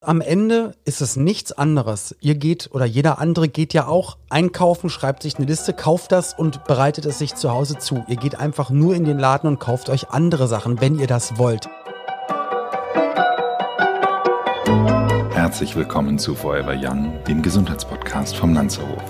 Am 0.00 0.20
Ende 0.20 0.76
ist 0.84 1.00
es 1.00 1.16
nichts 1.16 1.50
anderes. 1.50 2.14
Ihr 2.20 2.36
geht 2.36 2.70
oder 2.72 2.84
jeder 2.84 3.18
andere 3.18 3.48
geht 3.48 3.74
ja 3.74 3.88
auch 3.88 4.16
einkaufen, 4.30 4.90
schreibt 4.90 5.24
sich 5.24 5.38
eine 5.38 5.46
Liste, 5.46 5.72
kauft 5.72 6.12
das 6.12 6.34
und 6.34 6.62
bereitet 6.66 7.04
es 7.04 7.18
sich 7.18 7.34
zu 7.34 7.50
Hause 7.50 7.78
zu. 7.78 8.04
Ihr 8.06 8.14
geht 8.14 8.38
einfach 8.38 8.70
nur 8.70 8.94
in 8.94 9.04
den 9.04 9.18
Laden 9.18 9.48
und 9.48 9.58
kauft 9.58 9.88
euch 9.88 10.10
andere 10.10 10.46
Sachen, 10.46 10.80
wenn 10.80 11.00
ihr 11.00 11.08
das 11.08 11.36
wollt. 11.36 11.68
Herzlich 15.32 15.74
willkommen 15.74 16.16
zu 16.20 16.36
Forever 16.36 16.76
Young, 16.80 17.18
dem 17.26 17.42
Gesundheitspodcast 17.42 18.36
vom 18.36 18.54
Lanzerhof. 18.54 19.02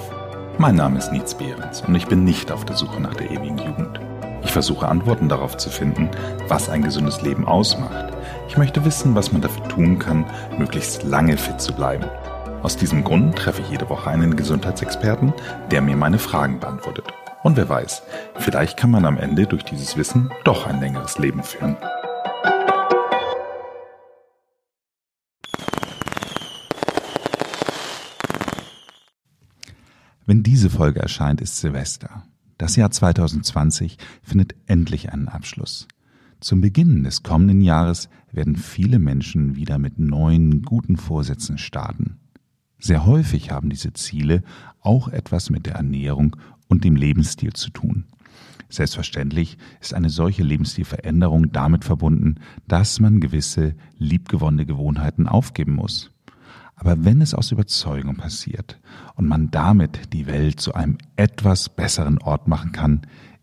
Mein 0.57 0.77
Name 0.77 0.97
ist 0.97 1.13
Nietz 1.13 1.35
Behrens 1.35 1.83
und 1.83 1.95
ich 1.97 2.07
bin 2.07 2.25
nicht 2.25 2.51
auf 2.51 2.65
der 2.65 2.77
Suche 2.77 2.99
nach 2.99 3.15
der 3.15 3.31
ewigen 3.31 3.59
Jugend. 3.59 4.01
Ich 4.43 4.53
versuche 4.53 4.89
Antworten 4.89 5.29
darauf 5.29 5.59
zu 5.59 5.69
finden, 5.69 6.09
was 6.49 6.71
ein 6.71 6.83
gesundes 6.83 7.21
Leben 7.21 7.47
ausmacht 7.47 8.18
ich 8.49 8.57
möchte 8.57 8.85
wissen, 8.85 9.15
was 9.15 9.31
man 9.31 9.43
dafür 9.43 9.69
tun 9.69 9.99
kann, 9.99 10.25
möglichst 10.59 11.03
lange 11.03 11.37
fit 11.37 11.61
zu 11.61 11.73
bleiben. 11.75 12.07
Aus 12.63 12.77
diesem 12.77 13.05
Grund 13.05 13.37
treffe 13.37 13.61
ich 13.63 13.71
jede 13.71 13.89
Woche 13.89 14.11
einen 14.11 14.37
Gesundheitsexperten, 14.37 15.33
der 15.71 15.83
mir 15.83 15.97
meine 15.97 16.19
Fragen 16.19 16.59
beantwortet. 16.59 17.05
Und 17.45 17.57
wer 17.57 17.69
weiß, 17.69 18.03
vielleicht 18.37 18.77
kann 18.77 18.91
man 18.91 19.05
am 19.05 19.17
Ende 19.19 19.47
durch 19.47 19.65
dieses 19.65 19.97
Wissen 19.97 20.31
doch 20.45 20.67
ein 20.67 20.81
längeres 20.81 21.19
Leben 21.19 21.43
führen. 21.43 21.77
Wenn 30.27 30.43
diese 30.43 30.69
Folge 30.69 31.01
erscheint, 31.01 31.41
ist 31.41 31.59
Silvester. 31.59 32.25
Das 32.59 32.77
Jahr 32.77 32.91
2020 32.91 33.99
findet 34.23 34.55
endlich 34.67 35.13
einen 35.13 35.29
Abschluss. 35.29 35.87
Zum 36.41 36.61
Beginn 36.61 37.03
des 37.03 37.25
kommenden 37.25 37.61
Jahres 37.61 38.09
werden 38.31 38.55
viele 38.55 39.01
Menschen 39.01 39.57
wieder 39.57 39.79
mit 39.79 39.99
neuen, 39.99 40.63
guten 40.63 40.97
Vorsätzen 40.97 41.59
starten. 41.59 42.19
Sehr 42.79 43.07
häufig 43.07 43.51
haben 43.51 43.71
diese 43.71 43.93
Ziele 43.93 44.43
auch 44.81 45.09
etwas 45.09 45.51
mit 45.51 45.67
der 45.67 45.75
Ernährung 45.75 46.37
und 46.69 46.85
dem 46.85 46.95
Lebensstil 46.95 47.55
zu 47.55 47.71
tun. 47.71 48.05
Selbstverständlich 48.69 49.59
ist 49.81 49.95
eine 49.95 50.11
solche 50.11 50.45
Lebensstilveränderung 50.45 51.51
damit 51.51 51.85
verbunden, 51.85 52.37
dass 52.69 53.01
man 53.01 53.19
gewisse 53.19 53.75
liebgewonnene 53.97 54.65
Gewohnheiten 54.65 55.27
aufgeben 55.27 55.75
muss. 55.75 56.13
Aber 56.77 57.05
wenn 57.05 57.21
es 57.21 57.35
aus 57.35 57.51
Überzeugung 57.51 58.17
passiert 58.17 58.79
und 59.17 59.27
man 59.27 59.51
damit 59.51 60.13
die 60.13 60.29
Welt 60.29 60.61
zu 60.61 60.75
einem 60.75 60.99
etwas 61.17 61.69
besseren 61.69 62.19
Ort 62.19 62.47
machen 62.47 62.71
kann, 62.71 63.01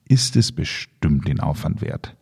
ist 0.07 0.35
es 0.35 0.51
bestimmt 0.51 1.27
den 1.27 1.39
Aufwand 1.39 1.81
wert. 1.81 2.15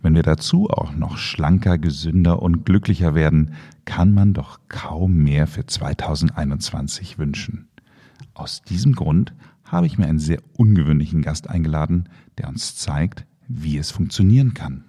Wenn 0.00 0.14
wir 0.14 0.22
dazu 0.22 0.68
auch 0.68 0.92
noch 0.92 1.18
schlanker, 1.18 1.78
gesünder 1.78 2.42
und 2.42 2.64
glücklicher 2.64 3.14
werden, 3.14 3.54
kann 3.84 4.12
man 4.12 4.34
doch 4.34 4.60
kaum 4.68 5.16
mehr 5.16 5.46
für 5.46 5.66
2021 5.66 7.18
wünschen. 7.18 7.68
Aus 8.34 8.62
diesem 8.62 8.94
Grund 8.94 9.34
habe 9.64 9.86
ich 9.86 9.98
mir 9.98 10.06
einen 10.06 10.18
sehr 10.18 10.40
ungewöhnlichen 10.56 11.22
Gast 11.22 11.48
eingeladen, 11.48 12.08
der 12.38 12.48
uns 12.48 12.76
zeigt, 12.76 13.26
wie 13.46 13.78
es 13.78 13.90
funktionieren 13.90 14.54
kann. 14.54 14.84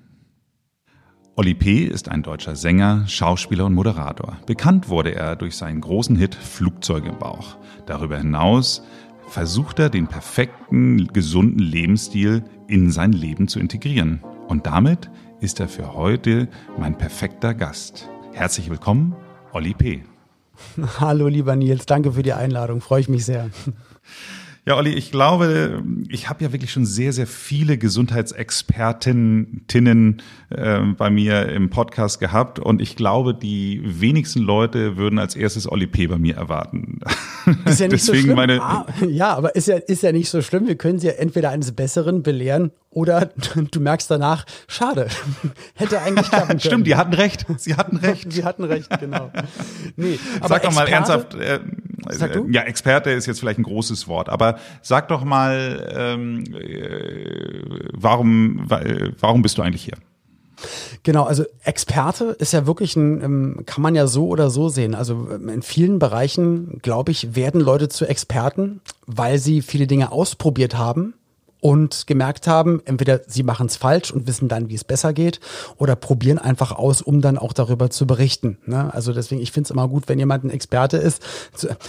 Oli 1.35 1.53
P. 1.53 1.85
ist 1.85 2.09
ein 2.09 2.21
deutscher 2.21 2.57
Sänger, 2.57 3.07
Schauspieler 3.07 3.65
und 3.65 3.73
Moderator. 3.73 4.37
Bekannt 4.45 4.89
wurde 4.89 5.15
er 5.15 5.37
durch 5.37 5.55
seinen 5.55 5.79
großen 5.79 6.17
Hit 6.17 6.35
Flugzeug 6.35 7.05
im 7.05 7.17
Bauch. 7.17 7.55
Darüber 7.85 8.17
hinaus 8.17 8.83
versucht 9.29 9.79
er, 9.79 9.89
den 9.89 10.07
perfekten, 10.07 11.07
gesunden 11.07 11.59
Lebensstil 11.59 12.43
in 12.67 12.91
sein 12.91 13.13
Leben 13.13 13.47
zu 13.47 13.59
integrieren. 13.59 14.21
Und 14.47 14.65
damit 14.65 15.09
ist 15.39 15.59
er 15.59 15.69
für 15.69 15.93
heute 15.93 16.47
mein 16.77 16.97
perfekter 16.97 17.53
Gast. 17.53 18.09
Herzlich 18.33 18.69
willkommen, 18.69 19.15
Olli 19.53 19.73
P. 19.73 20.03
Hallo, 20.99 21.27
lieber 21.27 21.55
Nils, 21.55 21.85
danke 21.85 22.11
für 22.11 22.23
die 22.23 22.33
Einladung, 22.33 22.81
freue 22.81 23.01
ich 23.01 23.09
mich 23.09 23.25
sehr. 23.25 23.49
Ja, 24.65 24.77
Olli, 24.77 24.93
ich 24.93 25.11
glaube, 25.11 25.83
ich 26.09 26.29
habe 26.29 26.43
ja 26.43 26.51
wirklich 26.51 26.71
schon 26.71 26.85
sehr, 26.85 27.13
sehr 27.13 27.27
viele 27.27 27.77
Gesundheitsexpertinnen 27.77 30.21
äh, 30.49 30.79
bei 30.97 31.09
mir 31.09 31.49
im 31.49 31.69
Podcast 31.69 32.19
gehabt 32.19 32.59
und 32.59 32.81
ich 32.81 32.95
glaube, 32.95 33.33
die 33.33 33.81
wenigsten 33.83 34.41
Leute 34.41 34.97
würden 34.97 35.17
als 35.17 35.35
erstes 35.35 35.71
Olli 35.71 35.87
P. 35.87 36.07
bei 36.07 36.17
mir 36.17 36.35
erwarten. 36.35 36.99
Ist 37.65 37.79
ja 37.79 37.87
nicht 37.87 38.01
Deswegen 38.01 38.17
so 38.17 38.23
schlimm. 38.23 38.35
Meine 38.35 38.61
ah, 38.61 38.85
ja, 39.07 39.35
aber 39.35 39.55
ist 39.55 39.67
ja, 39.67 39.77
ist 39.77 40.03
ja 40.03 40.11
nicht 40.11 40.29
so 40.29 40.41
schlimm. 40.41 40.67
Wir 40.67 40.75
können 40.75 40.99
sie 40.99 41.07
ja 41.07 41.13
entweder 41.13 41.49
eines 41.49 41.71
Besseren 41.71 42.21
belehren 42.21 42.71
oder 42.91 43.29
du 43.71 43.79
merkst 43.79 44.09
danach, 44.09 44.45
schade, 44.67 45.07
hätte 45.75 46.01
eigentlich 46.01 46.29
klappen 46.29 46.47
können. 46.47 46.59
Stimmt, 46.59 46.87
die 46.87 46.95
hatten 46.95 47.13
recht. 47.13 47.45
Sie 47.57 47.75
hatten 47.75 47.97
recht. 47.97 48.31
Sie 48.31 48.43
hatten 48.43 48.63
recht, 48.63 48.89
genau. 48.99 49.31
Nee, 49.95 50.19
sag 50.47 50.63
doch 50.63 50.73
mal 50.73 50.87
ernsthaft, 50.87 51.35
äh, 51.35 51.59
sag 52.09 52.33
du? 52.33 52.47
ja, 52.49 52.61
Experte 52.63 53.11
ist 53.11 53.25
jetzt 53.25 53.39
vielleicht 53.39 53.59
ein 53.59 53.63
großes 53.63 54.07
Wort, 54.07 54.29
aber 54.29 54.57
sag 54.81 55.07
doch 55.07 55.23
mal, 55.23 55.91
ähm, 55.95 56.43
äh, 56.53 57.61
warum, 57.93 58.65
warum 59.19 59.41
bist 59.41 59.57
du 59.57 59.61
eigentlich 59.61 59.83
hier? 59.83 59.97
Genau, 61.03 61.23
also 61.23 61.45
Experte 61.63 62.35
ist 62.39 62.51
ja 62.51 62.67
wirklich 62.67 62.95
ein, 62.95 63.23
ähm, 63.23 63.63
kann 63.65 63.81
man 63.81 63.95
ja 63.95 64.07
so 64.07 64.27
oder 64.27 64.49
so 64.49 64.67
sehen. 64.67 64.95
Also 64.95 65.29
ähm, 65.31 65.47
in 65.47 65.61
vielen 65.61 65.99
Bereichen, 65.99 66.79
glaube 66.81 67.11
ich, 67.11 67.35
werden 67.35 67.61
Leute 67.61 67.87
zu 67.87 68.05
Experten, 68.05 68.81
weil 69.05 69.37
sie 69.37 69.61
viele 69.61 69.87
Dinge 69.87 70.11
ausprobiert 70.11 70.77
haben 70.77 71.13
und 71.61 72.07
gemerkt 72.07 72.47
haben, 72.47 72.81
entweder 72.85 73.21
sie 73.27 73.43
machen 73.43 73.67
es 73.67 73.75
falsch 73.75 74.11
und 74.11 74.27
wissen 74.27 74.47
dann, 74.47 74.69
wie 74.69 74.75
es 74.75 74.83
besser 74.83 75.13
geht, 75.13 75.39
oder 75.77 75.95
probieren 75.95 76.37
einfach 76.37 76.71
aus, 76.71 77.01
um 77.01 77.21
dann 77.21 77.37
auch 77.37 77.53
darüber 77.53 77.89
zu 77.89 78.07
berichten. 78.07 78.57
Ne? 78.65 78.93
Also 78.93 79.13
deswegen, 79.13 79.41
ich 79.41 79.51
finde 79.51 79.67
es 79.67 79.71
immer 79.71 79.87
gut, 79.87 80.07
wenn 80.07 80.19
jemand 80.19 80.43
ein 80.43 80.49
Experte 80.49 80.97
ist. 80.97 81.21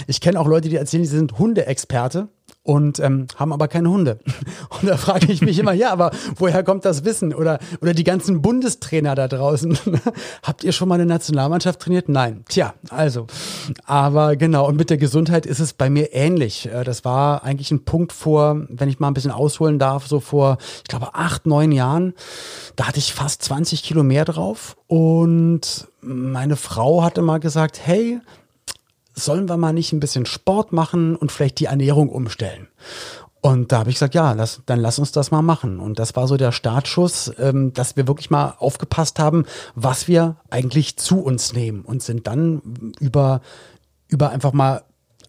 Ich 0.07 0.21
kenne 0.21 0.41
auch 0.41 0.47
Leute, 0.47 0.69
die 0.69 0.77
erzählen, 0.77 1.05
sie 1.05 1.17
sind 1.17 1.39
Hundeexperte 1.39 2.29
und 2.63 3.01
ähm, 3.01 3.27
haben 3.37 3.53
aber 3.53 3.69
keine 3.69 3.91
Hunde. 3.91 4.19
Und 4.81 4.89
da 4.89 4.97
frage 4.97 5.33
ich 5.33 5.41
mich 5.41 5.59
immer, 5.59 5.73
ja, 5.73 5.91
aber 5.91 6.11
woher 6.37 6.63
kommt 6.63 6.85
das 6.85 7.05
Wissen? 7.05 7.35
Oder, 7.35 7.59
oder 7.81 7.95
die 7.95 8.05
ganzen 8.05 8.43
Bundestrainer 8.43 9.15
da 9.15 9.29
draußen. 9.29 9.79
Habt 10.43 10.65
ihr 10.65 10.73
schon 10.73 10.89
mal 10.89 10.97
eine 10.97 11.07
Nationalmannschaft 11.07 11.81
trainiert? 11.81 12.09
Nein. 12.09 12.45
Tja, 12.49 12.75
also. 12.91 13.27
Aber 13.85 14.37
genau, 14.37 14.69
und 14.69 14.77
mit 14.77 14.91
der 14.91 14.99
Gesundheit 14.99 15.47
ist 15.47 15.61
es 15.61 15.73
bei 15.73 15.91
mir 15.91 16.13
ähnlich. 16.13 16.67
Äh, 16.67 16.85
das 16.85 17.05
war 17.05 17.45
eigentlich 17.45 17.71
ein 17.71 17.85
Punkt 17.85 18.13
vor, 18.13 18.67
wenn 18.69 18.89
ich 18.89 19.01
mal 19.01 19.09
ein 19.09 19.15
bisschen 19.15 19.33
ausholen 19.33 19.79
darf, 19.79 20.07
so 20.07 20.21
vor, 20.21 20.59
ich 20.79 20.89
glaube, 20.89 21.15
acht, 21.15 21.47
neun 21.47 21.73
Jahren. 21.73 22.15
Da 22.77 22.87
hatte 22.87 22.99
ich 22.99 23.13
fast 23.13 23.43
20 23.43 23.83
Kilo 23.83 24.03
mehr 24.03 24.25
drauf. 24.25 24.77
Und 24.87 25.89
meine 26.01 26.57
Frau 26.57 27.03
hatte 27.03 27.23
mal 27.23 27.41
gesagt, 27.41 27.81
hey, 27.83 28.21
sollen 29.13 29.49
wir 29.49 29.57
mal 29.57 29.73
nicht 29.73 29.93
ein 29.93 30.01
bisschen 30.01 30.27
Sport 30.27 30.73
machen 30.73 31.17
und 31.17 31.33
vielleicht 31.33 31.61
die 31.61 31.67
Ernährung 31.67 32.09
umstellen? 32.09 32.69
Und 33.43 33.73
da 33.73 33.79
habe 33.79 33.91
ich 33.91 33.97
gesagt, 33.97 34.15
ja, 34.15 34.33
lass, 34.33 34.61
dann 34.67 34.81
lass 34.81 34.99
uns 34.99 35.13
das 35.13 35.31
mal 35.31 35.41
machen. 35.41 35.81
Und 35.81 35.99
das 35.99 36.15
war 36.15 36.29
so 36.29 36.37
der 36.37 36.53
Startschuss, 36.53 37.33
ähm, 37.39 37.73
dass 37.73 37.97
wir 37.97 38.07
wirklich 38.07 38.31
mal 38.31 38.55
aufgepasst 38.59 39.19
haben, 39.19 39.47
was 39.75 40.09
wir 40.09 40.37
eigentlich 40.51 40.99
zu 40.99 41.21
uns 41.21 41.55
nehmen 41.55 41.83
und 41.83 42.03
sind 42.03 42.27
dann 42.27 42.93
über, 43.01 43.41
über 44.09 44.31
einfach 44.31 44.53
mal 44.53 44.83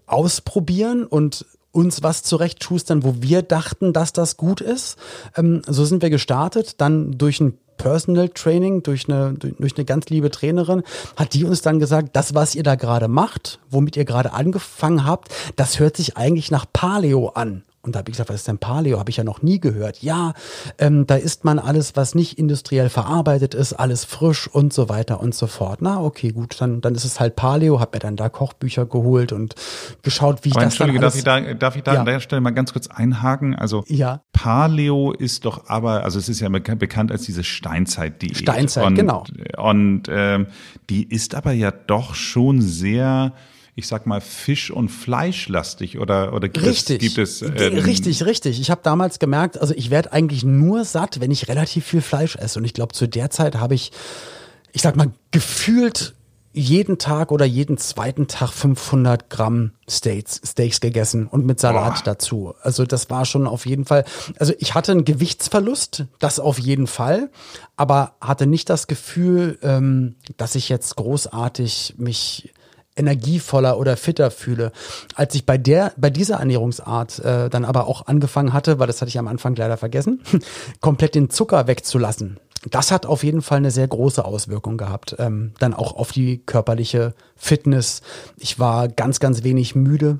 ausprobieren 0.07 1.05
und 1.05 1.45
uns 1.71 2.03
was 2.03 2.23
zurechtschustern, 2.23 3.03
wo 3.03 3.15
wir 3.19 3.41
dachten, 3.41 3.93
dass 3.93 4.13
das 4.13 4.37
gut 4.37 4.61
ist. 4.61 4.97
Ähm, 5.35 5.61
so 5.67 5.85
sind 5.85 6.01
wir 6.01 6.09
gestartet, 6.09 6.81
dann 6.81 7.17
durch 7.17 7.39
ein 7.39 7.57
Personal 7.81 8.29
Training 8.29 8.83
durch 8.83 9.09
eine, 9.09 9.33
durch 9.33 9.75
eine 9.75 9.85
ganz 9.85 10.05
liebe 10.09 10.29
Trainerin, 10.29 10.83
hat 11.15 11.33
die 11.33 11.45
uns 11.45 11.63
dann 11.63 11.79
gesagt, 11.79 12.09
das, 12.13 12.35
was 12.35 12.53
ihr 12.53 12.61
da 12.61 12.75
gerade 12.75 13.07
macht, 13.07 13.59
womit 13.71 13.97
ihr 13.97 14.05
gerade 14.05 14.33
angefangen 14.33 15.03
habt, 15.03 15.29
das 15.55 15.79
hört 15.79 15.97
sich 15.97 16.15
eigentlich 16.15 16.51
nach 16.51 16.65
Paleo 16.71 17.29
an. 17.29 17.63
Und 17.83 17.95
da 17.95 17.99
habe 17.99 18.09
ich 18.09 18.13
gesagt, 18.13 18.29
was 18.29 18.37
ist 18.37 18.47
denn 18.47 18.59
Paleo? 18.59 18.99
Habe 18.99 19.09
ich 19.09 19.17
ja 19.17 19.23
noch 19.23 19.41
nie 19.41 19.59
gehört. 19.59 20.03
Ja, 20.03 20.33
ähm, 20.77 21.07
da 21.07 21.15
isst 21.15 21.45
man 21.45 21.57
alles, 21.57 21.95
was 21.95 22.13
nicht 22.13 22.37
industriell 22.37 22.89
verarbeitet 22.89 23.55
ist, 23.55 23.73
alles 23.73 24.05
frisch 24.05 24.47
und 24.47 24.71
so 24.71 24.87
weiter 24.87 25.19
und 25.19 25.33
so 25.33 25.47
fort. 25.47 25.81
Na, 25.81 25.99
okay, 25.99 26.31
gut, 26.31 26.61
dann, 26.61 26.81
dann 26.81 26.93
ist 26.93 27.05
es 27.05 27.19
halt 27.19 27.35
Paleo. 27.35 27.79
Habe 27.79 27.91
mir 27.95 27.99
dann 27.99 28.15
da 28.15 28.29
Kochbücher 28.29 28.85
geholt 28.85 29.31
und 29.31 29.55
geschaut, 30.03 30.43
wie 30.43 30.49
ich 30.49 30.55
Aber 30.55 30.65
das 30.65 30.73
Entschuldige, 30.73 30.99
dann 30.99 31.11
alles... 31.11 31.23
darf 31.23 31.39
ich 31.39 31.47
da, 31.47 31.53
darf 31.55 31.75
ich 31.75 31.83
da 31.83 31.93
ja. 31.93 31.99
an 32.01 32.05
der 32.05 32.19
Stelle 32.19 32.41
mal 32.41 32.51
ganz 32.51 32.71
kurz 32.71 32.87
einhaken? 32.87 33.55
Also 33.55 33.83
ja. 33.87 34.21
Paleo 34.31 35.11
ist 35.11 35.45
doch 35.45 35.67
aber, 35.67 36.03
also 36.03 36.19
es 36.19 36.29
ist 36.29 36.39
ja 36.39 36.49
bekannt 36.49 37.11
als 37.11 37.23
diese 37.23 37.43
Steinzeit-Diät. 37.43 38.37
Steinzeit, 38.37 38.85
und, 38.85 38.95
genau. 38.95 39.23
Und 39.57 40.03
ähm, 40.07 40.47
die 40.89 41.03
ist 41.03 41.33
aber 41.33 41.51
ja 41.53 41.71
doch 41.71 42.13
schon 42.13 42.61
sehr 42.61 43.33
ich 43.75 43.87
sag 43.87 44.05
mal, 44.05 44.21
Fisch- 44.21 44.71
und 44.71 44.89
Fleischlastig 44.89 45.97
oder, 45.97 46.33
oder 46.33 46.49
gibt 46.49 46.65
richtig. 46.65 47.01
es, 47.01 47.07
gibt 47.07 47.17
es 47.17 47.41
ähm, 47.41 47.79
Richtig, 47.79 48.25
richtig. 48.25 48.59
Ich 48.59 48.69
habe 48.69 48.81
damals 48.83 49.19
gemerkt, 49.19 49.59
also 49.59 49.73
ich 49.75 49.89
werde 49.89 50.11
eigentlich 50.11 50.43
nur 50.43 50.83
satt, 50.83 51.21
wenn 51.21 51.31
ich 51.31 51.47
relativ 51.47 51.85
viel 51.85 52.01
Fleisch 52.01 52.35
esse. 52.35 52.59
Und 52.59 52.65
ich 52.65 52.73
glaube, 52.73 52.93
zu 52.93 53.07
der 53.07 53.29
Zeit 53.29 53.55
habe 53.55 53.75
ich, 53.75 53.91
ich 54.73 54.81
sag 54.81 54.95
mal, 54.95 55.11
gefühlt 55.31 56.15
jeden 56.53 56.97
Tag 56.97 57.31
oder 57.31 57.45
jeden 57.45 57.77
zweiten 57.77 58.27
Tag 58.27 58.51
500 58.51 59.29
Gramm 59.29 59.71
Steaks, 59.89 60.41
Steaks 60.45 60.81
gegessen 60.81 61.27
und 61.27 61.45
mit 61.45 61.59
Salat 61.59 61.95
Boah. 61.95 62.03
dazu. 62.03 62.53
Also 62.61 62.85
das 62.85 63.09
war 63.09 63.25
schon 63.25 63.47
auf 63.47 63.65
jeden 63.65 63.85
Fall. 63.85 64.03
Also 64.37 64.53
ich 64.59 64.75
hatte 64.75 64.91
einen 64.91 65.05
Gewichtsverlust, 65.05 66.05
das 66.19 66.39
auf 66.39 66.59
jeden 66.59 66.87
Fall, 66.87 67.29
aber 67.77 68.15
hatte 68.19 68.47
nicht 68.47 68.69
das 68.69 68.87
Gefühl, 68.87 69.59
ähm, 69.61 70.15
dass 70.35 70.55
ich 70.55 70.67
jetzt 70.67 70.97
großartig 70.97 71.95
mich 71.97 72.51
energievoller 73.01 73.77
oder 73.77 73.97
fitter 73.97 74.31
fühle. 74.31 74.71
Als 75.15 75.35
ich 75.35 75.45
bei 75.45 75.57
der, 75.57 75.91
bei 75.97 76.09
dieser 76.09 76.37
Ernährungsart 76.37 77.19
äh, 77.19 77.49
dann 77.49 77.65
aber 77.65 77.87
auch 77.87 78.07
angefangen 78.07 78.53
hatte, 78.53 78.79
weil 78.79 78.87
das 78.87 79.01
hatte 79.01 79.09
ich 79.09 79.19
am 79.19 79.27
Anfang 79.27 79.55
leider 79.55 79.77
vergessen, 79.77 80.21
komplett 80.79 81.15
den 81.15 81.29
Zucker 81.29 81.67
wegzulassen. 81.67 82.39
Das 82.69 82.91
hat 82.91 83.07
auf 83.07 83.23
jeden 83.23 83.41
Fall 83.41 83.57
eine 83.57 83.71
sehr 83.71 83.87
große 83.87 84.23
Auswirkung 84.23 84.77
gehabt. 84.77 85.15
Ähm, 85.17 85.53
dann 85.57 85.73
auch 85.73 85.95
auf 85.95 86.11
die 86.11 86.37
körperliche 86.45 87.15
Fitness. 87.35 88.01
Ich 88.37 88.59
war 88.59 88.87
ganz, 88.87 89.19
ganz 89.19 89.43
wenig 89.43 89.73
müde. 89.73 90.19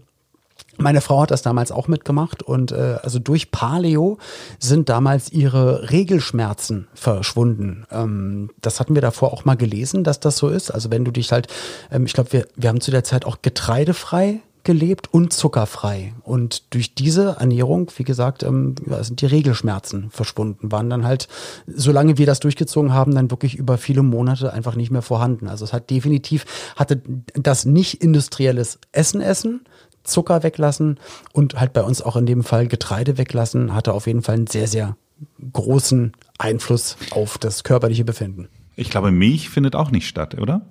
Meine 0.77 1.01
Frau 1.01 1.21
hat 1.21 1.31
das 1.31 1.41
damals 1.41 1.71
auch 1.71 1.88
mitgemacht 1.88 2.44
und 2.44 2.71
äh, 2.71 2.97
also 3.03 3.19
durch 3.19 3.51
Paleo 3.51 4.18
sind 4.59 4.89
damals 4.89 5.31
ihre 5.31 5.91
Regelschmerzen 5.91 6.88
verschwunden. 6.94 7.85
Ähm, 7.91 8.50
das 8.62 8.79
hatten 8.79 8.95
wir 8.95 9.01
davor 9.01 9.33
auch 9.33 9.45
mal 9.45 9.57
gelesen, 9.57 10.03
dass 10.03 10.19
das 10.19 10.38
so 10.38 10.50
ist. 10.50 10.71
Also 10.71 10.89
wenn 10.89 11.06
du 11.06 11.12
dich 11.12 11.31
halt, 11.31 11.47
ähm, 11.91 12.06
ich 12.06 12.13
glaube, 12.13 12.33
wir, 12.33 12.47
wir 12.56 12.69
haben 12.69 12.81
zu 12.81 12.91
der 12.91 13.03
Zeit 13.03 13.25
auch 13.25 13.41
getreidefrei 13.41 14.41
gelebt 14.63 15.12
und 15.12 15.33
zuckerfrei. 15.33 16.13
Und 16.23 16.74
durch 16.74 16.94
diese 16.94 17.38
Ernährung, 17.39 17.91
wie 17.95 18.03
gesagt, 18.03 18.44
ähm, 18.44 18.75
sind 19.01 19.21
die 19.21 19.25
Regelschmerzen 19.25 20.09
verschwunden, 20.12 20.71
waren 20.71 20.89
dann 20.89 21.06
halt, 21.06 21.27
solange 21.67 22.17
wir 22.17 22.25
das 22.25 22.39
durchgezogen 22.39 22.94
haben, 22.94 23.15
dann 23.15 23.31
wirklich 23.31 23.56
über 23.56 23.77
viele 23.77 24.03
Monate 24.03 24.53
einfach 24.53 24.75
nicht 24.75 24.91
mehr 24.91 25.01
vorhanden. 25.01 25.47
Also 25.47 25.65
es 25.65 25.74
hat 25.74 25.89
definitiv, 25.89 26.45
hatte 26.75 27.01
das 27.33 27.65
nicht 27.65 28.03
industrielles 28.03 28.79
Essen 28.91 29.21
essen, 29.21 29.62
Zucker 30.03 30.44
weglassen 30.44 31.00
und 31.33 31.59
halt 31.59 31.74
bei 31.74 31.83
uns 31.83 32.01
auch 32.01 32.15
in 32.15 32.25
dem 32.25 32.44
Fall 32.44 32.68
Getreide 32.68 33.18
weglassen, 33.18 33.74
hatte 33.74 33.94
auf 33.94 34.07
jeden 34.07 34.21
Fall 34.21 34.36
einen 34.36 34.48
sehr, 34.48 34.68
sehr 34.68 34.95
großen 35.53 36.13
Einfluss 36.38 36.98
auf 37.12 37.38
das 37.38 37.63
körperliche 37.63 38.06
Befinden. 38.06 38.48
Ich 38.75 38.89
glaube, 38.89 39.12
Milch 39.12 39.50
findet 39.50 39.75
auch 39.75 39.92
nicht 39.92 40.07
statt, 40.07 40.39
oder? 40.39 40.62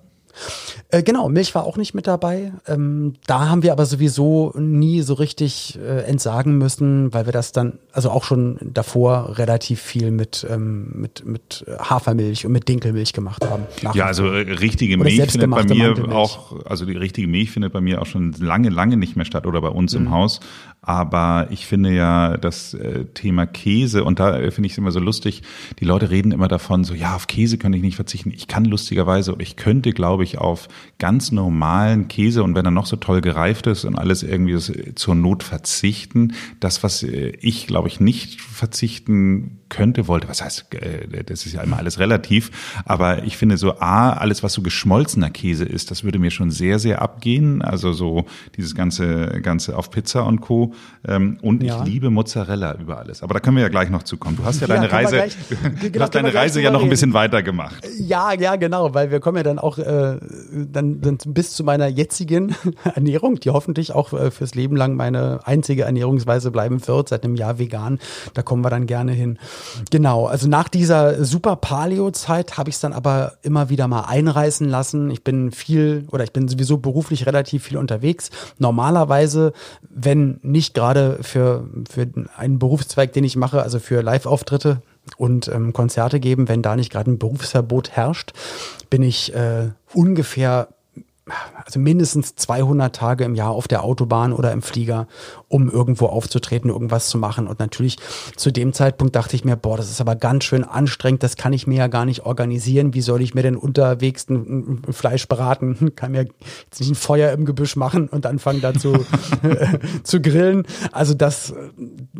Äh, 0.91 1.03
genau, 1.03 1.29
Milch 1.29 1.55
war 1.55 1.65
auch 1.65 1.77
nicht 1.77 1.95
mit 1.95 2.07
dabei. 2.07 2.53
Ähm, 2.67 3.15
da 3.27 3.49
haben 3.49 3.63
wir 3.63 3.73
aber 3.73 3.87
sowieso 3.87 4.53
nie 4.57 5.03
so 5.03 5.15
richtig 5.15 5.79
äh, 5.79 6.03
entsagen 6.03 6.59
müssen, 6.59 7.13
weil 7.13 7.27
wir 7.27 7.33
das 7.33 7.53
dann, 7.53 7.79
also 7.93 8.11
auch 8.11 8.25
schon 8.25 8.59
davor 8.61 9.39
relativ 9.39 9.81
viel 9.81 10.11
mit, 10.11 10.47
ähm, 10.49 10.91
mit, 10.95 11.25
mit 11.25 11.65
Hafermilch 11.79 12.47
und 12.47 12.53
mit 12.53 12.69
Dinkelmilch 12.69 13.13
gemacht 13.13 13.45
haben. 13.49 13.65
Ja, 13.95 14.07
also 14.07 14.27
äh, 14.27 14.53
richtige 14.53 14.97
Milch 14.97 15.31
findet 15.31 15.51
bei 15.51 15.65
mir 15.65 15.95
auch, 16.13 16.65
also 16.65 16.85
die 16.85 16.97
richtige 16.97 17.29
Milch 17.29 17.51
findet 17.51 17.73
bei 17.73 17.81
mir 17.81 18.03
auch 18.03 18.07
schon 18.07 18.33
lange, 18.39 18.69
lange 18.69 18.97
nicht 18.97 19.17
mehr 19.17 19.25
statt 19.25 19.47
oder 19.47 19.61
bei 19.61 19.69
uns 19.69 19.95
mhm. 19.95 20.07
im 20.07 20.11
Haus. 20.11 20.41
Aber 20.83 21.49
ich 21.51 21.67
finde 21.67 21.95
ja 21.95 22.39
das 22.39 22.73
äh, 22.73 23.05
Thema 23.13 23.47
Käse, 23.47 24.03
und 24.03 24.19
da 24.19 24.39
äh, 24.39 24.51
finde 24.51 24.67
ich 24.67 24.73
es 24.73 24.79
immer 24.79 24.93
so 24.93 25.01
lustig, 25.01 25.43
die 25.79 25.85
Leute 25.85 26.11
reden 26.11 26.33
immer 26.33 26.49
davon, 26.49 26.85
so 26.85 26.95
ja, 26.95 27.15
auf 27.15 27.27
Käse 27.27 27.59
kann 27.59 27.73
ich 27.75 27.83
nicht 27.83 27.97
verzichten. 27.97 28.33
Ich 28.35 28.49
kann 28.49 28.65
lustigerweise 28.65 29.35
ich 29.41 29.57
könnte, 29.57 29.93
glaube 29.93 30.25
ich, 30.25 30.39
auf 30.39 30.69
ganz 30.99 31.33
normalen 31.33 32.09
Käse 32.09 32.43
und 32.43 32.55
wenn 32.55 32.65
er 32.65 32.71
noch 32.71 32.87
so 32.87 32.97
toll 32.97 33.21
gereift 33.21 33.67
ist 33.67 33.85
und 33.85 33.97
alles 33.97 34.23
irgendwie 34.23 34.59
zur 34.95 35.15
Not 35.15 35.43
verzichten. 35.43 36.33
Das, 36.61 36.83
was 36.83 37.03
äh, 37.03 37.33
ich, 37.41 37.67
glaube 37.67 37.89
ich, 37.89 38.01
nicht 38.01 38.41
verzichten 38.41 39.61
könnte, 39.69 40.09
wollte, 40.09 40.29
was 40.29 40.43
heißt, 40.43 40.75
äh, 40.75 41.25
das 41.25 41.47
ist 41.47 41.55
ja 41.55 41.63
immer 41.63 41.79
alles 41.79 41.99
relativ, 41.99 42.51
aber 42.85 43.25
ich 43.25 43.37
finde 43.37 43.57
so 43.57 43.79
A, 43.79 44.13
alles, 44.13 44.43
was 44.43 44.53
so 44.53 44.63
geschmolzener 44.63 45.31
Käse 45.31 45.65
ist, 45.65 45.91
das 45.91 46.05
würde 46.05 46.19
mir 46.19 46.31
schon 46.31 46.51
sehr, 46.51 46.79
sehr 46.79 47.01
abgehen. 47.01 47.63
Also 47.63 47.93
so 47.93 48.27
dieses 48.57 48.75
ganze, 48.75 49.41
ganze 49.43 49.77
auf 49.77 49.91
Pizza 49.91 50.27
und 50.27 50.41
Co. 50.41 50.70
Ähm, 51.07 51.39
und 51.43 51.63
ja. 51.63 51.79
ich 51.79 51.89
liebe 51.89 52.11
Mozzarella 52.11 52.75
über 52.75 52.99
alles. 52.99 53.23
Aber 53.23 53.35
da 53.35 53.41
können 53.41 53.57
wir 53.57 53.63
ja 53.63 53.69
gleich 53.69 53.91
noch 53.91 54.03
zukommen. 54.03 54.37
Du 54.37 54.45
hast 54.45 54.61
ja, 54.61 54.69
ja 54.69 54.75
deine 54.75 54.93
Reise, 54.93 55.17
gleich, 55.17 55.37
du 55.49 55.91
genau, 55.91 56.05
hast 56.05 56.15
deine 56.15 56.35
Reise 56.35 56.61
ja 56.61 56.71
noch 56.71 56.83
ein 56.83 56.89
bisschen 56.89 57.15
weiter 57.15 57.43
gemacht. 57.43 57.83
Ja, 57.99 58.33
ja, 58.33 58.57
genau, 58.57 58.95
weil 58.95 59.11
wir 59.11 59.21
kommen 59.21 59.37
ja 59.37 59.43
dann 59.43 59.59
auch 59.59 59.79
äh, 59.79 60.19
dann, 60.53 61.01
dann 61.01 61.19
bis 61.27 61.53
zu 61.53 61.65
meiner 61.65 61.87
jetzigen 61.87 62.55
Ernährung, 62.95 63.37
die 63.37 63.51
hoffentlich 63.51 63.93
auch 63.95 64.13
äh, 64.13 64.31
fürs 64.31 64.55
Leben 64.55 64.77
lang 64.77 64.95
meine 64.95 65.41
einzige 65.45 65.83
Ernährungsweise 65.85 66.51
bleiben 66.51 66.87
wird, 66.87 67.09
seit 67.09 67.25
einem 67.25 67.37
Jahr 67.37 67.59
vegan. 67.59 67.99
Da 68.35 68.43
kommen 68.43 68.65
wir 68.65 68.71
dann 68.71 68.87
gerne 68.87 69.13
hin. 69.13 69.39
Genau, 69.91 70.27
also 70.27 70.49
nach 70.49 70.69
dieser 70.69 71.25
super 71.25 71.57
Paleo-Zeit 71.57 72.59
habe 72.59 72.71
ich 72.71 72.77
es 72.77 72.81
dann 72.81 72.93
aber 72.93 73.35
immer 73.43 73.69
wieder 73.69 73.89
mal 73.89 74.03
einreißen 74.03 74.69
lassen. 74.69 75.11
Ich 75.11 75.25
bin 75.25 75.53
viel 75.53 76.07
oder 76.11 76.25
ich 76.25 76.33
bin 76.33 76.49
sowieso 76.49 76.79
beruflich 76.79 77.27
relativ 77.27 77.65
viel 77.65 77.77
unterwegs. 77.77 78.31
Normalerweise, 78.59 79.53
wenn 79.89 80.39
nicht 80.43 80.60
gerade 80.75 81.19
für, 81.23 81.69
für 81.91 82.07
einen 82.37 82.59
Berufszweig, 82.59 83.13
den 83.13 83.25
ich 83.25 83.37
mache, 83.37 83.63
also 83.63 83.79
für 83.79 84.03
Live-Auftritte, 84.03 84.83
und 85.17 85.49
ähm, 85.49 85.73
Konzerte 85.73 86.21
geben, 86.21 86.49
wenn 86.49 86.63
da 86.63 86.77
nicht 86.77 86.93
gerade 86.93 87.11
ein 87.11 87.19
Berufsverbot 87.19 87.91
herrscht, 87.91 88.33
bin 88.91 89.03
ich 89.03 89.35
äh, 89.35 89.71
ungefähr 89.93 90.69
also 91.65 91.79
mindestens 91.79 92.35
200 92.35 92.95
Tage 92.95 93.25
im 93.25 93.35
Jahr 93.35 93.51
auf 93.51 93.69
der 93.69 93.85
Autobahn 93.85 94.33
oder 94.33 94.53
im 94.53 94.63
Flieger, 94.63 95.07
um 95.49 95.71
irgendwo 95.71 96.07
aufzutreten, 96.07 96.71
irgendwas 96.71 97.09
zu 97.09 97.19
machen. 97.19 97.47
Und 97.47 97.59
natürlich 97.59 97.99
zu 98.37 98.51
dem 98.51 98.73
Zeitpunkt 98.73 99.17
dachte 99.17 99.37
ich 99.37 99.45
mir, 99.45 99.57
boah, 99.57 99.77
das 99.77 99.91
ist 99.91 100.01
aber 100.01 100.17
ganz 100.17 100.45
schön 100.45 100.65
anstrengend, 100.65 101.23
das 101.23 101.37
kann 101.37 101.53
ich 101.53 101.67
mir 101.67 101.79
ja 101.79 101.87
gar 101.87 102.05
nicht 102.05 102.25
organisieren. 102.27 102.95
Wie 102.95 103.01
soll 103.01 103.23
ich 103.23 103.35
mir 103.35 103.43
denn 103.43 103.57
unterwegs 103.57 104.29
ein, 104.29 104.83
Fleisch 104.91 105.29
braten? 105.29 105.93
Kann 105.97 106.13
mir 106.13 106.29
jetzt 106.65 106.81
nicht 106.81 106.91
ein 106.91 106.95
Feuer 106.95 107.33
im 107.33 107.45
Gebüsch 107.45 107.77
machen 107.77 108.09
und 108.09 108.27
anfangen 108.27 108.61
dazu 108.61 109.05
zu 110.03 110.21
grillen. 110.21 110.67
Also 110.93 111.15
das, 111.15 111.55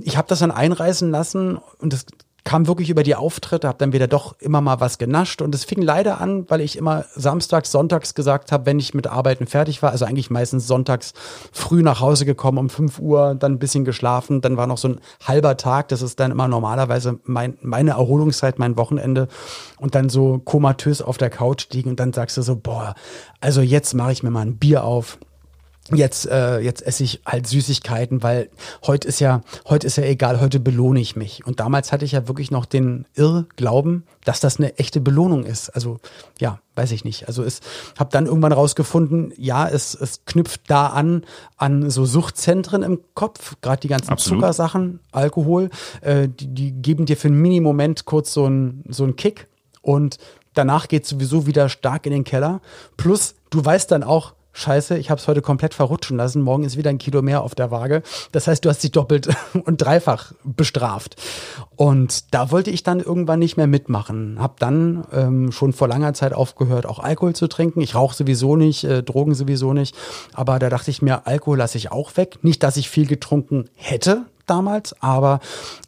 ich 0.03 0.17
habe 0.17 0.29
das 0.29 0.41
dann 0.41 0.51
einreißen 0.51 1.11
lassen 1.11 1.59
und 1.79 1.93
das 1.93 2.07
kam 2.45 2.67
wirklich 2.67 2.91
über 2.91 3.03
die 3.03 3.15
Auftritte, 3.15 3.69
habe 3.69 3.79
dann 3.79 3.93
wieder 3.93 4.09
doch 4.09 4.37
immer 4.39 4.61
mal 4.61 4.81
was 4.81 4.99
genascht. 4.99 5.43
Und 5.43 5.55
es 5.55 5.65
fing 5.65 5.83
leider 5.83 6.21
an, 6.21 6.49
weil 6.49 6.61
ich 6.61 6.77
immer 6.77 7.05
samstags, 7.15 7.71
sonntags 7.71 8.15
gesagt 8.15 8.53
habe, 8.53 8.67
wenn 8.67 8.79
ich 8.79 8.95
mit 8.95 9.07
Arbeiten 9.07 9.47
fertig 9.47 9.83
war, 9.83 9.91
also 9.91 10.05
eigentlich 10.05 10.31
meistens 10.31 10.67
sonntags 10.67 11.13
früh 11.53 11.83
nach 11.83 12.01
Hause 12.01 12.25
gekommen 12.25 12.59
um 12.59 12.71
5 12.71 12.99
Uhr, 12.99 13.35
dann 13.35 13.53
ein 13.53 13.59
bisschen 13.59 13.85
geschlafen, 13.85 14.41
dann 14.41 14.57
war 14.57 14.67
noch 14.67 14.79
so 14.79 14.89
ein 14.89 15.01
halber 15.25 15.57
Tag, 15.57 15.89
das 15.89 16.03
ist 16.03 16.21
dann 16.21 16.31
immer 16.31 16.49
normalerweise 16.49 17.21
mein, 17.25 17.59
meine 17.63 17.93
Erholungszeit, 17.93 18.59
mein 18.59 18.77
Wochenende. 18.77 19.29
Und 19.79 19.95
dann 19.95 20.09
so 20.09 20.39
komatös 20.39 21.03
auf 21.03 21.19
der 21.19 21.31
Couch 21.31 21.69
liegen 21.73 21.91
und 21.91 22.01
dann 22.01 22.13
sagst 22.13 22.37
du 22.37 22.43
so, 22.43 22.57
boah, 22.57 22.95
also 23.41 23.61
jetzt 23.61 23.95
mache 23.95 24.13
ich 24.13 24.23
mir 24.23 24.31
mal 24.31 24.43
ein 24.43 24.57
Bier 24.57 24.85
auf 24.85 25.19
jetzt 25.97 26.27
äh, 26.27 26.61
jetzt 26.61 26.83
esse 26.87 27.05
ich 27.05 27.21
halt 27.27 27.47
Süßigkeiten, 27.47 28.23
weil 28.23 28.49
heute 28.87 29.09
ist 29.09 29.21
ja 29.21 29.43
heute 29.69 29.87
ist 29.87 29.97
ja 29.97 30.05
egal, 30.05 30.41
heute 30.41 30.61
belohne 30.61 31.01
ich 31.01 31.17
mich. 31.17 31.47
Und 31.47 31.61
damals 31.61 31.93
hatte 31.93 32.05
ich 32.05 32.13
ja 32.13 32.29
wirklich 32.29 32.51
noch 32.51 32.67
den 32.67 33.07
Irrglauben, 33.15 34.05
dass 34.25 34.41
das 34.41 34.59
eine 34.59 34.79
echte 34.79 35.01
Belohnung 35.01 35.45
ist. 35.45 35.71
Also 35.71 35.99
ja, 36.39 36.61
weiß 36.77 36.93
ich 36.93 37.05
nicht. 37.05 37.29
Also 37.29 37.43
es 37.43 37.61
habe 37.99 38.11
dann 38.11 38.27
irgendwann 38.27 38.53
rausgefunden, 38.53 39.33
ja, 39.37 39.69
es 39.69 39.95
es 39.95 40.25
knüpft 40.25 40.63
da 40.69 40.89
an 40.89 41.25
an 41.57 41.91
so 41.91 42.05
Suchtzentren 42.05 42.83
im 42.83 43.01
Kopf, 43.15 43.57
gerade 43.61 43.81
die 43.81 43.89
ganzen 43.89 44.11
Absolut. 44.11 44.41
Zuckersachen, 44.41 45.01
Alkohol, 45.13 45.71
äh, 46.01 46.29
die, 46.29 46.49
die 46.49 46.73
geben 46.73 47.07
dir 47.07 47.17
für 47.17 47.29
einen 47.29 47.41
Mini-Moment 47.41 48.05
kurz 48.05 48.33
so 48.33 48.47
einen 48.47 48.85
so 48.89 49.05
einen 49.05 49.17
Kick 49.17 49.49
und 49.83 50.19
danach 50.55 50.89
geht 50.89 51.07
sowieso 51.07 51.47
wieder 51.47 51.69
stark 51.69 52.07
in 52.07 52.13
den 52.13 52.25
Keller. 52.25 52.61
Plus 52.97 53.35
du 53.51 53.65
weißt 53.65 53.91
dann 53.91 54.03
auch 54.03 54.35
Scheiße, 54.53 54.99
ich 54.99 55.11
habe 55.11 55.21
es 55.21 55.29
heute 55.29 55.43
komplett 55.43 55.75
verrutschen 55.75 56.17
lassen. 56.17 56.43
Morgen 56.43 56.65
ist 56.65 56.77
wieder 56.77 56.91
ein 56.91 56.99
Kilo 56.99 57.23
mehr 57.23 57.43
auf 57.43 57.55
der 57.55 57.71
Waage. 57.71 58.03
Das 58.33 58.47
heißt, 58.47 58.65
du 58.65 58.69
hast 58.69 58.83
dich 58.83 58.91
doppelt 58.91 59.29
und 59.65 59.81
dreifach 59.81 60.33
bestraft. 60.45 61.17
Und 61.77 62.35
da 62.35 62.51
wollte 62.51 62.71
ich 62.71 62.83
dann 62.83 63.01
irgendwann 63.01 63.39
nicht 63.39 63.57
mehr 63.57 63.69
mitmachen. 63.69 64.39
Hab 64.41 64.59
dann 64.59 65.05
ähm, 65.13 65.53
schon 65.53 65.73
vor 65.73 65.89
langer 65.89 66.15
Zeit 66.15 66.33
aufgehört, 66.33 66.87
auch 66.87 66.99
Alkohol 66.99 67.35
zu 67.35 67.47
trinken. 67.47 67.81
Ich 67.81 67.95
rauche 67.95 68.17
sowieso 68.17 68.57
nicht, 68.57 68.85
äh, 68.85 69.03
Drogen 69.03 69.35
sowieso 69.35 69.73
nicht. 69.73 69.95
Aber 70.35 70.59
da 70.59 70.69
dachte 70.69 70.91
ich 70.91 71.01
mir, 71.01 71.27
Alkohol 71.27 71.59
lasse 71.59 71.79
ich 71.79 71.93
auch 71.93 72.17
weg. 72.17 72.39
Nicht, 72.43 72.63
dass 72.63 72.77
ich 72.77 72.91
viel 72.91 73.07
getrunken 73.07 73.71
hätte 73.75 74.27
damals, 74.47 75.01
aber 75.01 75.39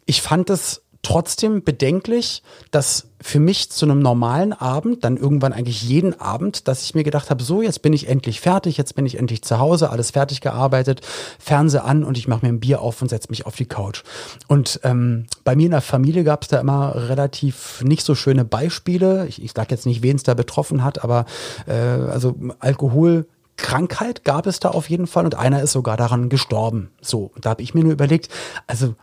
ich 0.05 0.21
fand 0.21 0.49
es 0.49 0.82
trotzdem 1.03 1.63
bedenklich, 1.63 2.41
dass 2.71 3.09
für 3.21 3.39
mich 3.39 3.69
zu 3.69 3.85
einem 3.85 3.99
normalen 3.99 4.53
Abend, 4.53 5.03
dann 5.03 5.17
irgendwann 5.17 5.53
eigentlich 5.53 5.83
jeden 5.83 6.19
Abend, 6.19 6.67
dass 6.67 6.83
ich 6.83 6.95
mir 6.95 7.03
gedacht 7.03 7.29
habe, 7.29 7.43
so, 7.43 7.61
jetzt 7.61 7.81
bin 7.81 7.93
ich 7.93 8.07
endlich 8.07 8.41
fertig, 8.41 8.77
jetzt 8.77 8.95
bin 8.95 9.05
ich 9.05 9.19
endlich 9.19 9.43
zu 9.43 9.59
Hause, 9.59 9.89
alles 9.89 10.11
fertig 10.11 10.41
gearbeitet, 10.41 11.01
Fernseher 11.39 11.85
an 11.85 12.03
und 12.03 12.17
ich 12.17 12.27
mache 12.27 12.45
mir 12.45 12.51
ein 12.51 12.59
Bier 12.59 12.81
auf 12.81 13.01
und 13.01 13.09
setze 13.09 13.29
mich 13.29 13.45
auf 13.45 13.55
die 13.55 13.65
Couch. 13.65 14.03
Und 14.47 14.79
ähm, 14.83 15.25
bei 15.43 15.55
mir 15.55 15.65
in 15.65 15.71
der 15.71 15.81
Familie 15.81 16.23
gab 16.23 16.43
es 16.43 16.47
da 16.47 16.59
immer 16.59 16.95
relativ 17.09 17.81
nicht 17.83 18.03
so 18.03 18.15
schöne 18.15 18.45
Beispiele. 18.45 19.27
Ich, 19.27 19.43
ich 19.43 19.51
sage 19.53 19.71
jetzt 19.71 19.85
nicht, 19.85 20.03
wen 20.03 20.15
es 20.15 20.23
da 20.23 20.33
betroffen 20.33 20.83
hat, 20.83 21.03
aber 21.03 21.25
äh, 21.67 21.73
also 21.73 22.35
Alkohol 22.59 23.27
Krankheit 23.55 24.23
gab 24.23 24.47
es 24.47 24.59
da 24.59 24.69
auf 24.69 24.89
jeden 24.89 25.05
Fall 25.05 25.25
und 25.25 25.35
einer 25.35 25.61
ist 25.61 25.73
sogar 25.73 25.95
daran 25.95 26.29
gestorben. 26.29 26.89
So, 27.01 27.31
da 27.39 27.51
habe 27.51 27.61
ich 27.61 27.73
mir 27.73 27.83
nur 27.83 27.93
überlegt, 27.93 28.29
also 28.67 28.95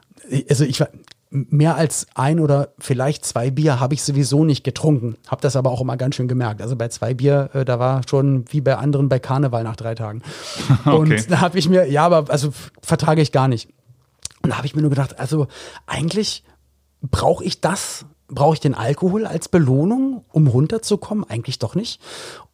also 0.48 0.64
ich 0.64 0.82
mehr 1.30 1.76
als 1.76 2.08
ein 2.14 2.40
oder 2.40 2.74
vielleicht 2.78 3.24
zwei 3.24 3.50
Bier 3.50 3.78
habe 3.78 3.94
ich 3.94 4.02
sowieso 4.02 4.44
nicht 4.44 4.64
getrunken. 4.64 5.16
Habe 5.28 5.42
das 5.42 5.54
aber 5.54 5.70
auch 5.70 5.80
immer 5.80 5.96
ganz 5.96 6.16
schön 6.16 6.26
gemerkt. 6.26 6.60
Also 6.60 6.74
bei 6.74 6.88
zwei 6.88 7.14
Bier, 7.14 7.50
äh, 7.54 7.64
da 7.64 7.78
war 7.78 8.02
schon 8.08 8.44
wie 8.50 8.60
bei 8.60 8.76
anderen 8.76 9.08
bei 9.08 9.20
Karneval 9.20 9.62
nach 9.62 9.76
drei 9.76 9.94
Tagen. 9.94 10.22
okay. 10.84 10.96
Und 10.96 11.30
da 11.30 11.40
habe 11.40 11.58
ich 11.58 11.68
mir, 11.68 11.88
ja, 11.88 12.04
aber 12.04 12.30
also 12.30 12.52
vertrage 12.82 13.22
ich 13.22 13.30
gar 13.30 13.46
nicht. 13.46 13.68
Und 14.42 14.50
da 14.50 14.56
habe 14.56 14.66
ich 14.66 14.74
mir 14.74 14.82
nur 14.82 14.90
gedacht, 14.90 15.20
also 15.20 15.46
eigentlich 15.86 16.42
brauche 17.00 17.44
ich 17.44 17.60
das, 17.60 18.06
brauche 18.28 18.54
ich 18.54 18.60
den 18.60 18.74
Alkohol 18.74 19.24
als 19.24 19.48
Belohnung, 19.48 20.24
um 20.32 20.48
runterzukommen? 20.48 21.24
Eigentlich 21.28 21.60
doch 21.60 21.76
nicht. 21.76 22.00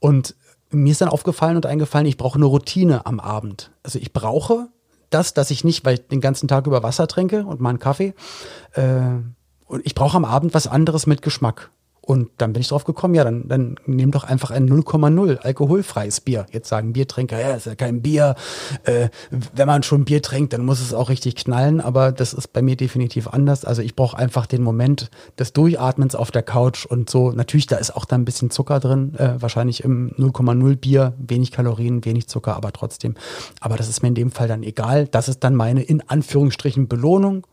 Und 0.00 0.34
mir 0.70 0.90
ist 0.90 1.00
dann 1.00 1.08
aufgefallen 1.08 1.56
und 1.56 1.64
eingefallen, 1.64 2.06
ich 2.06 2.18
brauche 2.18 2.36
eine 2.36 2.44
Routine 2.44 3.06
am 3.06 3.20
Abend. 3.20 3.70
Also 3.82 3.98
ich 3.98 4.12
brauche 4.12 4.68
das, 5.10 5.34
dass 5.34 5.50
ich 5.50 5.64
nicht, 5.64 5.84
weil 5.84 5.94
ich 5.94 6.08
den 6.08 6.20
ganzen 6.20 6.48
Tag 6.48 6.66
über 6.66 6.82
Wasser 6.82 7.06
trinke 7.06 7.44
und 7.44 7.60
mal 7.60 7.70
einen 7.70 7.78
Kaffee, 7.78 8.14
äh, 8.74 9.18
und 9.66 9.84
ich 9.84 9.94
brauche 9.94 10.16
am 10.16 10.24
Abend 10.24 10.54
was 10.54 10.68
anderes 10.68 11.06
mit 11.06 11.22
Geschmack. 11.22 11.70
Und 12.06 12.30
dann 12.38 12.52
bin 12.52 12.60
ich 12.60 12.68
drauf 12.68 12.84
gekommen, 12.84 13.16
ja, 13.16 13.24
dann, 13.24 13.48
dann 13.48 13.74
nimm 13.84 14.12
doch 14.12 14.22
einfach 14.22 14.52
ein 14.52 14.68
0,0 14.68 15.38
alkoholfreies 15.38 16.20
Bier. 16.20 16.46
Jetzt 16.52 16.68
sagen 16.68 16.92
Biertrinker, 16.92 17.40
ja, 17.40 17.54
ist 17.54 17.66
ja 17.66 17.74
kein 17.74 18.00
Bier. 18.00 18.36
Äh, 18.84 19.08
wenn 19.30 19.66
man 19.66 19.82
schon 19.82 20.04
Bier 20.04 20.22
trinkt, 20.22 20.52
dann 20.52 20.64
muss 20.64 20.80
es 20.80 20.94
auch 20.94 21.08
richtig 21.08 21.34
knallen. 21.34 21.80
Aber 21.80 22.12
das 22.12 22.32
ist 22.32 22.52
bei 22.52 22.62
mir 22.62 22.76
definitiv 22.76 23.26
anders. 23.26 23.64
Also 23.64 23.82
ich 23.82 23.96
brauche 23.96 24.16
einfach 24.16 24.46
den 24.46 24.62
Moment 24.62 25.10
des 25.36 25.52
Durchatmens 25.52 26.14
auf 26.14 26.30
der 26.30 26.44
Couch 26.44 26.86
und 26.86 27.10
so. 27.10 27.32
Natürlich, 27.32 27.66
da 27.66 27.74
ist 27.74 27.96
auch 27.96 28.04
da 28.04 28.14
ein 28.14 28.24
bisschen 28.24 28.50
Zucker 28.50 28.78
drin. 28.78 29.16
Äh, 29.16 29.42
wahrscheinlich 29.42 29.82
im 29.82 30.12
0,0 30.12 30.76
Bier. 30.76 31.14
Wenig 31.18 31.50
Kalorien, 31.50 32.04
wenig 32.04 32.28
Zucker, 32.28 32.54
aber 32.54 32.72
trotzdem. 32.72 33.16
Aber 33.60 33.76
das 33.76 33.88
ist 33.88 34.02
mir 34.02 34.08
in 34.08 34.14
dem 34.14 34.30
Fall 34.30 34.46
dann 34.46 34.62
egal. 34.62 35.08
Das 35.08 35.28
ist 35.28 35.42
dann 35.42 35.56
meine 35.56 35.82
in 35.82 36.08
Anführungsstrichen 36.08 36.86
Belohnung 36.86 37.44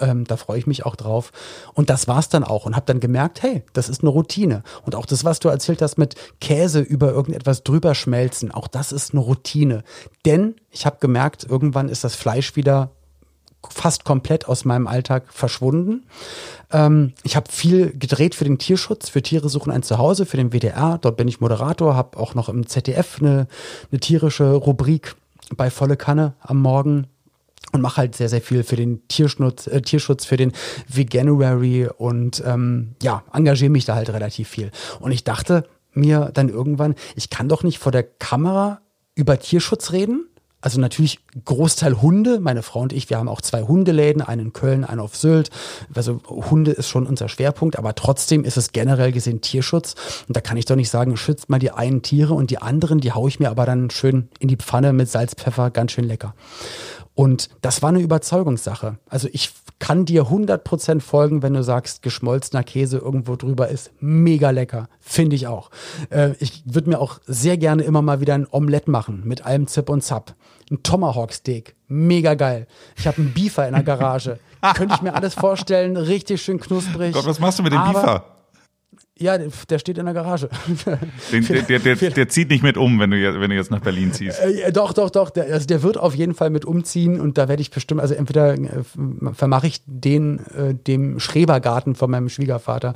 ähm, 0.00 0.24
da 0.24 0.36
freue 0.36 0.58
ich 0.58 0.66
mich 0.66 0.84
auch 0.86 0.96
drauf. 0.96 1.32
Und 1.74 1.90
das 1.90 2.08
war's 2.08 2.28
dann 2.28 2.44
auch 2.44 2.66
und 2.66 2.76
habe 2.76 2.86
dann 2.86 3.00
gemerkt, 3.00 3.42
hey, 3.42 3.62
das 3.72 3.88
ist 3.88 4.02
eine 4.02 4.10
Routine. 4.10 4.62
Und 4.84 4.94
auch 4.94 5.06
das, 5.06 5.24
was 5.24 5.40
du 5.40 5.48
erzählt 5.48 5.82
hast 5.82 5.98
mit 5.98 6.14
Käse 6.40 6.80
über 6.80 7.10
irgendetwas 7.10 7.62
drüber 7.62 7.94
schmelzen, 7.94 8.50
auch 8.50 8.68
das 8.68 8.92
ist 8.92 9.12
eine 9.12 9.20
Routine. 9.20 9.84
Denn 10.24 10.56
ich 10.70 10.86
habe 10.86 10.96
gemerkt, 11.00 11.44
irgendwann 11.48 11.88
ist 11.88 12.04
das 12.04 12.14
Fleisch 12.14 12.56
wieder 12.56 12.90
fast 13.70 14.04
komplett 14.04 14.48
aus 14.48 14.64
meinem 14.64 14.86
Alltag 14.86 15.32
verschwunden. 15.32 16.04
Ähm, 16.72 17.12
ich 17.22 17.36
habe 17.36 17.50
viel 17.50 17.96
gedreht 17.96 18.34
für 18.34 18.44
den 18.44 18.58
Tierschutz, 18.58 19.08
für 19.08 19.22
Tiere 19.22 19.48
suchen 19.48 19.72
ein 19.72 19.82
Zuhause, 19.82 20.26
für 20.26 20.36
den 20.36 20.52
WDR. 20.52 20.98
Dort 21.00 21.16
bin 21.16 21.28
ich 21.28 21.40
Moderator, 21.40 21.94
habe 21.94 22.18
auch 22.18 22.34
noch 22.34 22.48
im 22.48 22.66
ZDF 22.66 23.18
eine, 23.20 23.46
eine 23.90 24.00
tierische 24.00 24.52
Rubrik 24.52 25.14
bei 25.56 25.70
Volle 25.70 25.96
Kanne 25.96 26.34
am 26.40 26.60
Morgen 26.60 27.06
und 27.72 27.80
mache 27.80 27.96
halt 27.98 28.14
sehr, 28.14 28.28
sehr 28.28 28.42
viel 28.42 28.62
für 28.62 28.76
den 28.76 29.06
Tierschutz, 29.08 29.66
äh, 29.66 29.82
Tierschutz 29.82 30.24
für 30.24 30.36
den 30.36 30.52
Veganuary 30.88 31.88
und 31.96 32.42
ähm, 32.46 32.94
ja, 33.02 33.24
engagiere 33.32 33.70
mich 33.70 33.84
da 33.84 33.94
halt 33.94 34.10
relativ 34.10 34.48
viel. 34.48 34.70
Und 35.00 35.12
ich 35.12 35.24
dachte 35.24 35.64
mir 35.94 36.30
dann 36.32 36.48
irgendwann, 36.48 36.94
ich 37.16 37.30
kann 37.30 37.48
doch 37.48 37.62
nicht 37.62 37.78
vor 37.78 37.92
der 37.92 38.02
Kamera 38.04 38.80
über 39.14 39.38
Tierschutz 39.38 39.92
reden. 39.92 40.26
Also 40.62 40.80
natürlich 40.80 41.18
Großteil 41.44 42.00
Hunde. 42.00 42.38
Meine 42.38 42.62
Frau 42.62 42.80
und 42.80 42.92
ich, 42.92 43.10
wir 43.10 43.18
haben 43.18 43.28
auch 43.28 43.40
zwei 43.40 43.62
Hundeläden, 43.62 44.22
einen 44.22 44.46
in 44.46 44.52
Köln, 44.52 44.84
einen 44.84 45.00
auf 45.00 45.16
Sylt. 45.16 45.50
Also 45.92 46.20
Hunde 46.28 46.70
ist 46.70 46.88
schon 46.88 47.04
unser 47.04 47.28
Schwerpunkt, 47.28 47.76
aber 47.76 47.96
trotzdem 47.96 48.44
ist 48.44 48.56
es 48.56 48.70
generell 48.70 49.10
gesehen 49.10 49.40
Tierschutz. 49.40 49.96
Und 50.28 50.36
da 50.36 50.40
kann 50.40 50.56
ich 50.56 50.64
doch 50.64 50.76
nicht 50.76 50.88
sagen, 50.88 51.16
schützt 51.16 51.50
mal 51.50 51.58
die 51.58 51.72
einen 51.72 52.02
Tiere 52.02 52.34
und 52.34 52.50
die 52.50 52.58
anderen, 52.58 53.00
die 53.00 53.10
haue 53.10 53.28
ich 53.28 53.40
mir 53.40 53.50
aber 53.50 53.66
dann 53.66 53.90
schön 53.90 54.28
in 54.38 54.46
die 54.46 54.56
Pfanne 54.56 54.92
mit 54.92 55.10
Salz, 55.10 55.34
Pfeffer, 55.34 55.70
ganz 55.72 55.92
schön 55.92 56.04
lecker. 56.04 56.32
Und 57.14 57.50
das 57.60 57.82
war 57.82 57.90
eine 57.90 58.00
Überzeugungssache. 58.00 58.98
Also 59.08 59.28
ich 59.32 59.50
kann 59.78 60.04
dir 60.04 60.26
100% 60.26 61.00
folgen, 61.00 61.42
wenn 61.42 61.54
du 61.54 61.62
sagst, 61.62 62.02
geschmolzener 62.02 62.62
Käse 62.62 62.98
irgendwo 62.98 63.36
drüber 63.36 63.68
ist 63.68 63.90
mega 64.00 64.50
lecker. 64.50 64.88
Finde 65.00 65.34
ich 65.36 65.48
auch. 65.48 65.70
Äh, 66.10 66.34
ich 66.38 66.62
würde 66.64 66.88
mir 66.88 67.00
auch 67.00 67.18
sehr 67.26 67.58
gerne 67.58 67.82
immer 67.82 68.00
mal 68.00 68.20
wieder 68.20 68.34
ein 68.34 68.46
Omelett 68.50 68.86
machen 68.86 69.22
mit 69.24 69.44
allem 69.44 69.66
Zip 69.66 69.90
und 69.90 70.02
Zap. 70.02 70.34
Ein 70.70 70.82
Tomahawk 70.82 71.32
Steak, 71.32 71.74
mega 71.88 72.34
geil. 72.34 72.66
Ich 72.96 73.06
habe 73.06 73.18
einen 73.18 73.34
Beefer 73.34 73.66
in 73.66 73.74
der 73.74 73.82
Garage. 73.82 74.38
Könnte 74.74 74.94
ich 74.94 75.02
mir 75.02 75.14
alles 75.14 75.34
vorstellen, 75.34 75.96
richtig 75.96 76.40
schön 76.40 76.60
knusprig. 76.60 77.12
Gott, 77.12 77.26
was 77.26 77.40
machst 77.40 77.58
du 77.58 77.64
mit 77.64 77.72
dem 77.72 77.80
Aber 77.80 78.00
Beefer? 78.00 78.24
Ja, 79.18 79.36
der 79.36 79.78
steht 79.78 79.98
in 79.98 80.06
der 80.06 80.14
Garage. 80.14 80.48
Den, 81.32 81.46
der, 81.46 81.62
der, 81.62 81.78
der, 81.78 82.10
der, 82.10 82.28
zieht 82.28 82.48
nicht 82.48 82.62
mit 82.62 82.78
um, 82.78 82.98
wenn 82.98 83.10
du, 83.10 83.18
jetzt, 83.18 83.38
wenn 83.38 83.50
du 83.50 83.56
jetzt 83.56 83.70
nach 83.70 83.80
Berlin 83.80 84.12
ziehst. 84.12 84.40
Äh, 84.40 84.72
doch, 84.72 84.94
doch, 84.94 85.10
doch. 85.10 85.28
Der, 85.28 85.52
also 85.52 85.66
der 85.66 85.82
wird 85.82 85.98
auf 85.98 86.14
jeden 86.14 86.34
Fall 86.34 86.48
mit 86.48 86.64
umziehen 86.64 87.20
und 87.20 87.36
da 87.36 87.46
werde 87.46 87.60
ich 87.60 87.70
bestimmt, 87.70 88.00
also 88.00 88.14
entweder 88.14 88.54
äh, 88.54 88.82
vermache 89.34 89.66
ich 89.66 89.82
den 89.84 90.38
äh, 90.56 90.74
dem 90.74 91.20
Schrebergarten 91.20 91.94
von 91.94 92.10
meinem 92.10 92.30
Schwiegervater 92.30 92.94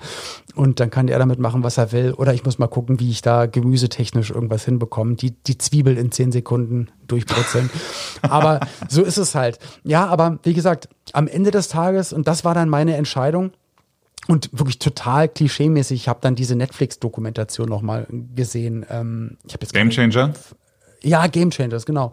und 0.54 0.80
dann 0.80 0.88
kann 0.88 1.08
er 1.08 1.18
damit 1.18 1.38
machen, 1.38 1.62
was 1.62 1.76
er 1.76 1.92
will. 1.92 2.14
Oder 2.14 2.32
ich 2.32 2.44
muss 2.46 2.58
mal 2.58 2.66
gucken, 2.66 2.99
wie 2.99 3.11
ich 3.11 3.20
da 3.20 3.44
gemüsetechnisch 3.44 4.30
irgendwas 4.30 4.64
hinbekomme. 4.64 5.16
Die, 5.16 5.32
die 5.32 5.58
Zwiebel 5.58 5.99
in 5.99 6.12
zehn 6.12 6.32
Sekunden 6.32 6.88
durchbrutzeln. 7.08 7.68
aber 8.23 8.61
so 8.88 9.02
ist 9.02 9.18
es 9.18 9.35
halt. 9.35 9.58
Ja, 9.85 10.06
aber 10.06 10.38
wie 10.44 10.54
gesagt, 10.54 10.88
am 11.12 11.28
Ende 11.28 11.50
des 11.50 11.68
Tages, 11.68 12.14
und 12.14 12.26
das 12.26 12.42
war 12.42 12.54
dann 12.54 12.70
meine 12.70 12.96
Entscheidung, 12.96 13.52
und 14.28 14.50
wirklich 14.52 14.78
total 14.78 15.28
klischeemäßig. 15.28 16.02
Ich 16.02 16.09
habe 16.09 16.21
dann 16.23 16.35
diese 16.35 16.56
Netflix-Dokumentation 16.56 17.68
nochmal 17.68 18.06
gesehen. 18.35 18.85
Ähm, 18.90 19.38
ich 19.47 19.52
jetzt 19.52 19.73
Game 19.73 19.90
Changer? 19.90 20.33
Ja, 21.02 21.26
Game 21.26 21.50
Changers, 21.50 21.87
genau. 21.87 22.12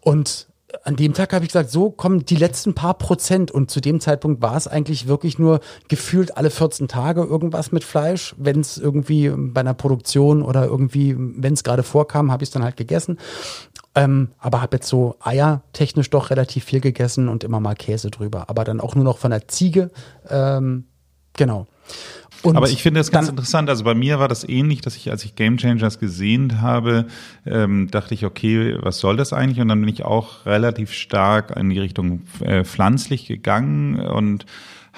Und 0.00 0.48
an 0.84 0.96
dem 0.96 1.14
Tag 1.14 1.32
habe 1.32 1.44
ich 1.44 1.50
gesagt, 1.50 1.70
so 1.70 1.90
kommen 1.90 2.26
die 2.26 2.36
letzten 2.36 2.74
paar 2.74 2.94
Prozent. 2.94 3.50
Und 3.50 3.70
zu 3.70 3.80
dem 3.80 4.00
Zeitpunkt 4.00 4.42
war 4.42 4.56
es 4.56 4.68
eigentlich 4.68 5.08
wirklich 5.08 5.38
nur 5.38 5.60
gefühlt 5.88 6.36
alle 6.36 6.50
14 6.50 6.88
Tage 6.88 7.22
irgendwas 7.22 7.72
mit 7.72 7.84
Fleisch. 7.84 8.34
Wenn 8.38 8.60
es 8.60 8.76
irgendwie 8.76 9.30
bei 9.34 9.60
einer 9.60 9.74
Produktion 9.74 10.42
oder 10.42 10.66
irgendwie, 10.66 11.14
wenn 11.16 11.54
es 11.54 11.64
gerade 11.64 11.82
vorkam, 11.82 12.30
habe 12.30 12.44
ich 12.44 12.48
es 12.48 12.52
dann 12.52 12.62
halt 12.64 12.76
gegessen. 12.76 13.18
Ähm, 13.94 14.28
aber 14.38 14.60
habe 14.60 14.76
jetzt 14.76 14.88
so 14.88 15.16
Eier 15.20 15.62
technisch 15.72 16.10
doch 16.10 16.30
relativ 16.30 16.64
viel 16.64 16.80
gegessen 16.80 17.28
und 17.28 17.44
immer 17.44 17.60
mal 17.60 17.74
Käse 17.74 18.10
drüber. 18.10 18.50
Aber 18.50 18.64
dann 18.64 18.80
auch 18.80 18.94
nur 18.94 19.04
noch 19.04 19.18
von 19.18 19.30
der 19.30 19.48
Ziege. 19.48 19.90
Ähm, 20.28 20.84
Genau. 21.38 21.66
Und 22.42 22.56
Aber 22.56 22.68
ich 22.68 22.82
finde 22.82 23.00
das 23.00 23.10
ganz 23.10 23.28
interessant. 23.28 23.68
Also 23.68 23.82
bei 23.82 23.94
mir 23.94 24.20
war 24.20 24.28
das 24.28 24.48
ähnlich, 24.48 24.80
dass 24.80 24.94
ich, 24.96 25.10
als 25.10 25.24
ich 25.24 25.34
Game 25.34 25.56
Changers 25.56 25.98
gesehen 25.98 26.60
habe, 26.60 27.06
ähm, 27.46 27.88
dachte 27.90 28.14
ich, 28.14 28.24
okay, 28.24 28.76
was 28.80 28.98
soll 28.98 29.16
das 29.16 29.32
eigentlich? 29.32 29.60
Und 29.60 29.68
dann 29.68 29.80
bin 29.80 29.88
ich 29.88 30.04
auch 30.04 30.46
relativ 30.46 30.92
stark 30.92 31.56
in 31.56 31.70
die 31.70 31.80
Richtung 31.80 32.22
äh, 32.40 32.64
pflanzlich 32.64 33.26
gegangen 33.26 33.98
und 33.98 34.46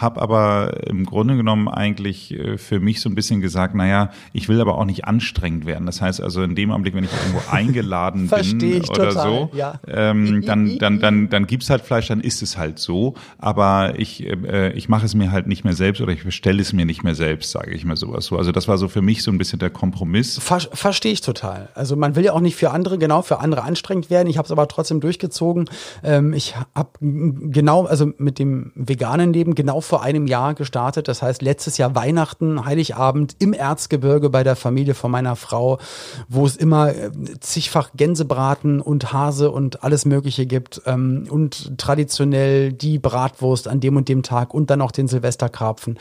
habe 0.00 0.20
aber 0.22 0.86
im 0.86 1.04
Grunde 1.04 1.36
genommen 1.36 1.68
eigentlich 1.68 2.32
äh, 2.32 2.58
für 2.58 2.80
mich 2.80 3.00
so 3.00 3.08
ein 3.08 3.14
bisschen 3.14 3.40
gesagt, 3.40 3.74
naja, 3.74 4.10
ich 4.32 4.48
will 4.48 4.60
aber 4.60 4.78
auch 4.78 4.84
nicht 4.84 5.04
anstrengend 5.04 5.66
werden. 5.66 5.86
Das 5.86 6.00
heißt 6.00 6.20
also 6.20 6.42
in 6.42 6.54
dem 6.54 6.70
Augenblick, 6.70 6.94
wenn 6.94 7.04
ich 7.04 7.10
irgendwo 7.12 7.42
eingeladen 7.50 8.28
bin 8.28 8.82
oder 8.82 9.10
total, 9.10 9.12
so, 9.12 9.50
ja. 9.54 9.80
ähm, 9.86 10.42
dann, 10.44 10.78
dann, 10.78 11.00
dann, 11.00 11.28
dann 11.28 11.46
gibt's 11.46 11.70
halt 11.70 11.82
Fleisch, 11.82 12.08
dann 12.08 12.20
ist 12.20 12.42
es 12.42 12.56
halt 12.56 12.78
so. 12.78 13.14
Aber 13.38 13.94
ich, 13.98 14.26
äh, 14.26 14.72
ich 14.72 14.88
mache 14.88 15.06
es 15.06 15.14
mir 15.14 15.30
halt 15.32 15.46
nicht 15.46 15.64
mehr 15.64 15.74
selbst 15.74 16.00
oder 16.00 16.12
ich 16.12 16.24
bestelle 16.24 16.62
es 16.62 16.72
mir 16.72 16.86
nicht 16.86 17.04
mehr 17.04 17.14
selbst, 17.14 17.50
sage 17.50 17.72
ich 17.72 17.84
mal 17.84 17.96
sowas 17.96 18.24
so. 18.24 18.36
Also 18.36 18.52
das 18.52 18.68
war 18.68 18.78
so 18.78 18.88
für 18.88 19.02
mich 19.02 19.22
so 19.22 19.30
ein 19.30 19.38
bisschen 19.38 19.58
der 19.58 19.70
Kompromiss. 19.70 20.38
Ver 20.38 20.60
Verstehe 20.60 21.12
ich 21.12 21.20
total. 21.20 21.68
Also 21.74 21.96
man 21.96 22.16
will 22.16 22.24
ja 22.24 22.32
auch 22.32 22.40
nicht 22.40 22.56
für 22.56 22.70
andere, 22.70 22.98
genau, 22.98 23.22
für 23.22 23.40
andere 23.40 23.62
anstrengend 23.62 24.10
werden. 24.10 24.28
Ich 24.28 24.38
habe 24.38 24.46
es 24.46 24.52
aber 24.52 24.68
trotzdem 24.68 25.00
durchgezogen. 25.00 25.68
Ähm, 26.02 26.32
ich 26.32 26.54
habe 26.74 26.90
genau, 27.00 27.84
also 27.86 28.12
mit 28.18 28.38
dem 28.38 28.72
veganen 28.74 29.32
Leben 29.32 29.54
genau 29.54 29.80
vor 29.90 30.02
einem 30.04 30.28
Jahr 30.28 30.54
gestartet. 30.54 31.08
Das 31.08 31.20
heißt, 31.20 31.42
letztes 31.42 31.76
Jahr 31.76 31.96
Weihnachten, 31.96 32.64
Heiligabend 32.64 33.34
im 33.40 33.52
Erzgebirge 33.52 34.30
bei 34.30 34.44
der 34.44 34.54
Familie 34.54 34.94
von 34.94 35.10
meiner 35.10 35.34
Frau, 35.34 35.80
wo 36.28 36.46
es 36.46 36.56
immer 36.56 36.94
äh, 36.94 37.10
zigfach 37.40 37.90
Gänsebraten 37.96 38.80
und 38.80 39.12
Hase 39.12 39.50
und 39.50 39.82
alles 39.82 40.04
Mögliche 40.04 40.46
gibt. 40.46 40.80
Ähm, 40.86 41.26
und 41.28 41.76
traditionell 41.76 42.72
die 42.72 43.00
Bratwurst 43.00 43.66
an 43.66 43.80
dem 43.80 43.96
und 43.96 44.08
dem 44.08 44.22
Tag 44.22 44.54
und 44.54 44.70
dann 44.70 44.80
auch 44.80 44.92
den 44.92 45.08
Silvesterkarpfen. 45.08 45.98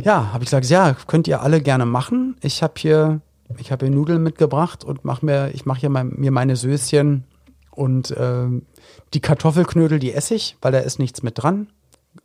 Ja, 0.00 0.32
habe 0.32 0.42
ich 0.42 0.48
gesagt, 0.48 0.64
ja, 0.70 0.96
könnt 1.06 1.28
ihr 1.28 1.42
alle 1.42 1.60
gerne 1.60 1.84
machen. 1.84 2.38
Ich 2.40 2.62
habe 2.62 2.74
hier, 2.78 3.20
ich 3.58 3.70
habe 3.70 3.84
hier 3.84 3.94
Nudeln 3.94 4.22
mitgebracht 4.22 4.82
und 4.82 5.04
mach 5.04 5.20
mir, 5.20 5.50
ich 5.52 5.66
mache 5.66 5.80
hier 5.80 5.90
mein, 5.90 6.14
mir 6.16 6.30
meine 6.30 6.56
Söschen 6.56 7.24
und 7.70 8.12
äh, 8.12 8.46
die 9.12 9.20
Kartoffelknödel, 9.20 9.98
die 9.98 10.14
esse 10.14 10.34
ich, 10.34 10.56
weil 10.62 10.72
da 10.72 10.78
ist 10.78 10.98
nichts 10.98 11.22
mit 11.22 11.42
dran 11.42 11.66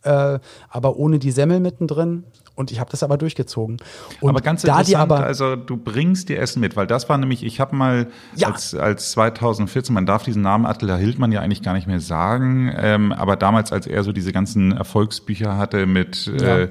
äh, 0.03 0.39
aber 0.70 0.98
ohne 0.98 1.20
die 1.20 1.32
Semmel 1.32 1.60
mittendrin. 1.60 2.24
Und 2.56 2.72
ich 2.72 2.82
habe 2.82 2.91
das 2.91 3.03
aber 3.03 3.18
durchgezogen. 3.18 3.77
Und 4.20 4.29
aber 4.32 4.41
ganz 4.41 4.65
interessant, 4.65 4.98
aber, 4.98 5.24
also 5.24 5.56
du 5.56 5.77
bringst 5.77 6.27
dir 6.27 6.39
Essen 6.39 6.60
mit, 6.60 6.75
weil 6.75 6.88
das 6.88 7.08
war 7.08 7.18
nämlich, 7.18 7.46
ich 7.46 7.62
habe 7.62 7.74
mal 7.74 8.08
ja. 8.36 8.50
als, 8.50 8.75
als 8.75 9.12
2014, 9.12 9.96
man 9.96 10.06
darf 10.06 10.24
diesen 10.24 10.41
Namen 10.41 10.65
Attila 10.65 10.98
Hildmann 10.98 11.32
ja 11.32 11.39
eigentlich 11.39 11.62
gar 11.62 11.74
nicht 11.74 11.88
mehr 11.88 12.01
sagen, 12.01 12.70
ähm, 12.75 13.13
aber 13.13 13.38
damals, 13.38 13.72
als 13.72 13.88
er 13.88 14.03
so 14.03 14.12
diese 14.12 14.34
ganzen 14.34 14.74
Erfolgsbücher 14.74 15.58
hatte 15.58 15.86
mit 15.86 16.29
ja. 16.38 16.58
äh, 16.58 16.70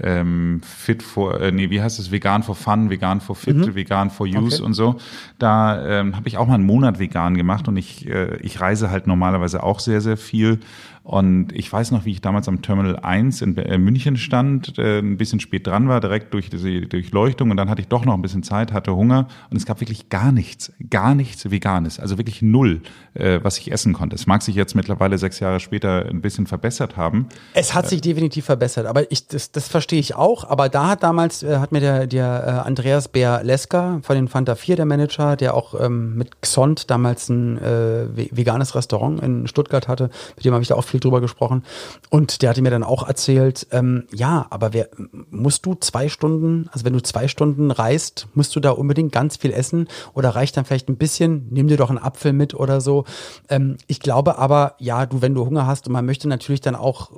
ähm, 0.00 0.60
Fit 0.64 1.02
for, 1.02 1.40
äh, 1.40 1.52
nee, 1.52 1.70
wie 1.70 1.82
heißt 1.82 1.98
es, 1.98 2.10
Vegan 2.10 2.42
for 2.42 2.54
Fun, 2.54 2.90
Vegan 2.90 3.20
for 3.20 3.36
Fit, 3.36 3.56
mhm. 3.56 3.74
Vegan 3.74 4.10
for 4.10 4.26
Use 4.26 4.56
okay. 4.56 4.62
und 4.64 4.74
so. 4.74 4.96
Da 5.38 6.00
ähm, 6.00 6.16
habe 6.16 6.28
ich 6.28 6.36
auch 6.36 6.46
mal 6.46 6.54
einen 6.54 6.66
Monat 6.66 6.98
vegan 6.98 7.36
gemacht 7.36 7.68
und 7.68 7.76
ich, 7.76 8.08
äh, 8.08 8.36
ich 8.38 8.60
reise 8.60 8.90
halt 8.90 9.06
normalerweise 9.06 9.62
auch 9.62 9.80
sehr, 9.80 10.00
sehr 10.00 10.16
viel 10.16 10.60
Und 11.08 11.52
ich 11.54 11.72
weiß 11.72 11.90
noch, 11.92 12.04
wie 12.04 12.10
ich 12.10 12.20
damals 12.20 12.48
am 12.48 12.60
Terminal 12.60 12.96
1 12.96 13.40
in 13.40 13.56
äh, 13.56 13.78
München 13.78 14.18
stand, 14.18 14.78
äh, 14.78 14.98
ein 14.98 15.16
bisschen 15.16 15.40
spät 15.40 15.66
dran 15.66 15.88
war, 15.88 16.02
direkt 16.02 16.34
durch 16.34 16.50
diese 16.50 16.82
Durchleuchtung. 16.82 17.50
Und 17.50 17.56
dann 17.56 17.70
hatte 17.70 17.80
ich 17.80 17.88
doch 17.88 18.04
noch 18.04 18.12
ein 18.12 18.20
bisschen 18.20 18.42
Zeit, 18.42 18.74
hatte 18.74 18.94
Hunger. 18.94 19.26
Und 19.50 19.56
es 19.56 19.64
gab 19.64 19.80
wirklich 19.80 20.10
gar 20.10 20.32
nichts, 20.32 20.70
gar 20.90 21.14
nichts 21.14 21.50
Veganes, 21.50 21.98
also 21.98 22.18
wirklich 22.18 22.42
null, 22.42 22.82
äh, 23.14 23.40
was 23.42 23.56
ich 23.56 23.72
essen 23.72 23.94
konnte. 23.94 24.16
Es 24.16 24.26
mag 24.26 24.42
sich 24.42 24.54
jetzt 24.54 24.74
mittlerweile 24.74 25.16
sechs 25.16 25.40
Jahre 25.40 25.60
später 25.60 26.04
ein 26.04 26.20
bisschen 26.20 26.46
verbessert 26.46 26.98
haben. 26.98 27.28
Es 27.54 27.72
hat 27.72 27.88
sich 27.88 28.02
definitiv 28.02 28.44
verbessert, 28.44 28.84
aber 28.84 29.10
ich, 29.10 29.28
das, 29.28 29.50
das 29.50 29.66
verstehe 29.66 30.00
ich 30.00 30.14
auch, 30.14 30.44
aber 30.44 30.68
da 30.68 30.88
hat 30.88 31.02
damals, 31.02 31.42
hat 31.42 31.72
mir 31.72 31.80
der, 31.80 32.06
der 32.06 32.66
Andreas 32.66 33.08
Bär 33.08 33.42
Lesker 33.42 34.00
von 34.02 34.14
den 34.14 34.28
Fanta 34.28 34.56
4, 34.56 34.76
der 34.76 34.84
Manager, 34.84 35.36
der 35.36 35.54
auch 35.54 35.74
ähm, 35.80 36.16
mit 36.16 36.42
Xont 36.42 36.90
damals 36.90 37.30
ein 37.30 37.56
äh, 37.56 38.08
veganes 38.14 38.74
Restaurant 38.74 39.22
in 39.22 39.46
Stuttgart 39.46 39.88
hatte, 39.88 40.10
mit 40.36 40.44
dem 40.44 40.52
habe 40.52 40.60
ich 40.60 40.68
da 40.68 40.74
auch 40.74 40.84
viel 40.84 40.97
drüber 41.00 41.20
gesprochen. 41.20 41.64
Und 42.10 42.42
der 42.42 42.50
hatte 42.50 42.62
mir 42.62 42.70
dann 42.70 42.82
auch 42.82 43.06
erzählt, 43.06 43.66
ähm, 43.70 44.04
ja, 44.12 44.46
aber 44.50 44.72
wer, 44.72 44.88
musst 45.30 45.66
du 45.66 45.74
zwei 45.74 46.08
Stunden, 46.08 46.68
also 46.72 46.84
wenn 46.84 46.92
du 46.92 47.02
zwei 47.02 47.28
Stunden 47.28 47.70
reist, 47.70 48.28
musst 48.34 48.54
du 48.56 48.60
da 48.60 48.70
unbedingt 48.70 49.12
ganz 49.12 49.36
viel 49.36 49.52
essen 49.52 49.88
oder 50.14 50.30
reicht 50.30 50.56
dann 50.56 50.64
vielleicht 50.64 50.88
ein 50.88 50.96
bisschen, 50.96 51.48
nimm 51.50 51.68
dir 51.68 51.76
doch 51.76 51.90
einen 51.90 51.98
Apfel 51.98 52.32
mit 52.32 52.54
oder 52.54 52.80
so. 52.80 53.04
Ähm, 53.48 53.76
ich 53.86 54.00
glaube 54.00 54.38
aber, 54.38 54.74
ja, 54.78 55.06
du, 55.06 55.22
wenn 55.22 55.34
du 55.34 55.44
Hunger 55.44 55.66
hast 55.66 55.86
und 55.86 55.92
man 55.92 56.06
möchte 56.06 56.28
natürlich 56.28 56.60
dann 56.60 56.74
auch 56.74 57.10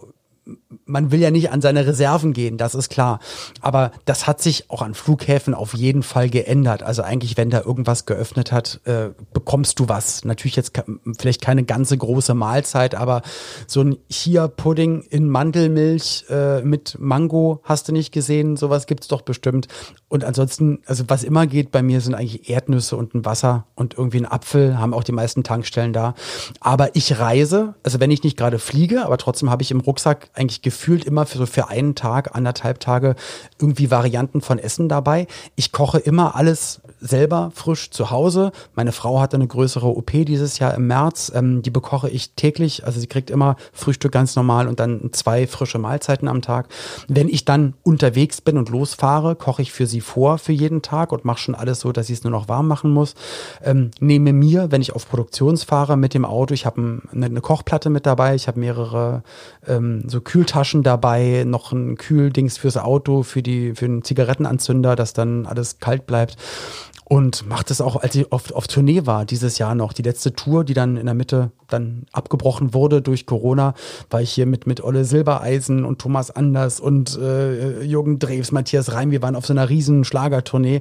man 0.86 1.10
will 1.10 1.20
ja 1.20 1.30
nicht 1.30 1.50
an 1.50 1.60
seine 1.60 1.86
Reserven 1.86 2.32
gehen, 2.32 2.56
das 2.56 2.74
ist 2.74 2.90
klar. 2.90 3.18
Aber 3.60 3.90
das 4.04 4.26
hat 4.26 4.40
sich 4.40 4.70
auch 4.70 4.82
an 4.82 4.94
Flughäfen 4.94 5.54
auf 5.54 5.74
jeden 5.74 6.02
Fall 6.02 6.30
geändert. 6.30 6.82
Also 6.82 7.02
eigentlich, 7.02 7.36
wenn 7.36 7.50
da 7.50 7.62
irgendwas 7.62 8.06
geöffnet 8.06 8.52
hat, 8.52 8.80
äh, 8.84 9.10
bekommst 9.32 9.80
du 9.80 9.88
was. 9.88 10.24
Natürlich 10.24 10.56
jetzt 10.56 10.72
vielleicht 11.18 11.42
keine 11.42 11.64
ganze 11.64 11.96
große 11.98 12.34
Mahlzeit, 12.34 12.94
aber 12.94 13.22
so 13.66 13.82
ein 13.82 13.96
Chia-Pudding 14.10 15.02
in 15.10 15.28
Mandelmilch 15.28 16.26
äh, 16.30 16.62
mit 16.62 16.96
Mango 17.00 17.60
hast 17.64 17.88
du 17.88 17.92
nicht 17.92 18.12
gesehen. 18.12 18.56
Sowas 18.56 18.86
gibt's 18.86 19.08
doch 19.08 19.22
bestimmt. 19.22 19.66
Und 20.08 20.24
ansonsten, 20.24 20.80
also 20.86 21.04
was 21.08 21.24
immer 21.24 21.46
geht 21.46 21.70
bei 21.72 21.82
mir 21.82 22.00
sind 22.00 22.14
eigentlich 22.14 22.48
Erdnüsse 22.48 22.96
und 22.96 23.14
ein 23.14 23.24
Wasser 23.24 23.66
und 23.74 23.94
irgendwie 23.98 24.18
ein 24.18 24.30
Apfel, 24.30 24.78
haben 24.78 24.94
auch 24.94 25.04
die 25.04 25.12
meisten 25.12 25.42
Tankstellen 25.42 25.92
da. 25.92 26.14
Aber 26.60 26.94
ich 26.94 27.18
reise, 27.18 27.74
also 27.82 27.98
wenn 27.98 28.10
ich 28.10 28.22
nicht 28.22 28.36
gerade 28.36 28.58
fliege, 28.58 29.04
aber 29.04 29.18
trotzdem 29.18 29.50
habe 29.50 29.62
ich 29.62 29.70
im 29.70 29.80
Rucksack 29.80 30.30
eigentlich 30.34 30.59
gefühlt 30.62 31.04
immer 31.04 31.26
für 31.26 31.46
für 31.46 31.68
einen 31.68 31.94
Tag, 31.94 32.34
anderthalb 32.34 32.80
Tage 32.80 33.16
irgendwie 33.58 33.90
Varianten 33.90 34.40
von 34.40 34.58
Essen 34.58 34.88
dabei. 34.88 35.26
Ich 35.56 35.72
koche 35.72 35.98
immer 35.98 36.36
alles 36.36 36.80
selber 37.00 37.50
frisch 37.54 37.90
zu 37.90 38.10
Hause. 38.10 38.52
Meine 38.74 38.92
Frau 38.92 39.20
hatte 39.20 39.36
eine 39.36 39.46
größere 39.46 39.86
OP 39.86 40.10
dieses 40.12 40.58
Jahr 40.58 40.74
im 40.74 40.86
März. 40.86 41.32
Ähm, 41.34 41.62
die 41.62 41.70
bekoche 41.70 42.10
ich 42.10 42.34
täglich. 42.34 42.84
Also 42.84 43.00
sie 43.00 43.06
kriegt 43.06 43.30
immer 43.30 43.56
Frühstück 43.72 44.12
ganz 44.12 44.36
normal 44.36 44.68
und 44.68 44.80
dann 44.80 45.10
zwei 45.12 45.46
frische 45.46 45.78
Mahlzeiten 45.78 46.28
am 46.28 46.42
Tag. 46.42 46.68
Wenn 47.08 47.28
ich 47.28 47.44
dann 47.44 47.74
unterwegs 47.82 48.40
bin 48.40 48.58
und 48.58 48.68
losfahre, 48.68 49.34
koche 49.34 49.62
ich 49.62 49.72
für 49.72 49.86
sie 49.86 50.00
vor 50.00 50.38
für 50.38 50.52
jeden 50.52 50.82
Tag 50.82 51.12
und 51.12 51.24
mache 51.24 51.38
schon 51.38 51.54
alles 51.54 51.80
so, 51.80 51.92
dass 51.92 52.10
ich 52.10 52.18
es 52.18 52.24
nur 52.24 52.30
noch 52.30 52.48
warm 52.48 52.68
machen 52.68 52.90
muss. 52.90 53.14
Ähm, 53.62 53.90
nehme 54.00 54.32
mir, 54.32 54.70
wenn 54.70 54.82
ich 54.82 54.94
auf 54.94 55.08
Produktionsfahre 55.08 55.96
mit 55.96 56.14
dem 56.14 56.24
Auto, 56.24 56.54
ich 56.54 56.66
habe 56.66 57.00
eine, 57.12 57.26
eine, 57.26 57.40
Kochplatte 57.40 57.90
mit 57.90 58.06
dabei, 58.06 58.34
ich 58.34 58.48
habe 58.48 58.60
mehrere 58.60 59.22
ähm, 59.66 60.04
so 60.06 60.20
Kühltaschen 60.50 60.82
dabei, 60.82 61.44
noch 61.46 61.70
ein 61.70 61.96
Kühldings 61.96 62.58
fürs 62.58 62.76
Auto, 62.76 63.22
für 63.22 63.40
die 63.40 63.74
für 63.76 63.86
den 63.86 64.02
Zigarettenanzünder, 64.02 64.96
dass 64.96 65.12
dann 65.12 65.46
alles 65.46 65.78
kalt 65.78 66.06
bleibt 66.06 66.36
und 67.04 67.48
macht 67.48 67.70
es 67.70 67.80
auch, 67.80 67.96
als 67.96 68.16
ich 68.16 68.32
auf, 68.32 68.52
auf 68.52 68.66
Tournee 68.66 69.06
war, 69.06 69.24
dieses 69.24 69.58
Jahr 69.58 69.76
noch. 69.76 69.92
Die 69.92 70.02
letzte 70.02 70.34
Tour, 70.34 70.64
die 70.64 70.74
dann 70.74 70.96
in 70.96 71.06
der 71.06 71.14
Mitte 71.14 71.52
dann 71.72 72.06
abgebrochen 72.12 72.74
wurde 72.74 73.02
durch 73.02 73.26
Corona, 73.26 73.74
war 74.10 74.20
ich 74.20 74.30
hier 74.30 74.46
mit, 74.46 74.66
mit 74.66 74.82
Olle 74.82 75.04
Silbereisen 75.04 75.84
und 75.84 76.00
Thomas 76.00 76.30
Anders 76.30 76.80
und 76.80 77.18
äh, 77.18 77.82
Jürgen 77.82 78.18
Drews, 78.18 78.52
Matthias 78.52 78.92
Reim. 78.92 79.10
Wir 79.10 79.22
waren 79.22 79.36
auf 79.36 79.46
so 79.46 79.52
einer 79.52 79.68
riesen 79.68 80.04
Schlagertournee 80.04 80.80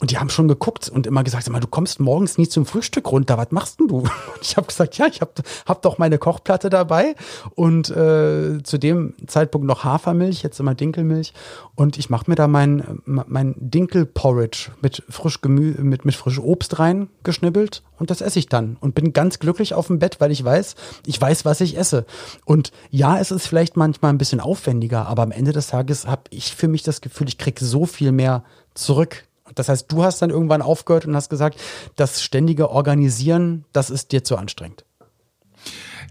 und 0.00 0.10
die 0.10 0.18
haben 0.18 0.30
schon 0.30 0.48
geguckt 0.48 0.88
und 0.88 1.06
immer 1.06 1.24
gesagt, 1.24 1.48
du 1.48 1.66
kommst 1.66 2.00
morgens 2.00 2.38
nie 2.38 2.48
zum 2.48 2.66
Frühstück 2.66 3.10
runter, 3.10 3.36
was 3.38 3.50
machst 3.50 3.80
denn 3.80 3.88
du? 3.88 3.98
Und 3.98 4.42
ich 4.42 4.56
habe 4.56 4.66
gesagt, 4.66 4.96
ja, 4.98 5.06
ich 5.06 5.20
habe 5.20 5.32
hab 5.66 5.82
doch 5.82 5.98
meine 5.98 6.18
Kochplatte 6.18 6.70
dabei 6.70 7.14
und 7.54 7.90
äh, 7.90 8.62
zu 8.62 8.78
dem 8.78 9.14
Zeitpunkt 9.26 9.66
noch 9.66 9.84
Hafermilch, 9.84 10.42
jetzt 10.42 10.60
immer 10.60 10.74
Dinkelmilch 10.74 11.32
und 11.74 11.98
ich 11.98 12.10
mache 12.10 12.30
mir 12.30 12.36
da 12.36 12.46
mein, 12.46 13.00
mein 13.04 13.54
Dinkelporridge 13.58 14.70
mit 14.80 15.02
frisch 15.08 15.40
Gemüse 15.40 15.82
mit, 15.82 16.04
mit 16.04 16.14
frischem 16.14 16.44
Obst 16.44 16.78
reingeschnibbelt 16.78 17.82
und 17.98 18.10
das 18.10 18.20
esse 18.20 18.38
ich 18.38 18.48
dann 18.48 18.76
und 18.80 18.94
bin 18.94 19.12
ganz 19.12 19.38
glücklich 19.38 19.74
auf 19.74 19.88
dem 19.88 19.98
Bett, 19.98 20.20
weil 20.20 20.30
ich 20.30 20.44
weiß, 20.44 20.74
ich 21.06 21.20
weiß, 21.20 21.44
was 21.44 21.60
ich 21.60 21.76
esse. 21.76 22.06
Und 22.44 22.72
ja, 22.90 23.18
es 23.18 23.30
ist 23.30 23.46
vielleicht 23.46 23.76
manchmal 23.76 24.12
ein 24.12 24.18
bisschen 24.18 24.40
aufwendiger, 24.40 25.06
aber 25.06 25.22
am 25.22 25.30
Ende 25.30 25.52
des 25.52 25.68
Tages 25.68 26.06
habe 26.06 26.22
ich 26.30 26.54
für 26.54 26.68
mich 26.68 26.82
das 26.82 27.00
Gefühl, 27.00 27.28
ich 27.28 27.38
kriege 27.38 27.64
so 27.64 27.86
viel 27.86 28.12
mehr 28.12 28.44
zurück. 28.74 29.24
Das 29.54 29.68
heißt, 29.68 29.90
du 29.90 30.04
hast 30.04 30.20
dann 30.20 30.30
irgendwann 30.30 30.62
aufgehört 30.62 31.06
und 31.06 31.16
hast 31.16 31.30
gesagt, 31.30 31.58
das 31.96 32.22
ständige 32.22 32.70
Organisieren, 32.70 33.64
das 33.72 33.90
ist 33.90 34.12
dir 34.12 34.22
zu 34.22 34.36
anstrengend. 34.36 34.84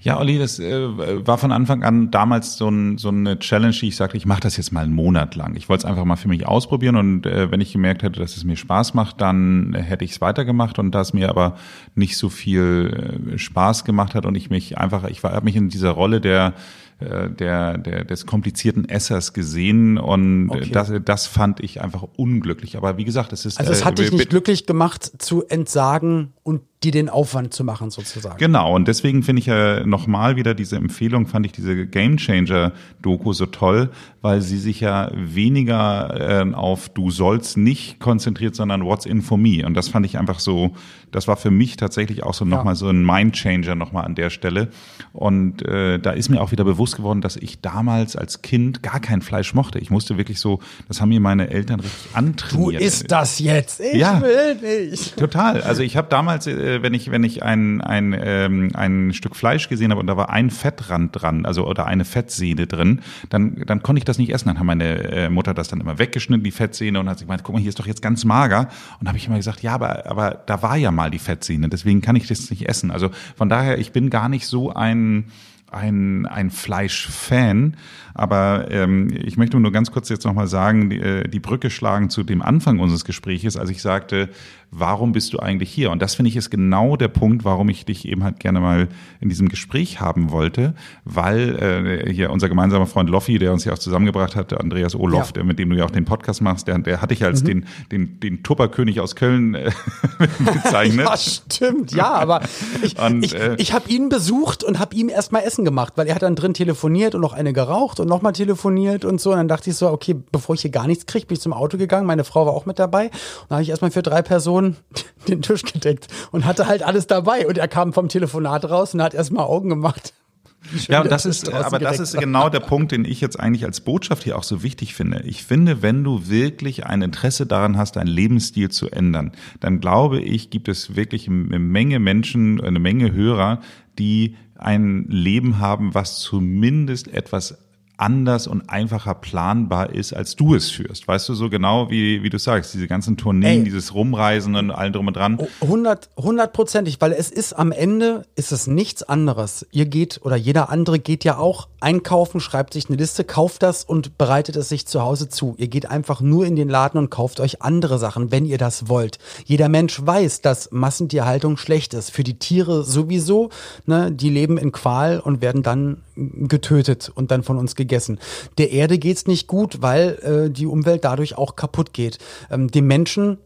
Ja, 0.01 0.19
Olli, 0.19 0.38
das 0.38 0.60
äh, 0.60 1.27
war 1.27 1.38
von 1.38 1.51
Anfang 1.51 1.83
an 1.83 2.12
damals 2.12 2.57
so, 2.57 2.69
ein, 2.69 2.97
so 2.97 3.10
eine 3.10 3.39
Challenge, 3.39 3.73
die 3.73 3.88
ich 3.88 3.95
sagte, 3.95 4.17
ich 4.17 4.25
mache 4.25 4.41
das 4.41 4.57
jetzt 4.57 4.71
mal 4.71 4.83
einen 4.83 4.93
Monat 4.93 5.36
lang. 5.36 5.55
Ich 5.55 5.69
wollte 5.69 5.81
es 5.81 5.86
einfach 5.86 6.05
mal 6.05 6.15
für 6.15 6.27
mich 6.27 6.45
ausprobieren 6.47 6.95
und 6.95 7.25
äh, 7.25 7.51
wenn 7.51 7.62
ich 7.62 7.73
gemerkt 7.73 8.03
hätte, 8.03 8.19
dass 8.19 8.38
es 8.38 8.43
mir 8.43 8.55
Spaß 8.55 8.93
macht, 8.93 9.21
dann 9.21 9.73
hätte 9.73 10.05
ich 10.05 10.12
es 10.12 10.21
weitergemacht 10.21 10.79
und 10.79 10.91
da 10.91 11.01
es 11.01 11.13
mir 11.13 11.29
aber 11.29 11.57
nicht 11.95 12.17
so 12.17 12.29
viel 12.29 13.33
äh, 13.33 13.38
Spaß 13.38 13.86
gemacht 13.86 14.15
hat 14.15 14.25
und 14.25 14.36
ich 14.36 14.49
mich 14.49 14.77
einfach, 14.77 15.05
ich 15.05 15.23
habe 15.23 15.43
mich 15.43 15.55
in 15.55 15.69
dieser 15.69 15.91
Rolle 15.91 16.21
der 16.21 16.53
äh, 16.99 17.29
der, 17.29 17.77
der, 17.77 18.05
des 18.05 18.25
komplizierten 18.25 18.89
Essers 18.89 19.33
gesehen 19.33 19.99
und 19.99 20.49
okay. 20.49 20.71
das, 20.71 20.91
das 21.05 21.27
fand 21.27 21.60
ich 21.60 21.79
einfach 21.79 22.03
unglücklich. 22.15 22.75
Aber 22.75 22.97
wie 22.97 23.05
gesagt, 23.05 23.33
es 23.33 23.45
ist. 23.45 23.60
Also 23.60 23.71
es 23.71 23.86
hat 23.86 23.99
äh, 23.99 24.03
dich 24.03 24.12
nicht 24.12 24.31
glücklich 24.31 24.65
gemacht, 24.65 25.12
zu 25.19 25.45
entsagen 25.45 26.33
und 26.41 26.62
die 26.83 26.91
den 26.91 27.09
Aufwand 27.09 27.53
zu 27.55 27.63
machen 27.63 27.89
sozusagen. 27.89 28.37
Genau, 28.37 28.75
und 28.75 28.87
deswegen 28.87 29.23
finde 29.23 29.39
ich 29.39 29.47
ja 29.47 29.83
nochmal 29.83 30.35
wieder 30.35 30.53
diese 30.53 30.75
Empfehlung, 30.75 31.25
fand 31.25 31.47
ich 31.47 31.51
diese 31.51 31.87
Game 31.87 32.17
Changer 32.17 32.71
Doku 33.01 33.33
so 33.33 33.47
toll, 33.47 33.89
weil 34.21 34.41
sie 34.41 34.59
sich 34.59 34.79
ja 34.81 35.09
weniger 35.15 36.43
äh, 36.45 36.53
auf 36.53 36.89
du 36.89 37.09
sollst 37.09 37.57
nicht 37.57 37.99
konzentriert, 37.99 38.55
sondern 38.55 38.85
what's 38.85 39.07
in 39.07 39.23
for 39.23 39.39
me. 39.39 39.65
Und 39.65 39.73
das 39.73 39.87
fand 39.87 40.05
ich 40.05 40.19
einfach 40.19 40.39
so, 40.39 40.75
das 41.11 41.27
war 41.27 41.35
für 41.35 41.49
mich 41.49 41.77
tatsächlich 41.77 42.21
auch 42.21 42.35
so 42.35 42.45
nochmal 42.45 42.73
ja. 42.73 42.75
so 42.75 42.89
ein 42.89 43.03
Mind 43.03 43.33
Changer 43.33 43.73
nochmal 43.73 44.05
an 44.05 44.13
der 44.13 44.29
Stelle. 44.29 44.67
Und 45.13 45.65
äh, 45.65 45.97
da 45.97 46.11
ist 46.11 46.29
mir 46.29 46.41
auch 46.41 46.51
wieder 46.51 46.63
bewusst 46.63 46.97
geworden, 46.97 47.21
dass 47.21 47.37
ich 47.37 47.59
damals 47.59 48.15
als 48.15 48.43
Kind 48.43 48.83
gar 48.83 48.99
kein 48.99 49.23
Fleisch 49.23 49.55
mochte. 49.55 49.79
Ich 49.79 49.89
musste 49.89 50.17
wirklich 50.17 50.39
so, 50.39 50.59
das 50.87 51.01
haben 51.01 51.09
mir 51.09 51.21
meine 51.21 51.49
Eltern 51.49 51.79
richtig 51.79 52.15
antrainiert. 52.15 52.81
Du 52.81 52.85
isst 52.85 53.11
das 53.11 53.39
jetzt, 53.39 53.79
ich 53.79 53.95
ja, 53.95 54.21
will 54.21 54.89
nicht. 54.89 55.17
Total. 55.17 55.61
Also 55.61 55.81
ich 55.81 55.97
habe 55.97 56.07
damals 56.09 56.45
äh, 56.45 56.66
äh, 56.67 56.84
wenn 56.84 56.93
ich, 56.93 57.10
wenn 57.10 57.23
ich 57.23 57.43
ein, 57.43 57.82
ein, 57.82 58.15
ähm, 58.19 58.69
ein 58.73 59.13
Stück 59.13 59.36
Fleisch 59.36 59.69
gesehen 59.69 59.91
habe 59.91 60.01
und 60.01 60.08
da 60.08 60.17
war 60.17 60.30
ein 60.30 60.49
Fettrand 60.49 61.19
dran, 61.19 61.45
also 61.45 61.65
oder 61.65 61.86
eine 61.86 62.06
Fettsehne 62.06 62.67
drin, 62.67 63.01
dann, 63.30 63.63
dann 63.65 63.82
konnte 63.82 63.99
ich 63.99 64.06
das 64.06 64.17
nicht 64.17 64.34
essen. 64.34 64.49
Dann 64.49 64.60
hat 64.60 64.65
meine 64.65 65.03
äh, 65.12 65.30
Mutter 65.30 65.53
das 65.53 65.69
dann 65.69 65.82
immer 65.82 65.97
weggeschnitten, 65.97 66.43
die 66.43 66.51
Fettsehne, 66.51 66.99
und 66.99 67.10
hat 67.10 67.19
sich 67.19 67.27
gemeint, 67.27 67.43
guck 67.43 67.56
mal, 67.56 67.60
hier 67.60 67.69
ist 67.69 67.80
doch 67.80 67.88
jetzt 67.88 68.01
ganz 68.01 68.25
mager. 68.25 68.67
Und 68.99 69.08
habe 69.08 69.17
ich 69.17 69.27
immer 69.27 69.38
gesagt, 69.38 69.63
ja, 69.63 69.73
aber, 69.73 70.06
aber 70.06 70.43
da 70.45 70.62
war 70.62 70.77
ja 70.77 70.91
mal 70.91 71.10
die 71.10 71.19
Fettsehne, 71.19 71.69
deswegen 71.69 72.01
kann 72.01 72.15
ich 72.15 72.27
das 72.27 72.49
nicht 72.49 72.67
essen. 72.67 72.91
Also 72.91 73.10
von 73.36 73.49
daher, 73.49 73.80
ich 73.80 73.91
bin 73.91 74.10
gar 74.10 74.30
nicht 74.30 74.45
so 74.45 74.73
ein 74.73 75.25
ein, 75.71 76.25
ein 76.25 76.49
Fleischfan, 76.49 77.75
aber 78.13 78.71
ähm, 78.71 79.10
ich 79.12 79.38
möchte 79.38 79.60
nur 79.60 79.71
ganz 79.71 79.91
kurz 79.91 80.10
jetzt 80.10 80.25
nochmal 80.25 80.47
sagen, 80.47 80.89
die, 80.89 80.99
äh, 80.99 81.27
die 81.27 81.39
Brücke 81.39 81.69
schlagen 81.69 82.10
zu 82.10 82.23
dem 82.23 82.41
Anfang 82.41 82.80
unseres 82.80 83.03
Gespräches, 83.03 83.58
als 83.58 83.69
ich 83.69 83.82
sagte, 83.82 84.30
warum 84.71 85.12
bist 85.12 85.34
du 85.34 85.39
eigentlich 85.39 85.71
hier? 85.71 85.91
Und 85.91 86.01
das 86.01 86.15
finde 86.15 86.30
ich 86.30 86.36
ist 86.36 86.49
genau 86.49 86.97
der 86.97 87.08
Punkt, 87.08 87.45
warum 87.45 87.69
ich 87.69 87.86
dich 87.86 88.08
eben 88.08 88.23
halt 88.23 88.39
gerne 88.39 88.60
mal 88.60 88.88
in 89.19 89.30
diesem 89.30 89.49
Gespräch 89.49 89.99
haben 89.99 90.32
wollte, 90.32 90.75
weil 91.06 92.06
äh, 92.08 92.13
hier 92.13 92.32
unser 92.32 92.49
gemeinsamer 92.49 92.86
Freund 92.86 93.10
Loffi, 93.10 93.39
der 93.39 93.53
uns 93.53 93.65
ja 93.65 93.73
auch 93.73 93.80
zusammengebracht 93.80 94.36
hat, 94.36 94.53
Andreas 94.53 94.95
Olof, 94.95 95.27
ja. 95.27 95.32
der, 95.34 95.43
mit 95.43 95.60
dem 95.60 95.69
du 95.69 95.77
ja 95.77 95.86
auch 95.86 95.91
den 95.91 96.06
Podcast 96.06 96.41
machst, 96.41 96.67
der, 96.67 96.77
der 96.80 97.01
hatte 97.01 97.13
ich 97.13 97.23
als 97.23 97.41
mhm. 97.43 97.47
den, 97.47 97.65
den, 97.91 98.19
den 98.19 98.43
Tupperkönig 98.43 98.99
aus 98.99 99.15
Köln 99.15 99.56
äh, 99.56 99.71
bezeichnet. 100.39 101.08
ja, 101.08 101.17
stimmt, 101.17 101.93
ja, 101.93 102.12
aber 102.12 102.41
ich, 102.82 102.99
und, 102.99 103.23
ich, 103.23 103.36
äh, 103.36 103.56
ich 103.58 103.73
habe 103.73 103.89
ihn 103.89 104.10
besucht 104.10 104.63
und 104.63 104.80
habe 104.80 104.95
ihm 104.95 105.10
erstmal 105.10 105.43
Essen 105.43 105.65
gemacht, 105.65 105.93
weil 105.95 106.08
er 106.08 106.15
hat 106.15 106.21
dann 106.21 106.36
drin 106.36 106.53
telefoniert 106.53 107.15
und 107.15 107.21
noch 107.21 107.34
eine 107.34 107.53
geraucht 107.53 107.99
und 107.99 108.08
nochmal 108.08 108.34
telefoniert 108.34 109.06
und 109.06 109.21
so. 109.21 109.32
Und 109.32 109.38
dann 109.38 109.47
dachte 109.47 109.69
ich 109.69 109.77
so, 109.77 109.89
okay, 109.89 110.15
bevor 110.32 110.56
ich 110.56 110.62
hier 110.62 110.71
gar 110.71 110.88
nichts 110.88 111.06
kriege, 111.06 111.25
bin 111.25 111.36
ich 111.36 111.41
zum 111.41 111.53
Auto 111.53 111.77
gegangen. 111.77 112.06
Meine 112.06 112.23
Frau 112.23 112.45
war 112.45 112.53
auch 112.53 112.65
mit 112.65 112.80
dabei. 112.80 113.06
Und 113.06 113.13
dann 113.49 113.56
habe 113.58 113.63
ich 113.63 113.69
erstmal 113.69 113.91
für 113.91 114.03
drei 114.03 114.21
Personen 114.21 114.66
Den 115.27 115.41
Tisch 115.41 115.63
gedeckt 115.63 116.08
und 116.32 116.45
hatte 116.45 116.67
halt 116.67 116.84
alles 116.84 117.08
dabei. 117.08 117.47
Und 117.47 117.58
er 117.58 117.67
kam 117.67 117.93
vom 117.93 118.10
Telefonat 118.10 118.69
raus 118.69 118.93
und 118.93 119.01
hat 119.01 119.13
erstmal 119.13 119.45
Augen 119.45 119.69
gemacht. 119.69 120.13
Ja, 120.88 121.01
und 121.01 121.12
das 121.12 121.25
ist, 121.25 121.51
aber 121.53 121.80
das 121.80 121.99
ist 121.99 122.17
genau 122.17 122.49
der 122.49 122.60
Punkt, 122.60 122.91
den 122.91 123.06
ich 123.06 123.21
jetzt 123.21 123.39
eigentlich 123.39 123.63
als 123.63 123.82
Botschaft 123.82 124.23
hier 124.23 124.38
auch 124.38 124.43
so 124.43 124.63
wichtig 124.63 124.95
finde. 124.95 125.21
Ich 125.25 125.43
finde, 125.43 125.82
wenn 125.82 126.03
du 126.03 126.27
wirklich 126.27 126.86
ein 126.86 127.01
Interesse 127.01 127.45
daran 127.45 127.77
hast, 127.77 127.95
deinen 127.95 128.08
Lebensstil 128.08 128.69
zu 128.69 128.89
ändern, 128.89 129.32
dann 129.60 129.80
glaube 129.80 130.19
ich, 130.19 130.49
gibt 130.49 130.67
es 130.67 130.95
wirklich 130.95 131.27
eine 131.27 131.60
Menge 131.60 131.99
Menschen, 131.99 132.60
eine 132.60 132.80
Menge 132.80 133.13
Hörer, 133.13 133.62
die 133.97 134.36
ein 134.56 135.06
Leben 135.10 135.60
haben, 135.60 135.93
was 135.93 136.19
zumindest 136.19 137.08
etwas 137.08 137.58
anders 137.97 138.47
und 138.47 138.69
einfacher 138.69 139.15
planbar 139.15 139.93
ist, 139.93 140.13
als 140.13 140.36
du 140.36 140.55
es 140.55 140.69
führst. 140.69 141.07
Weißt 141.07 141.27
du, 141.27 141.33
so 141.33 141.49
genau 141.49 141.89
wie, 141.89 142.23
wie 142.23 142.29
du 142.29 142.39
sagst, 142.39 142.73
diese 142.73 142.88
ganzen 142.88 143.17
Tourneen, 143.17 143.60
Ey, 143.60 143.63
dieses 143.63 143.93
Rumreisen 143.93 144.55
und 144.55 144.71
allem 144.71 144.93
drum 144.93 145.07
und 145.07 145.15
dran. 145.15 145.39
100, 145.62 146.10
hundertprozentig, 146.15 147.01
weil 147.01 147.12
es 147.12 147.31
ist 147.31 147.53
am 147.53 147.71
Ende, 147.71 148.25
ist 148.36 148.51
es 148.51 148.67
nichts 148.67 149.03
anderes. 149.03 149.65
Ihr 149.71 149.86
geht 149.86 150.21
oder 150.23 150.36
jeder 150.36 150.69
andere 150.69 150.99
geht 150.99 151.23
ja 151.23 151.38
auch 151.38 151.67
einkaufen, 151.79 152.39
schreibt 152.39 152.73
sich 152.73 152.88
eine 152.88 152.97
Liste, 152.97 153.23
kauft 153.23 153.63
das 153.63 153.83
und 153.83 154.17
bereitet 154.17 154.55
es 154.55 154.69
sich 154.69 154.86
zu 154.86 155.01
Hause 155.01 155.29
zu. 155.29 155.55
Ihr 155.57 155.67
geht 155.67 155.89
einfach 155.89 156.21
nur 156.21 156.45
in 156.45 156.55
den 156.55 156.69
Laden 156.69 156.97
und 156.99 157.10
kauft 157.10 157.39
euch 157.39 157.62
andere 157.62 157.97
Sachen, 157.97 158.31
wenn 158.31 158.45
ihr 158.45 158.57
das 158.57 158.89
wollt. 158.89 159.17
Jeder 159.45 159.69
Mensch 159.69 159.99
weiß, 160.03 160.41
dass 160.41 160.71
Massentierhaltung 160.71 161.57
schlecht 161.57 161.93
ist. 161.93 162.12
Für 162.12 162.23
die 162.23 162.38
Tiere 162.38 162.83
sowieso, 162.83 163.49
ne, 163.86 164.12
die 164.12 164.29
leben 164.29 164.57
in 164.57 164.71
Qual 164.71 165.19
und 165.19 165.41
werden 165.41 165.63
dann 165.63 165.97
getötet 166.17 167.12
und 167.13 167.32
dann 167.32 167.43
von 167.43 167.58
uns 167.58 167.75
gegessen. 167.75 168.19
Der 168.58 168.71
Erde 168.71 168.97
geht's 168.97 169.27
nicht 169.27 169.47
gut, 169.47 169.82
weil 169.82 170.47
äh, 170.47 170.51
die 170.51 170.65
Umwelt 170.65 171.03
dadurch 171.03 171.38
auch 171.38 171.56
kaputt 171.56 171.93
geht. 171.93 172.17
Ähm, 172.49 172.69
dem 172.69 172.88
Menschen 172.88 173.38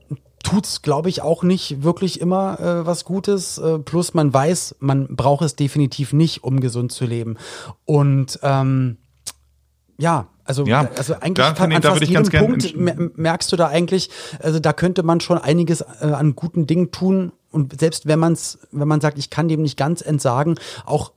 tut's, 0.44 0.82
glaube 0.82 1.10
ich, 1.10 1.22
auch 1.22 1.44
nicht 1.44 1.84
wirklich 1.84 2.20
immer 2.20 2.60
äh, 2.60 2.86
was 2.86 3.06
Gutes. 3.06 3.58
Äh, 3.58 3.80
plus 3.80 4.14
man 4.14 4.34
weiß, 4.34 4.78
man 4.80 5.16
braucht 5.16 5.46
es 5.46 5.56
definitiv 5.56 6.14
nicht, 6.14 6.44
um 6.44 6.60
gesund 6.60 6.92
zu 6.92 7.06
leben. 7.06 7.38
Und 7.86 8.40
ähm, 8.42 8.98
ja, 9.98 10.28
also, 10.44 10.66
ja, 10.66 10.90
also 10.98 11.14
eigentlich 11.14 11.46
da 11.46 11.54
kann, 11.54 11.72
an 11.72 11.82
fast 11.82 12.02
jedem 12.02 12.28
Punkt 12.28 12.76
merkst 13.18 13.52
du 13.52 13.56
da 13.56 13.68
eigentlich, 13.68 14.10
also 14.40 14.60
da 14.60 14.74
könnte 14.74 15.04
man 15.04 15.20
schon 15.20 15.38
einiges 15.38 15.82
äh, 15.82 16.08
an 16.08 16.36
guten 16.36 16.68
Dingen 16.68 16.92
tun. 16.92 17.32
Und 17.52 17.80
selbst 17.80 18.08
wenn 18.08 18.20
man 18.20 18.34
es, 18.34 18.60
wenn 18.72 18.88
man 18.88 19.02
sagt, 19.02 19.20
ich 19.20 19.30
kann 19.30 19.48
dem 19.48 19.62
nicht 19.62 19.78
ganz 19.78 20.02
entsagen, 20.02 20.56
auch 20.86 21.12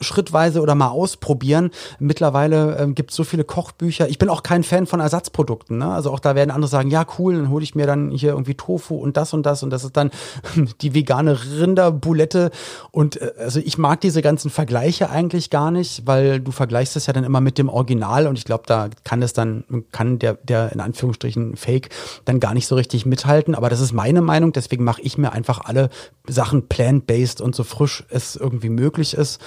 schrittweise 0.00 0.60
oder 0.60 0.74
mal 0.74 0.88
ausprobieren. 0.88 1.70
Mittlerweile 1.98 2.76
ähm, 2.78 2.94
gibt 2.94 3.10
es 3.10 3.16
so 3.16 3.24
viele 3.24 3.44
Kochbücher. 3.44 4.08
Ich 4.08 4.18
bin 4.18 4.28
auch 4.28 4.42
kein 4.42 4.62
Fan 4.62 4.86
von 4.86 5.00
Ersatzprodukten. 5.00 5.78
Ne? 5.78 5.92
Also 5.92 6.10
auch 6.10 6.20
da 6.20 6.34
werden 6.34 6.50
andere 6.50 6.68
sagen, 6.68 6.90
ja 6.90 7.04
cool, 7.18 7.34
dann 7.34 7.50
hole 7.50 7.62
ich 7.62 7.74
mir 7.74 7.86
dann 7.86 8.10
hier 8.10 8.30
irgendwie 8.30 8.54
Tofu 8.54 8.96
und 8.96 9.16
das 9.16 9.34
und 9.34 9.44
das 9.44 9.62
und 9.62 9.70
das 9.70 9.84
ist 9.84 9.96
dann 9.96 10.10
die 10.80 10.94
vegane 10.94 11.38
Rinderbulette. 11.58 12.50
Und 12.90 13.20
äh, 13.20 13.32
also 13.38 13.60
ich 13.60 13.78
mag 13.78 14.00
diese 14.00 14.22
ganzen 14.22 14.50
Vergleiche 14.50 15.10
eigentlich 15.10 15.50
gar 15.50 15.70
nicht, 15.70 16.06
weil 16.06 16.40
du 16.40 16.50
vergleichst 16.50 16.96
es 16.96 17.06
ja 17.06 17.12
dann 17.12 17.24
immer 17.24 17.40
mit 17.40 17.58
dem 17.58 17.68
Original 17.68 18.26
und 18.26 18.38
ich 18.38 18.44
glaube, 18.44 18.64
da 18.66 18.88
kann 19.04 19.22
es 19.22 19.32
dann, 19.32 19.64
kann 19.92 20.18
der, 20.18 20.34
der 20.42 20.72
in 20.72 20.80
Anführungsstrichen 20.80 21.56
Fake 21.56 21.90
dann 22.24 22.40
gar 22.40 22.54
nicht 22.54 22.66
so 22.66 22.74
richtig 22.74 23.04
mithalten. 23.04 23.54
Aber 23.54 23.68
das 23.68 23.80
ist 23.80 23.92
meine 23.92 24.22
Meinung, 24.22 24.52
deswegen 24.52 24.84
mache 24.84 25.02
ich 25.02 25.18
mir 25.18 25.32
einfach 25.32 25.60
alle 25.64 25.90
Sachen 26.26 26.68
plant-based 26.68 27.40
und 27.40 27.54
so 27.54 27.64
frisch 27.64 28.04
es 28.08 28.36
irgendwie 28.36 28.68
möglich 28.70 29.14
ist. 29.14 29.40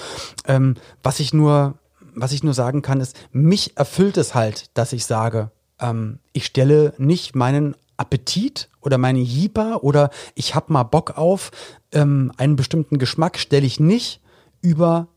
Ähm, 0.45 0.75
was 1.01 1.19
ich 1.19 1.33
nur, 1.33 1.75
was 2.15 2.31
ich 2.31 2.43
nur 2.43 2.53
sagen 2.53 2.81
kann, 2.81 3.01
ist, 3.01 3.17
mich 3.31 3.77
erfüllt 3.77 4.17
es 4.17 4.35
halt, 4.35 4.77
dass 4.77 4.93
ich 4.93 5.05
sage, 5.05 5.51
ähm, 5.79 6.19
ich 6.31 6.45
stelle 6.45 6.93
nicht 6.97 7.35
meinen 7.35 7.75
Appetit 7.97 8.69
oder 8.81 8.97
meine 8.97 9.19
Jeeper 9.19 9.83
oder 9.83 10.09
ich 10.35 10.55
habe 10.55 10.73
mal 10.73 10.83
Bock 10.83 11.17
auf 11.17 11.51
ähm, 11.91 12.31
einen 12.37 12.55
bestimmten 12.55 12.97
Geschmack, 12.97 13.37
stelle 13.37 13.65
ich 13.65 13.79
nicht 13.79 14.21
über 14.61 15.07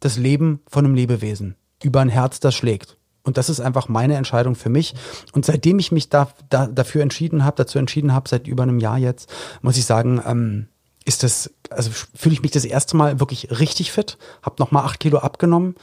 das 0.00 0.16
Leben 0.16 0.60
von 0.66 0.84
einem 0.84 0.94
Lebewesen, 0.94 1.56
über 1.82 2.00
ein 2.00 2.08
Herz, 2.08 2.40
das 2.40 2.54
schlägt. 2.54 2.96
Und 3.22 3.38
das 3.38 3.48
ist 3.48 3.60
einfach 3.60 3.88
meine 3.88 4.14
Entscheidung 4.14 4.54
für 4.54 4.68
mich. 4.68 4.94
Und 5.32 5.44
seitdem 5.44 5.80
ich 5.80 5.90
mich 5.90 6.08
da, 6.08 6.28
da 6.48 6.66
dafür 6.68 7.02
entschieden 7.02 7.44
habe, 7.44 7.56
dazu 7.56 7.78
entschieden 7.78 8.12
habe, 8.12 8.28
seit 8.28 8.46
über 8.46 8.62
einem 8.62 8.78
Jahr 8.78 8.98
jetzt, 8.98 9.32
muss 9.62 9.76
ich 9.76 9.84
sagen, 9.84 10.22
ähm, 10.24 10.68
ist 11.06 11.22
das, 11.22 11.50
also 11.70 11.90
fühle 12.14 12.34
ich 12.34 12.42
mich 12.42 12.50
das 12.50 12.64
erste 12.64 12.96
Mal 12.96 13.20
wirklich 13.20 13.60
richtig 13.60 13.92
fit, 13.92 14.18
habe 14.42 14.56
nochmal 14.58 14.84
acht 14.84 14.98
Kilo 14.98 15.18
abgenommen. 15.18 15.76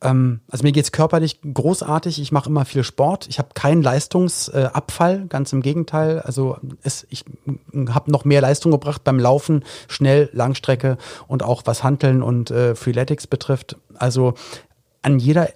Ähm, 0.00 0.40
also 0.48 0.64
mir 0.64 0.72
geht's 0.72 0.90
körperlich 0.90 1.38
großartig, 1.42 2.20
ich 2.20 2.32
mache 2.32 2.48
immer 2.48 2.64
viel 2.64 2.82
Sport, 2.82 3.28
ich 3.28 3.38
habe 3.38 3.50
keinen 3.52 3.82
Leistungsabfall, 3.82 5.22
äh, 5.24 5.26
ganz 5.26 5.52
im 5.52 5.60
Gegenteil. 5.60 6.20
Also 6.20 6.56
es, 6.82 7.06
ich 7.10 7.26
habe 7.90 8.10
noch 8.10 8.24
mehr 8.24 8.40
Leistung 8.40 8.72
gebracht 8.72 9.04
beim 9.04 9.18
Laufen, 9.18 9.64
schnell, 9.86 10.30
Langstrecke 10.32 10.96
und 11.28 11.42
auch 11.42 11.62
was 11.66 11.84
Hanteln 11.84 12.22
und 12.22 12.50
äh, 12.50 12.74
Freeletics 12.74 13.26
betrifft. 13.26 13.76
Also 13.94 14.32
an 15.02 15.18
jeder 15.18 15.50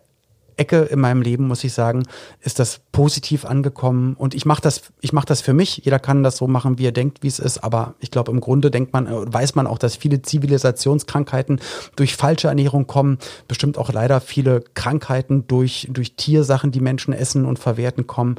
Ecke 0.57 0.83
in 0.83 1.01
meinem 1.01 1.23
Leben, 1.23 1.47
muss 1.47 1.65
ich 1.65 1.73
sagen, 1.73 2.05
ist 2.41 2.59
das 2.59 2.81
positiv 2.93 3.45
angekommen. 3.45 4.15
Und 4.15 4.35
ich 4.35 4.47
mache 4.47 4.63
das, 4.63 4.83
ich 5.01 5.13
mache 5.13 5.27
das 5.27 5.41
für 5.41 5.53
mich. 5.53 5.79
Jeder 5.85 5.99
kann 5.99 6.23
das 6.23 6.37
so 6.37 6.47
machen, 6.47 6.79
wie 6.79 6.87
er 6.87 6.93
denkt, 6.93 7.23
wie 7.23 7.29
es 7.29 7.39
ist. 7.39 7.59
Aber 7.59 7.95
ich 7.99 8.11
glaube, 8.11 8.31
im 8.31 8.41
Grunde 8.41 8.71
denkt 8.71 8.93
man, 8.93 9.07
äh, 9.07 9.33
weiß 9.33 9.55
man 9.55 9.67
auch, 9.67 9.79
dass 9.79 9.97
viele 9.97 10.23
Zivilisationskrankheiten 10.23 11.61
durch 11.97 12.17
falsche 12.17 12.49
Ernährung 12.49 12.87
kommen. 12.87 13.19
Bestimmt 13.49 13.79
auch 13.79 13.93
leider 13.93 14.21
viele 14.21 14.63
Krankheiten 14.75 15.47
durch, 15.47 15.89
durch 15.91 16.17
Tiersachen, 16.17 16.71
die 16.71 16.81
Menschen 16.81 17.15
essen 17.15 17.45
und 17.45 17.59
verwerten 17.59 18.07
kommen. 18.07 18.37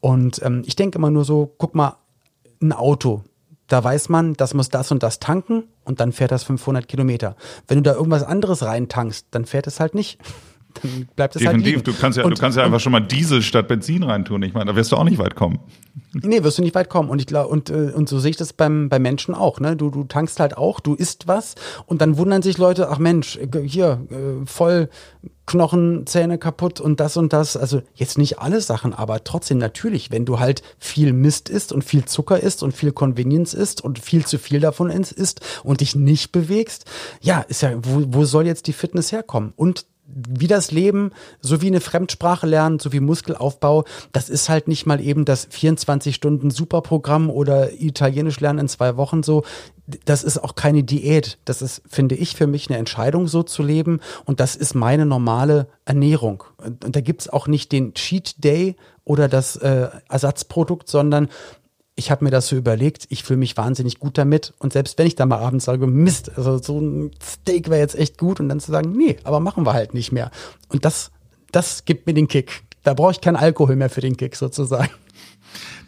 Und 0.00 0.40
ähm, 0.42 0.62
ich 0.66 0.76
denke 0.76 0.98
immer 0.98 1.10
nur 1.10 1.24
so, 1.24 1.54
guck 1.58 1.74
mal, 1.74 1.96
ein 2.62 2.72
Auto, 2.72 3.22
da 3.68 3.82
weiß 3.82 4.08
man, 4.08 4.34
das 4.34 4.54
muss 4.54 4.68
das 4.68 4.90
und 4.92 5.02
das 5.02 5.18
tanken 5.18 5.64
und 5.84 6.00
dann 6.00 6.12
fährt 6.12 6.30
das 6.30 6.44
500 6.44 6.86
Kilometer. 6.86 7.36
Wenn 7.66 7.78
du 7.78 7.82
da 7.82 7.94
irgendwas 7.94 8.22
anderes 8.22 8.62
reintankst, 8.62 9.26
dann 9.30 9.44
fährt 9.44 9.66
es 9.66 9.80
halt 9.80 9.94
nicht 9.94 10.18
dann 10.82 11.08
bleibt 11.16 11.36
es 11.36 11.44
halt 11.44 11.56
Definitiv. 11.56 11.76
halt 11.76 11.86
liegen. 11.86 11.96
Du 11.96 12.00
kannst 12.00 12.18
ja, 12.18 12.24
und, 12.24 12.36
du 12.36 12.40
kannst 12.40 12.58
ja 12.58 12.64
einfach 12.64 12.80
schon 12.80 12.92
mal 12.92 13.00
Diesel 13.00 13.42
statt 13.42 13.68
Benzin 13.68 14.02
reintun. 14.02 14.42
Ich 14.42 14.54
meine, 14.54 14.66
da 14.66 14.76
wirst 14.76 14.92
du 14.92 14.96
auch 14.96 15.04
nicht 15.04 15.18
weit 15.18 15.34
kommen. 15.34 15.58
Nee, 16.12 16.42
wirst 16.42 16.58
du 16.58 16.62
nicht 16.62 16.74
weit 16.74 16.88
kommen. 16.88 17.08
Und 17.08 17.20
ich 17.20 17.26
glaube, 17.26 17.48
und, 17.48 17.70
äh, 17.70 17.92
und 17.94 18.08
so 18.08 18.18
sehe 18.18 18.30
ich 18.30 18.36
das 18.36 18.52
beim, 18.52 18.88
beim 18.88 19.02
Menschen 19.02 19.34
auch. 19.34 19.60
Ne? 19.60 19.76
Du, 19.76 19.90
du 19.90 20.04
tankst 20.04 20.40
halt 20.40 20.56
auch, 20.56 20.80
du 20.80 20.94
isst 20.94 21.28
was 21.28 21.54
und 21.86 22.00
dann 22.00 22.16
wundern 22.16 22.42
sich 22.42 22.58
Leute, 22.58 22.88
ach 22.90 22.98
Mensch, 22.98 23.36
äh, 23.36 23.48
hier, 23.62 24.06
äh, 24.10 24.46
voll 24.46 24.88
Knochen, 25.46 26.06
Zähne 26.06 26.38
kaputt 26.38 26.80
und 26.80 26.98
das 26.98 27.16
und 27.16 27.32
das. 27.32 27.56
Also 27.56 27.80
jetzt 27.94 28.18
nicht 28.18 28.40
alle 28.40 28.60
Sachen, 28.60 28.92
aber 28.92 29.22
trotzdem 29.22 29.58
natürlich, 29.58 30.10
wenn 30.10 30.24
du 30.24 30.40
halt 30.40 30.62
viel 30.78 31.12
Mist 31.12 31.48
isst 31.48 31.72
und 31.72 31.84
viel 31.84 32.04
Zucker 32.04 32.40
isst 32.40 32.62
und 32.62 32.72
viel 32.72 32.92
Convenience 32.92 33.54
isst 33.54 33.80
und 33.80 34.00
viel 34.00 34.26
zu 34.26 34.38
viel 34.38 34.60
davon 34.60 34.90
isst 34.90 35.40
und 35.62 35.80
dich 35.80 35.94
nicht 35.94 36.32
bewegst, 36.32 36.86
ja, 37.20 37.40
ist 37.40 37.62
ja, 37.62 37.72
wo, 37.76 38.02
wo 38.08 38.24
soll 38.24 38.46
jetzt 38.46 38.66
die 38.66 38.72
Fitness 38.72 39.12
herkommen? 39.12 39.52
Und 39.56 39.86
wie 40.06 40.46
das 40.46 40.70
Leben, 40.70 41.10
so 41.40 41.62
wie 41.62 41.66
eine 41.66 41.80
Fremdsprache 41.80 42.46
lernen, 42.46 42.78
so 42.78 42.92
wie 42.92 43.00
Muskelaufbau, 43.00 43.84
das 44.12 44.28
ist 44.28 44.48
halt 44.48 44.68
nicht 44.68 44.86
mal 44.86 45.00
eben 45.00 45.24
das 45.24 45.46
24 45.50 46.14
Stunden 46.14 46.50
Superprogramm 46.50 47.30
oder 47.30 47.72
Italienisch 47.72 48.40
lernen 48.40 48.60
in 48.60 48.68
zwei 48.68 48.96
Wochen 48.96 49.22
so. 49.22 49.44
Das 50.04 50.24
ist 50.24 50.38
auch 50.38 50.54
keine 50.54 50.82
Diät. 50.82 51.38
Das 51.44 51.62
ist, 51.62 51.82
finde 51.88 52.16
ich, 52.16 52.34
für 52.34 52.46
mich 52.46 52.68
eine 52.68 52.78
Entscheidung, 52.78 53.28
so 53.28 53.42
zu 53.42 53.62
leben. 53.62 54.00
Und 54.24 54.40
das 54.40 54.56
ist 54.56 54.74
meine 54.74 55.06
normale 55.06 55.68
Ernährung. 55.84 56.42
Und 56.58 56.96
da 56.96 57.00
gibt's 57.00 57.28
auch 57.28 57.46
nicht 57.46 57.70
den 57.72 57.94
Cheat 57.94 58.42
Day 58.42 58.76
oder 59.04 59.28
das 59.28 59.56
äh, 59.56 59.88
Ersatzprodukt, 60.08 60.88
sondern 60.88 61.28
ich 61.98 62.10
habe 62.10 62.24
mir 62.24 62.30
das 62.30 62.48
so 62.48 62.56
überlegt, 62.56 63.06
ich 63.08 63.24
fühle 63.24 63.38
mich 63.38 63.56
wahnsinnig 63.56 63.98
gut 63.98 64.18
damit. 64.18 64.52
Und 64.58 64.74
selbst 64.74 64.98
wenn 64.98 65.06
ich 65.06 65.16
dann 65.16 65.30
mal 65.30 65.38
abends 65.38 65.64
sage, 65.64 65.86
Mist, 65.86 66.30
also 66.36 66.58
so 66.58 66.78
ein 66.78 67.10
Steak 67.22 67.70
wäre 67.70 67.80
jetzt 67.80 67.94
echt 67.94 68.18
gut, 68.18 68.38
und 68.38 68.50
dann 68.50 68.60
zu 68.60 68.70
sagen, 68.70 68.92
nee, 68.92 69.16
aber 69.24 69.40
machen 69.40 69.64
wir 69.64 69.72
halt 69.72 69.94
nicht 69.94 70.12
mehr. 70.12 70.30
Und 70.68 70.84
das, 70.84 71.10
das 71.52 71.86
gibt 71.86 72.06
mir 72.06 72.12
den 72.12 72.28
Kick. 72.28 72.62
Da 72.82 72.92
brauche 72.92 73.12
ich 73.12 73.22
keinen 73.22 73.36
Alkohol 73.36 73.76
mehr 73.76 73.88
für 73.88 74.02
den 74.02 74.16
Kick 74.18 74.36
sozusagen. 74.36 74.90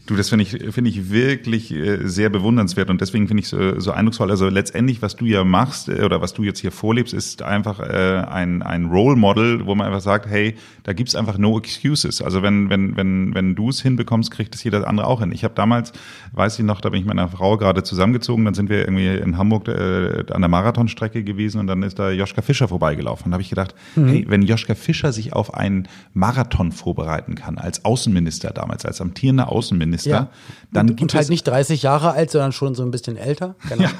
Du, 0.08 0.16
das 0.16 0.30
finde 0.30 0.44
ich, 0.44 0.72
finde 0.72 0.88
ich 0.88 1.10
wirklich 1.10 1.70
äh, 1.70 1.98
sehr 2.08 2.30
bewundernswert 2.30 2.88
und 2.88 3.02
deswegen 3.02 3.28
finde 3.28 3.42
ich 3.42 3.48
so, 3.48 3.78
so 3.78 3.90
eindrucksvoll. 3.90 4.30
Also 4.30 4.48
letztendlich, 4.48 5.02
was 5.02 5.16
du 5.16 5.26
ja 5.26 5.44
machst 5.44 5.90
äh, 5.90 6.02
oder 6.02 6.22
was 6.22 6.32
du 6.32 6.44
jetzt 6.44 6.60
hier 6.60 6.72
vorlebst, 6.72 7.12
ist 7.12 7.42
einfach 7.42 7.78
äh, 7.78 8.24
ein, 8.26 8.62
ein 8.62 8.86
Role 8.86 9.16
Model, 9.16 9.66
wo 9.66 9.74
man 9.74 9.86
einfach 9.86 10.00
sagt, 10.00 10.26
hey, 10.26 10.54
da 10.84 10.94
gibt's 10.94 11.14
einfach 11.14 11.36
no 11.36 11.58
excuses. 11.58 12.22
Also 12.22 12.42
wenn, 12.42 12.70
wenn, 12.70 12.96
wenn, 12.96 13.34
wenn 13.34 13.54
du 13.54 13.68
es 13.68 13.82
hinbekommst, 13.82 14.30
kriegt 14.30 14.54
es 14.54 14.64
jeder 14.64 14.88
andere 14.88 15.06
auch 15.06 15.20
hin. 15.20 15.30
Ich 15.30 15.44
habe 15.44 15.52
damals, 15.54 15.92
weiß 16.32 16.58
ich 16.58 16.64
noch, 16.64 16.80
da 16.80 16.88
bin 16.88 17.00
ich 17.00 17.06
mit 17.06 17.14
meiner 17.14 17.28
Frau 17.28 17.58
gerade 17.58 17.82
zusammengezogen, 17.82 18.46
dann 18.46 18.54
sind 18.54 18.70
wir 18.70 18.78
irgendwie 18.78 19.08
in 19.08 19.36
Hamburg 19.36 19.68
äh, 19.68 20.24
an 20.32 20.40
der 20.40 20.48
Marathonstrecke 20.48 21.22
gewesen 21.22 21.60
und 21.60 21.66
dann 21.66 21.82
ist 21.82 21.98
da 21.98 22.10
Joschka 22.10 22.40
Fischer 22.40 22.68
vorbeigelaufen. 22.68 23.26
Und 23.26 23.32
da 23.32 23.34
habe 23.34 23.42
ich 23.42 23.50
gedacht, 23.50 23.74
mhm. 23.94 24.08
hey, 24.08 24.24
wenn 24.26 24.40
Joschka 24.40 24.74
Fischer 24.74 25.12
sich 25.12 25.34
auf 25.34 25.52
einen 25.52 25.86
Marathon 26.14 26.72
vorbereiten 26.72 27.34
kann, 27.34 27.58
als 27.58 27.84
Außenminister 27.84 28.52
damals, 28.54 28.86
als 28.86 29.02
amtierender 29.02 29.52
Außenminister, 29.52 29.97
Minister. 30.04 30.10
Ja. 30.10 30.28
Dann 30.72 30.90
und, 30.90 31.00
und 31.02 31.14
halt 31.14 31.28
nicht 31.28 31.46
30 31.46 31.82
Jahre 31.82 32.12
alt, 32.12 32.30
sondern 32.30 32.52
schon 32.52 32.74
so 32.74 32.82
ein 32.82 32.90
bisschen 32.90 33.16
älter. 33.16 33.54
Genau. 33.68 33.84
Ja, 33.84 33.90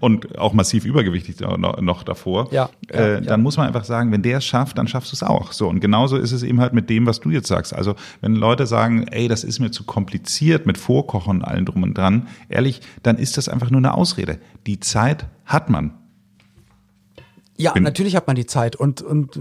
und 0.00 0.38
auch 0.38 0.52
massiv 0.52 0.84
übergewichtig 0.84 1.40
noch, 1.40 1.80
noch 1.80 2.02
davor. 2.02 2.52
Ja, 2.52 2.70
äh, 2.92 3.14
ja, 3.14 3.20
Dann 3.20 3.42
muss 3.42 3.56
man 3.56 3.66
einfach 3.66 3.84
sagen, 3.84 4.12
wenn 4.12 4.22
der 4.22 4.38
es 4.38 4.44
schafft, 4.44 4.78
dann 4.78 4.88
schaffst 4.88 5.12
du 5.12 5.16
es 5.16 5.22
auch. 5.22 5.52
So 5.52 5.68
und 5.68 5.80
genauso 5.80 6.16
ist 6.16 6.32
es 6.32 6.42
eben 6.42 6.60
halt 6.60 6.72
mit 6.72 6.90
dem, 6.90 7.06
was 7.06 7.20
du 7.20 7.30
jetzt 7.30 7.48
sagst. 7.48 7.74
Also 7.74 7.94
wenn 8.20 8.34
Leute 8.34 8.66
sagen, 8.66 9.06
ey, 9.08 9.28
das 9.28 9.44
ist 9.44 9.60
mir 9.60 9.70
zu 9.70 9.84
kompliziert 9.84 10.66
mit 10.66 10.78
Vorkochen 10.78 11.36
und 11.36 11.42
allem 11.42 11.64
drum 11.64 11.82
und 11.82 11.96
dran, 11.96 12.28
ehrlich, 12.48 12.80
dann 13.02 13.18
ist 13.18 13.36
das 13.36 13.48
einfach 13.48 13.70
nur 13.70 13.78
eine 13.78 13.94
Ausrede. 13.94 14.38
Die 14.66 14.80
Zeit 14.80 15.26
hat 15.44 15.70
man. 15.70 15.94
Ja, 17.58 17.72
Bin 17.72 17.84
natürlich 17.84 18.16
hat 18.16 18.26
man 18.26 18.36
die 18.36 18.46
Zeit 18.46 18.76
und, 18.76 19.00
und 19.00 19.38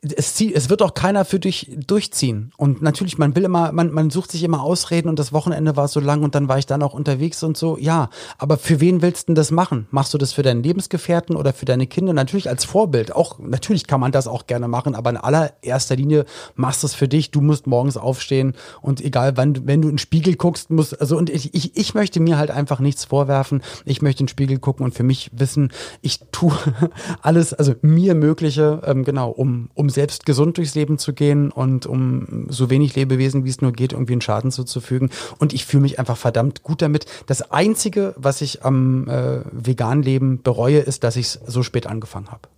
es, 0.00 0.34
zieht, 0.34 0.56
es 0.56 0.70
wird 0.70 0.82
auch 0.82 0.94
keiner 0.94 1.24
für 1.24 1.38
dich 1.38 1.70
durchziehen. 1.86 2.52
Und 2.56 2.82
natürlich, 2.82 3.18
man 3.18 3.36
will 3.36 3.44
immer, 3.44 3.72
man, 3.72 3.92
man 3.92 4.10
sucht 4.10 4.32
sich 4.32 4.42
immer 4.42 4.62
Ausreden 4.62 5.08
und 5.08 5.18
das 5.18 5.32
Wochenende 5.32 5.76
war 5.76 5.86
so 5.88 6.00
lang 6.00 6.22
und 6.22 6.34
dann 6.34 6.48
war 6.48 6.58
ich 6.58 6.66
dann 6.66 6.82
auch 6.82 6.94
unterwegs 6.94 7.42
und 7.42 7.56
so. 7.56 7.78
Ja, 7.78 8.10
aber 8.38 8.56
für 8.56 8.80
wen 8.80 9.02
willst 9.02 9.24
du 9.24 9.26
denn 9.28 9.34
das 9.36 9.50
machen? 9.50 9.86
Machst 9.90 10.12
du 10.14 10.18
das 10.18 10.32
für 10.32 10.42
deinen 10.42 10.62
Lebensgefährten 10.62 11.36
oder 11.36 11.52
für 11.52 11.64
deine 11.64 11.86
Kinder? 11.86 12.12
Natürlich 12.12 12.48
als 12.48 12.64
Vorbild. 12.64 13.14
Auch, 13.14 13.38
natürlich 13.38 13.86
kann 13.86 14.00
man 14.00 14.10
das 14.10 14.26
auch 14.26 14.46
gerne 14.46 14.66
machen, 14.66 14.94
aber 14.94 15.10
in 15.10 15.16
allererster 15.16 15.94
Linie 15.94 16.24
machst 16.56 16.82
du 16.82 16.88
es 16.88 16.94
für 16.94 17.08
dich. 17.08 17.30
Du 17.30 17.40
musst 17.40 17.66
morgens 17.66 17.96
aufstehen 17.96 18.54
und 18.80 19.00
egal 19.00 19.36
wann, 19.36 19.66
wenn 19.66 19.82
du 19.82 19.88
in 19.88 19.94
den 19.94 19.98
Spiegel 19.98 20.34
guckst, 20.34 20.70
musst, 20.70 21.00
also 21.00 21.16
und 21.16 21.30
ich, 21.30 21.54
ich, 21.54 21.76
ich 21.76 21.94
möchte 21.94 22.18
mir 22.18 22.36
halt 22.36 22.50
einfach 22.50 22.80
nichts 22.80 23.04
vorwerfen. 23.04 23.62
Ich 23.84 24.02
möchte 24.02 24.20
in 24.20 24.26
den 24.26 24.30
Spiegel 24.30 24.58
gucken 24.58 24.84
und 24.84 24.94
für 24.94 25.04
mich 25.04 25.30
wissen, 25.32 25.72
ich 26.00 26.20
tue 26.32 26.52
alles, 27.22 27.54
also 27.54 27.74
mir 27.82 28.14
Mögliche, 28.14 28.82
ähm, 28.84 29.04
genau, 29.04 29.30
um 29.30 29.51
um, 29.74 29.90
selbst 29.90 30.26
gesund 30.26 30.58
durchs 30.58 30.74
Leben 30.74 30.98
zu 30.98 31.12
gehen 31.12 31.50
und 31.50 31.86
um 31.86 32.46
so 32.48 32.70
wenig 32.70 32.94
Lebewesen, 32.94 33.44
wie 33.44 33.50
es 33.50 33.60
nur 33.60 33.72
geht, 33.72 33.92
irgendwie 33.92 34.12
einen 34.12 34.20
Schaden 34.20 34.50
zuzufügen. 34.50 35.10
Und 35.38 35.52
ich 35.52 35.66
fühle 35.66 35.82
mich 35.82 35.98
einfach 35.98 36.16
verdammt 36.16 36.62
gut 36.62 36.82
damit. 36.82 37.06
Das 37.26 37.50
Einzige, 37.50 38.14
was 38.16 38.40
ich 38.40 38.64
am 38.64 39.08
äh, 39.08 39.40
veganen 39.52 40.02
Leben 40.02 40.42
bereue, 40.42 40.78
ist, 40.78 41.04
dass 41.04 41.16
ich 41.16 41.26
es 41.26 41.40
so 41.46 41.62
spät 41.62 41.86
angefangen 41.86 42.30
habe. 42.30 42.48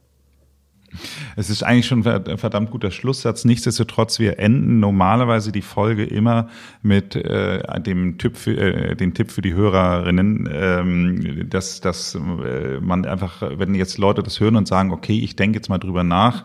Es 1.37 1.51
ist 1.51 1.63
eigentlich 1.63 1.87
schon 1.87 2.07
ein 2.07 2.39
verdammt 2.39 2.71
guter 2.71 2.91
Schlusssatz. 2.91 3.45
Nichtsdestotrotz, 3.45 4.19
wir 4.19 4.39
enden 4.39 4.81
normalerweise 4.81 5.53
die 5.53 5.63
Folge 5.63 6.05
immer 6.05 6.49
mit 6.83 7.17
äh, 7.17 7.81
dem 7.81 8.19
Tipp 8.19 8.37
für, 8.37 8.57
äh, 8.57 8.97
den 8.97 9.15
Tipp 9.15 9.31
für 9.31 9.43
die 9.43 9.55
Hörerinnen, 9.55 10.49
ähm, 10.53 11.49
dass, 11.51 11.81
dass 11.81 12.15
äh, 12.15 12.81
man 12.81 13.05
einfach, 13.05 13.43
wenn 13.57 13.75
jetzt 13.75 13.99
Leute 13.99 14.23
das 14.23 14.41
hören 14.41 14.57
und 14.57 14.69
sagen, 14.69 14.93
okay, 14.93 15.19
ich 15.19 15.37
denke 15.37 15.59
jetzt 15.59 15.69
mal 15.69 15.79
drüber 15.79 16.05
nach, 16.05 16.45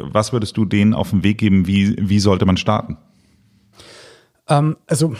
was 0.00 0.32
würdest 0.32 0.56
du 0.56 0.64
denen 0.64 0.94
auf 0.94 1.10
den 1.10 1.22
Weg 1.22 1.38
geben? 1.38 1.66
Wie, 1.66 1.96
wie 1.98 2.20
sollte 2.20 2.46
man 2.46 2.56
starten? 2.56 2.96
Ähm, 4.48 4.76
also 4.86 5.14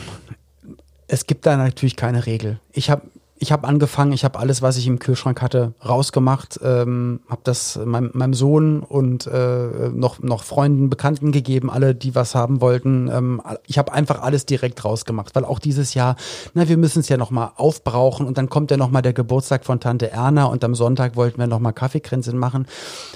es 1.07 1.25
gibt 1.25 1.45
da 1.45 1.57
natürlich 1.57 1.95
keine 1.95 2.25
Regel. 2.25 2.59
Ich 2.71 2.89
habe 2.89 3.03
ich 3.41 3.53
habe 3.53 3.67
angefangen, 3.67 4.11
ich 4.11 4.25
habe 4.25 4.37
alles, 4.37 4.61
was 4.61 4.75
ich 4.75 4.85
im 4.85 4.99
Kühlschrank 4.99 5.41
hatte, 5.41 5.73
rausgemacht, 5.85 6.59
ähm, 6.61 7.21
habe 7.29 7.41
das 7.45 7.79
meinem, 7.83 8.11
meinem 8.13 8.33
Sohn 8.33 8.81
und 8.81 9.27
äh, 9.27 9.89
noch, 9.93 10.19
noch 10.19 10.43
Freunden, 10.43 10.89
Bekannten 10.89 11.31
gegeben, 11.31 11.69
alle, 11.69 11.95
die 11.95 12.15
was 12.15 12.35
haben 12.35 12.59
wollten. 12.59 13.09
Ähm, 13.09 13.41
ich 13.65 13.77
habe 13.77 13.93
einfach 13.93 14.21
alles 14.21 14.45
direkt 14.45 14.83
rausgemacht, 14.83 15.35
weil 15.35 15.45
auch 15.45 15.59
dieses 15.59 15.93
Jahr, 15.93 16.17
na, 16.53 16.67
wir 16.67 16.75
müssen 16.75 16.99
es 16.99 17.07
ja 17.07 17.15
nochmal 17.15 17.51
aufbrauchen 17.55 18.27
und 18.27 18.37
dann 18.37 18.49
kommt 18.49 18.71
ja 18.71 18.77
nochmal 18.77 19.01
der 19.01 19.13
Geburtstag 19.13 19.63
von 19.63 19.79
Tante 19.79 20.11
Erna 20.11 20.45
und 20.45 20.63
am 20.65 20.75
Sonntag 20.75 21.15
wollten 21.15 21.39
wir 21.39 21.47
nochmal 21.47 21.73
Kaffeekränzchen 21.73 22.37
machen. 22.37 22.67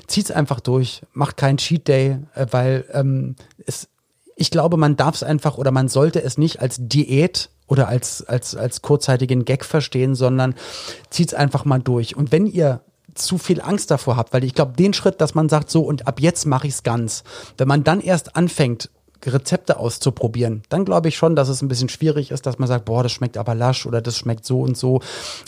Zieht's 0.07 0.31
einfach 0.31 0.62
durch, 0.62 1.01
macht 1.12 1.36
keinen 1.36 1.57
Cheat 1.57 1.88
Day, 1.89 2.19
äh, 2.33 2.47
weil 2.51 2.86
ähm, 2.93 3.36
es, 3.65 3.89
ich 4.38 4.51
glaube, 4.51 4.77
man 4.77 4.95
darf 4.95 5.15
es 5.15 5.23
einfach 5.23 5.57
oder 5.57 5.71
man 5.71 5.89
sollte 5.89 6.23
es 6.23 6.38
nicht 6.38 6.62
als 6.62 6.77
Diät 6.79 7.49
oder 7.73 7.88
als, 7.88 8.23
als, 8.23 8.55
als 8.55 8.83
kurzzeitigen 8.83 9.45
Gag 9.45 9.65
verstehen, 9.65 10.13
sondern 10.13 10.53
zieht's 11.09 11.33
einfach 11.33 11.65
mal 11.65 11.79
durch. 11.79 12.15
Und 12.15 12.31
wenn 12.31 12.45
ihr 12.45 12.81
zu 13.15 13.39
viel 13.39 13.62
Angst 13.62 13.89
davor 13.89 14.15
habt, 14.15 14.31
weil 14.31 14.43
ich 14.43 14.53
glaube, 14.53 14.73
den 14.73 14.93
Schritt, 14.93 15.19
dass 15.19 15.33
man 15.33 15.49
sagt, 15.49 15.71
so 15.71 15.81
und 15.81 16.07
ab 16.07 16.19
jetzt 16.19 16.45
mache 16.45 16.67
ich's 16.67 16.83
ganz, 16.83 17.23
wenn 17.57 17.67
man 17.67 17.83
dann 17.83 17.99
erst 17.99 18.36
anfängt, 18.36 18.91
Rezepte 19.25 19.77
auszuprobieren, 19.77 20.63
dann 20.69 20.86
glaube 20.86 21.09
ich 21.09 21.15
schon, 21.15 21.36
dass 21.36 21.49
es 21.49 21.62
ein 21.62 21.67
bisschen 21.67 21.89
schwierig 21.89 22.31
ist, 22.31 22.45
dass 22.45 22.59
man 22.59 22.67
sagt, 22.67 22.86
boah, 22.86 23.03
das 23.03 23.12
schmeckt 23.12 23.38
aber 23.38 23.55
lasch 23.55 23.86
oder 23.86 24.01
das 24.01 24.17
schmeckt 24.17 24.45
so 24.45 24.62
und 24.62 24.77
so. 24.77 25.01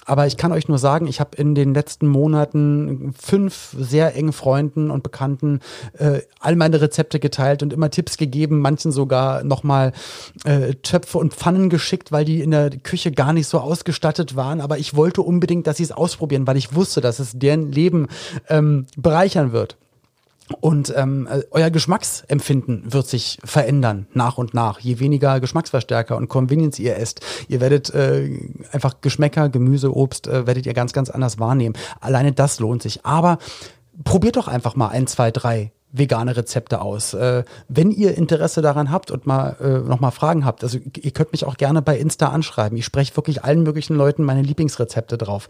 Aber 0.05 0.27
ich 0.27 0.37
kann 0.37 0.51
euch 0.51 0.67
nur 0.67 0.77
sagen, 0.77 1.07
ich 1.07 1.19
habe 1.19 1.37
in 1.37 1.55
den 1.55 1.73
letzten 1.73 2.07
Monaten 2.07 3.13
fünf 3.19 3.75
sehr 3.77 4.15
engen 4.15 4.33
Freunden 4.33 4.91
und 4.91 5.03
Bekannten 5.03 5.59
äh, 5.97 6.21
all 6.39 6.55
meine 6.55 6.81
Rezepte 6.81 7.19
geteilt 7.19 7.63
und 7.63 7.73
immer 7.73 7.89
Tipps 7.89 8.17
gegeben, 8.17 8.59
manchen 8.59 8.91
sogar 8.91 9.43
nochmal 9.43 9.93
äh, 10.43 10.73
Töpfe 10.75 11.17
und 11.17 11.33
Pfannen 11.33 11.69
geschickt, 11.69 12.11
weil 12.11 12.25
die 12.25 12.41
in 12.41 12.51
der 12.51 12.69
Küche 12.69 13.11
gar 13.11 13.33
nicht 13.33 13.47
so 13.47 13.59
ausgestattet 13.59 14.35
waren. 14.35 14.61
Aber 14.61 14.77
ich 14.77 14.95
wollte 14.95 15.21
unbedingt, 15.21 15.67
dass 15.67 15.77
sie 15.77 15.83
es 15.83 15.91
ausprobieren, 15.91 16.47
weil 16.47 16.57
ich 16.57 16.75
wusste, 16.75 17.01
dass 17.01 17.19
es 17.19 17.33
deren 17.33 17.71
Leben 17.71 18.07
ähm, 18.49 18.85
bereichern 18.97 19.51
wird. 19.51 19.77
Und 20.61 20.93
ähm, 20.95 21.27
äh, 21.29 21.41
euer 21.49 21.71
Geschmacksempfinden 21.71 22.93
wird 22.93 23.07
sich 23.07 23.39
verändern 23.43 24.07
nach 24.13 24.37
und 24.37 24.53
nach. 24.53 24.79
Je 24.79 24.99
weniger 24.99 25.39
Geschmacksverstärker 25.39 26.15
und 26.15 26.27
Convenience 26.27 26.77
ihr 26.79 26.97
esst, 26.97 27.21
ihr 27.47 27.61
werdet 27.61 27.93
äh, 27.93 28.29
einfach 28.71 29.01
Geschmäcker, 29.01 29.49
Gemüse, 29.49 29.95
Obst, 29.95 30.27
äh, 30.27 30.45
werdet 30.45 30.67
ihr 30.67 30.73
ganz, 30.73 30.93
ganz 30.93 31.09
anders 31.09 31.39
wahrnehmen. 31.39 31.75
Alleine 31.99 32.31
das 32.31 32.59
lohnt 32.59 32.83
sich. 32.83 33.05
Aber 33.05 33.39
probiert 34.03 34.35
doch 34.35 34.47
einfach 34.47 34.75
mal 34.75 34.89
ein, 34.89 35.07
zwei, 35.07 35.31
drei 35.31 35.71
vegane 35.97 36.35
Rezepte 36.35 36.81
aus. 36.81 37.13
Äh, 37.13 37.43
wenn 37.67 37.91
ihr 37.91 38.17
Interesse 38.17 38.61
daran 38.61 38.91
habt 38.91 39.11
und 39.11 39.25
mal 39.25 39.55
äh, 39.59 39.87
noch 39.87 39.99
mal 39.99 40.11
Fragen 40.11 40.45
habt, 40.45 40.63
also 40.63 40.77
ihr 40.77 41.11
könnt 41.11 41.31
mich 41.31 41.45
auch 41.45 41.57
gerne 41.57 41.81
bei 41.81 41.97
Insta 41.97 42.27
anschreiben. 42.27 42.77
Ich 42.77 42.85
spreche 42.85 43.15
wirklich 43.15 43.43
allen 43.43 43.63
möglichen 43.63 43.95
Leuten 43.95 44.23
meine 44.23 44.41
Lieblingsrezepte 44.41 45.17
drauf. 45.17 45.47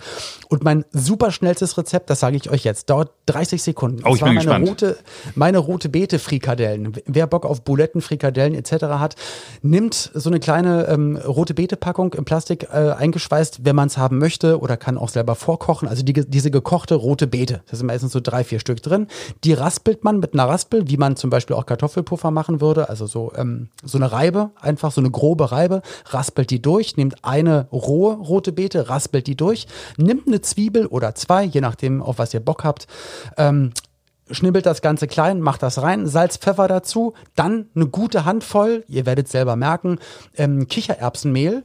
Und 0.50 0.64
mein 0.64 0.86
super 0.92 1.32
schnellstes 1.32 1.78
Rezept, 1.78 2.10
das 2.10 2.20
sage 2.20 2.38
ich 2.38 2.50
euch 2.50 2.64
jetzt, 2.64 2.90
dauert 2.90 3.12
30 3.28 3.64
Sekunden. 3.64 4.04
Oh, 4.06 4.14
ich 4.14 4.22
bin 4.22 4.28
meine 4.28 4.40
gespannt. 4.40 4.70
rote, 4.70 4.98
meine 5.36 5.58
rote 5.58 5.90
Beete 5.90 6.20
Frikadellen. 6.20 6.94
Wer 7.06 7.28
Bock 7.28 7.46
auf 7.46 7.64
Buletten, 7.64 8.02
Frikadellen 8.02 8.54
etc. 8.54 8.86
hat, 9.00 9.16
nimmt 9.62 10.12
so 10.14 10.30
eine 10.30 10.40
kleine 10.40 10.88
ähm, 10.88 11.18
rote 11.18 11.54
Beete 11.54 11.76
Packung 11.76 12.14
im 12.14 12.26
Plastik 12.26 12.68
äh, 12.72 12.92
eingeschweißt, 12.92 13.66
wenn 13.66 13.76
man 13.76 13.88
es 13.88 13.98
haben 13.98 14.20
möchte 14.20 14.60
oder 14.60 14.78
kann 14.78 14.98
auch 14.98 15.10
selber 15.10 15.36
vorkochen. 15.36 15.88
Also 15.88 16.04
die, 16.04 16.14
diese 16.14 16.52
gekochte 16.52 16.96
rote 16.96 17.28
Beete, 17.28 17.62
da 17.70 17.78
sind 17.78 17.88
meistens 17.88 18.12
so 18.12 18.20
drei, 18.20 18.44
vier 18.44 18.60
Stück 18.60 18.82
drin. 18.82 19.08
Die 19.44 19.54
raspelt 19.54 20.04
man 20.04 20.20
mit 20.20 20.35
einer 20.40 20.50
Raspel, 20.50 20.88
wie 20.88 20.98
man 20.98 21.16
zum 21.16 21.30
Beispiel 21.30 21.56
auch 21.56 21.66
Kartoffelpuffer 21.66 22.32
machen 22.32 22.62
würde. 22.62 22.90
Also 22.90 23.08
so, 23.08 23.32
ähm, 23.36 23.70
so 23.84 23.98
eine 23.98 24.12
Reibe, 24.12 24.52
einfach 24.60 24.92
so 24.92 25.02
eine 25.02 25.12
grobe 25.12 25.52
Reibe, 25.52 25.82
raspelt 26.06 26.52
die 26.52 26.62
durch, 26.62 26.98
nimmt 26.98 27.24
eine 27.24 27.68
rohe 27.72 28.16
rote 28.16 28.52
Beete, 28.52 28.90
raspelt 28.90 29.28
die 29.28 29.36
durch, 29.36 29.68
nimmt 29.98 30.28
eine 30.28 30.42
Zwiebel 30.42 30.86
oder 30.86 31.16
zwei, 31.16 31.44
je 31.44 31.62
nachdem, 31.62 32.02
auf 32.02 32.20
was 32.20 32.34
ihr 32.34 32.40
Bock 32.40 32.64
habt, 32.64 32.88
ähm, 33.38 33.72
schnibbelt 34.32 34.66
das 34.66 34.82
Ganze 34.82 35.08
klein, 35.08 35.40
macht 35.40 35.64
das 35.64 35.82
rein, 35.82 36.08
Salz, 36.08 36.38
Pfeffer 36.38 36.68
dazu, 36.68 37.14
dann 37.36 37.68
eine 37.76 37.88
gute 37.88 38.26
Handvoll, 38.26 38.84
ihr 38.88 39.06
werdet 39.06 39.28
selber 39.28 39.56
merken, 39.56 40.00
ähm, 40.36 40.68
Kichererbsenmehl, 40.68 41.64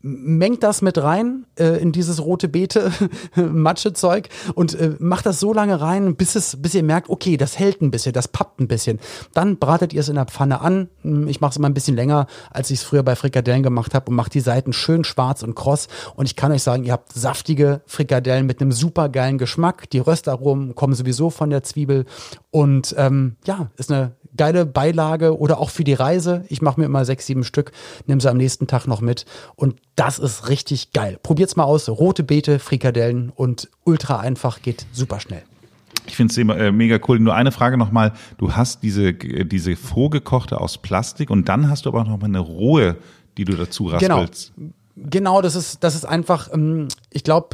mengt 0.00 0.62
das 0.62 0.80
mit 0.80 0.98
rein 0.98 1.46
äh, 1.58 1.80
in 1.80 1.92
dieses 1.92 2.22
rote 2.24 2.48
Beete 2.48 2.92
Matschezeug 3.34 4.28
und 4.54 4.74
äh, 4.74 4.94
macht 4.98 5.26
das 5.26 5.40
so 5.40 5.52
lange 5.52 5.80
rein, 5.80 6.14
bis 6.14 6.36
es 6.36 6.60
bis 6.62 6.74
ihr 6.74 6.84
merkt, 6.84 7.08
okay, 7.10 7.36
das 7.36 7.58
hält 7.58 7.82
ein 7.82 7.90
bisschen, 7.90 8.12
das 8.12 8.28
pappt 8.28 8.60
ein 8.60 8.68
bisschen. 8.68 9.00
Dann 9.34 9.58
bratet 9.58 9.92
ihr 9.92 10.00
es 10.00 10.08
in 10.08 10.14
der 10.14 10.26
Pfanne 10.26 10.60
an. 10.60 10.88
Hm, 11.02 11.26
ich 11.26 11.40
mache 11.40 11.50
es 11.50 11.56
immer 11.56 11.68
ein 11.68 11.74
bisschen 11.74 11.96
länger, 11.96 12.26
als 12.50 12.70
ich 12.70 12.80
es 12.80 12.84
früher 12.84 13.02
bei 13.02 13.16
Frikadellen 13.16 13.62
gemacht 13.62 13.94
habe 13.94 14.10
und 14.10 14.16
mache 14.16 14.30
die 14.30 14.40
Seiten 14.40 14.72
schön 14.72 15.02
schwarz 15.02 15.42
und 15.42 15.54
kross 15.54 15.88
und 16.14 16.26
ich 16.26 16.36
kann 16.36 16.52
euch 16.52 16.62
sagen, 16.62 16.84
ihr 16.84 16.92
habt 16.92 17.12
saftige 17.12 17.82
Frikadellen 17.86 18.46
mit 18.46 18.60
einem 18.60 18.72
super 18.72 19.08
geilen 19.08 19.38
Geschmack. 19.38 19.90
Die 19.90 19.98
Röstaromen 19.98 20.74
kommen 20.74 20.94
sowieso 20.94 21.30
von 21.30 21.50
der 21.50 21.64
Zwiebel 21.64 22.04
und 22.50 22.94
ähm, 22.96 23.36
ja, 23.44 23.70
ist 23.76 23.90
eine 23.90 24.12
geile 24.36 24.64
Beilage 24.64 25.38
oder 25.38 25.58
auch 25.58 25.70
für 25.70 25.84
die 25.84 25.94
Reise. 25.94 26.44
Ich 26.48 26.62
mache 26.62 26.80
mir 26.80 26.86
immer 26.86 27.04
sechs, 27.04 27.26
sieben 27.26 27.44
Stück, 27.44 27.72
nehme 28.06 28.20
sie 28.20 28.30
am 28.30 28.36
nächsten 28.36 28.66
Tag 28.66 28.86
noch 28.86 29.00
mit 29.00 29.26
und 29.56 29.76
das 29.98 30.18
ist 30.18 30.48
richtig 30.48 30.92
geil. 30.92 31.18
Probiert's 31.22 31.56
mal 31.56 31.64
aus. 31.64 31.88
Rote 31.88 32.22
Beete, 32.22 32.60
Frikadellen 32.60 33.30
und 33.34 33.68
ultra 33.84 34.20
einfach, 34.20 34.62
geht 34.62 34.86
super 34.92 35.18
schnell. 35.18 35.42
Ich 36.06 36.16
finde 36.16 36.30
es 36.30 36.38
äh, 36.38 36.72
mega 36.72 36.98
cool. 37.08 37.18
Nur 37.18 37.34
eine 37.34 37.52
Frage 37.52 37.76
nochmal. 37.76 38.12
Du 38.38 38.52
hast 38.52 38.82
diese, 38.82 39.12
diese 39.12 39.76
vorgekochte 39.76 40.60
aus 40.60 40.78
Plastik 40.78 41.30
und 41.30 41.48
dann 41.48 41.68
hast 41.68 41.84
du 41.84 41.90
aber 41.90 42.04
noch 42.04 42.18
mal 42.18 42.26
eine 42.26 42.38
rohe, 42.38 42.96
die 43.36 43.44
du 43.44 43.56
dazu 43.56 43.86
raspelst. 43.86 44.52
Genau. 44.56 44.72
Genau, 45.00 45.42
das 45.42 45.54
ist, 45.54 45.84
das 45.84 45.94
ist 45.94 46.04
einfach, 46.04 46.52
ähm, 46.52 46.88
ich 47.10 47.22
glaube, 47.22 47.50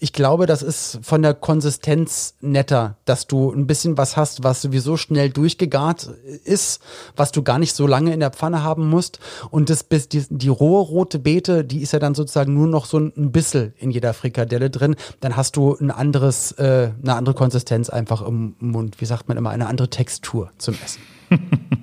ich 0.00 0.12
glaube, 0.12 0.46
das 0.46 0.62
ist 0.62 0.98
von 1.02 1.22
der 1.22 1.34
Konsistenz 1.34 2.34
netter, 2.40 2.96
dass 3.04 3.26
du 3.26 3.52
ein 3.52 3.66
bisschen 3.66 3.96
was 3.98 4.16
hast, 4.16 4.42
was 4.42 4.62
sowieso 4.62 4.96
schnell 4.96 5.30
durchgegart 5.30 6.10
ist, 6.44 6.80
was 7.16 7.32
du 7.32 7.42
gar 7.42 7.58
nicht 7.58 7.74
so 7.74 7.86
lange 7.86 8.12
in 8.12 8.20
der 8.20 8.30
Pfanne 8.30 8.62
haben 8.62 8.88
musst. 8.88 9.18
Und 9.50 9.70
das 9.70 9.86
die, 9.88 10.24
die 10.28 10.48
rohe 10.48 10.82
rote 10.82 11.18
Beete, 11.18 11.64
die 11.64 11.82
ist 11.82 11.92
ja 11.92 11.98
dann 11.98 12.14
sozusagen 12.14 12.54
nur 12.54 12.66
noch 12.66 12.86
so 12.86 12.98
ein 12.98 13.32
Bissel 13.32 13.74
in 13.78 13.90
jeder 13.90 14.14
Frikadelle 14.14 14.70
drin. 14.70 14.96
Dann 15.20 15.36
hast 15.36 15.56
du 15.56 15.76
ein 15.76 15.90
anderes, 15.90 16.52
äh, 16.52 16.90
eine 17.02 17.14
andere 17.14 17.34
Konsistenz 17.34 17.90
einfach 17.90 18.22
im 18.26 18.56
Mund. 18.58 19.00
Wie 19.00 19.06
sagt 19.06 19.28
man 19.28 19.36
immer, 19.36 19.50
eine 19.50 19.66
andere 19.66 19.90
Textur 19.90 20.50
zum 20.58 20.74
Essen. 20.82 21.02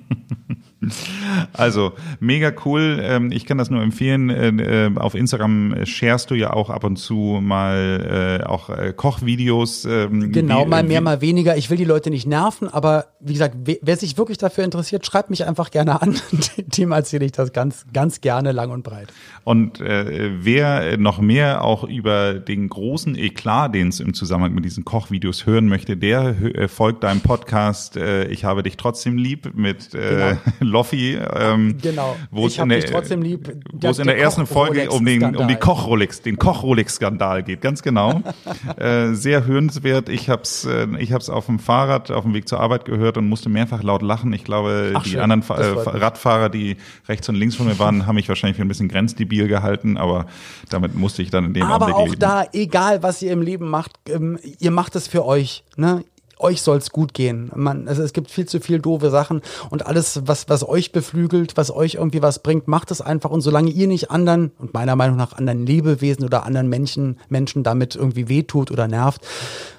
Also 1.52 1.92
mega 2.20 2.52
cool. 2.64 2.98
Ähm, 3.00 3.30
ich 3.30 3.46
kann 3.46 3.58
das 3.58 3.70
nur 3.70 3.82
empfehlen. 3.82 4.30
Äh, 4.30 4.86
äh, 4.86 4.96
auf 4.96 5.14
Instagram 5.14 5.84
sharest 5.84 6.30
du 6.30 6.34
ja 6.34 6.52
auch 6.52 6.70
ab 6.70 6.84
und 6.84 6.96
zu 6.96 7.38
mal 7.40 8.40
äh, 8.42 8.44
auch 8.44 8.70
Kochvideos. 8.96 9.84
Ähm, 9.84 10.32
genau, 10.32 10.64
mal 10.66 10.82
mehr, 10.82 11.00
mal 11.00 11.20
weniger. 11.20 11.56
Ich 11.56 11.70
will 11.70 11.76
die 11.76 11.84
Leute 11.84 12.10
nicht 12.10 12.26
nerven, 12.26 12.68
aber 12.68 13.06
wie 13.20 13.32
gesagt, 13.34 13.56
wer 13.64 13.96
sich 13.96 14.18
wirklich 14.18 14.38
dafür 14.38 14.64
interessiert, 14.64 15.06
schreibt 15.06 15.30
mich 15.30 15.46
einfach 15.46 15.70
gerne 15.70 16.02
an. 16.02 16.16
Dem 16.56 16.92
erzähle 16.92 17.24
ich 17.24 17.32
das 17.32 17.52
ganz, 17.52 17.86
ganz 17.92 18.20
gerne 18.20 18.52
lang 18.52 18.70
und 18.70 18.82
breit. 18.82 19.12
Und 19.44 19.80
äh, 19.80 20.32
wer 20.40 20.96
noch 20.98 21.20
mehr 21.20 21.64
auch 21.64 21.84
über 21.84 22.34
den 22.34 22.68
großen 22.68 23.16
Eklat, 23.16 23.74
den 23.74 23.88
es 23.88 24.00
im 24.00 24.14
Zusammenhang 24.14 24.54
mit 24.54 24.64
diesen 24.64 24.84
Kochvideos 24.84 25.46
hören 25.46 25.66
möchte, 25.66 25.96
der 25.96 26.34
folgt 26.68 27.04
deinem 27.04 27.20
Podcast 27.20 27.96
äh, 27.96 28.26
Ich 28.28 28.44
habe 28.44 28.62
dich 28.62 28.76
trotzdem 28.76 29.16
lieb 29.16 29.54
mit 29.54 29.94
äh, 29.94 30.36
genau. 30.60 30.71
Loffi. 30.72 31.18
Ähm, 31.34 31.76
genau. 31.80 32.16
Wo 32.30 32.48
habe 32.48 32.74
dich 32.74 32.86
trotzdem 32.86 33.22
lieb. 33.22 33.52
Wo 33.72 33.88
es 33.88 33.98
in 33.98 34.06
der, 34.06 34.16
der 34.16 34.24
ersten 34.24 34.46
Folge 34.46 34.90
um 34.90 35.04
den 35.04 35.36
um 35.36 35.48
die 35.48 35.56
Koch-Rolex, 35.56 36.22
den 36.22 36.38
Koch-Rolex-Skandal 36.38 37.42
geht, 37.42 37.60
ganz 37.60 37.82
genau. 37.82 38.22
äh, 38.76 39.12
sehr 39.12 39.46
hörenswert. 39.46 40.08
Ich 40.08 40.28
hab's, 40.28 40.64
äh, 40.64 40.86
ich 40.98 41.12
hab's 41.12 41.30
auf 41.30 41.46
dem 41.46 41.58
Fahrrad 41.58 42.10
auf 42.10 42.24
dem 42.24 42.34
Weg 42.34 42.48
zur 42.48 42.60
Arbeit 42.60 42.84
gehört 42.84 43.16
und 43.18 43.28
musste 43.28 43.48
mehrfach 43.48 43.82
laut 43.82 44.02
lachen. 44.02 44.32
Ich 44.32 44.44
glaube, 44.44 44.92
Ach, 44.94 45.02
die 45.02 45.10
schön. 45.10 45.20
anderen 45.20 45.42
äh, 45.48 45.98
Radfahrer, 45.98 46.48
die 46.48 46.76
rechts 47.08 47.28
und 47.28 47.36
links 47.36 47.54
von 47.54 47.66
mir 47.66 47.78
waren, 47.78 48.06
haben 48.06 48.16
mich 48.16 48.28
wahrscheinlich 48.28 48.56
für 48.56 48.62
ein 48.62 48.68
bisschen 48.68 48.88
grenzdebil 48.88 49.48
gehalten, 49.48 49.96
aber 49.96 50.26
damit 50.70 50.94
musste 50.94 51.22
ich 51.22 51.30
dann 51.30 51.46
in 51.46 51.54
dem 51.54 51.64
aber 51.64 51.86
Augenblick 51.86 51.96
auch 51.96 52.06
leben. 52.06 52.20
da, 52.20 52.44
egal 52.52 53.02
was 53.02 53.22
ihr 53.22 53.32
im 53.32 53.42
Leben 53.42 53.68
macht, 53.68 53.92
ähm, 54.08 54.38
ihr 54.58 54.70
macht 54.70 54.96
es 54.96 55.08
für 55.08 55.24
euch. 55.24 55.64
Ne? 55.76 56.04
Euch 56.42 56.62
soll 56.62 56.78
es 56.78 56.90
gut 56.90 57.14
gehen. 57.14 57.50
Man, 57.54 57.88
also 57.88 58.02
es 58.02 58.12
gibt 58.12 58.30
viel 58.30 58.46
zu 58.46 58.60
viel 58.60 58.80
doofe 58.80 59.10
Sachen 59.10 59.42
und 59.70 59.86
alles, 59.86 60.22
was, 60.26 60.48
was 60.48 60.66
euch 60.68 60.92
beflügelt, 60.92 61.56
was 61.56 61.70
euch 61.70 61.94
irgendwie 61.94 62.22
was 62.22 62.42
bringt, 62.42 62.68
macht 62.68 62.90
es 62.90 63.00
einfach. 63.00 63.30
Und 63.30 63.40
solange 63.40 63.70
ihr 63.70 63.86
nicht 63.86 64.10
anderen 64.10 64.52
und 64.58 64.74
meiner 64.74 64.96
Meinung 64.96 65.16
nach 65.16 65.32
anderen 65.32 65.66
Lebewesen 65.66 66.24
oder 66.24 66.44
anderen 66.44 66.68
Menschen, 66.68 67.18
Menschen 67.28 67.62
damit 67.62 67.96
irgendwie 67.96 68.28
wehtut 68.28 68.70
oder 68.70 68.88
nervt, 68.88 69.22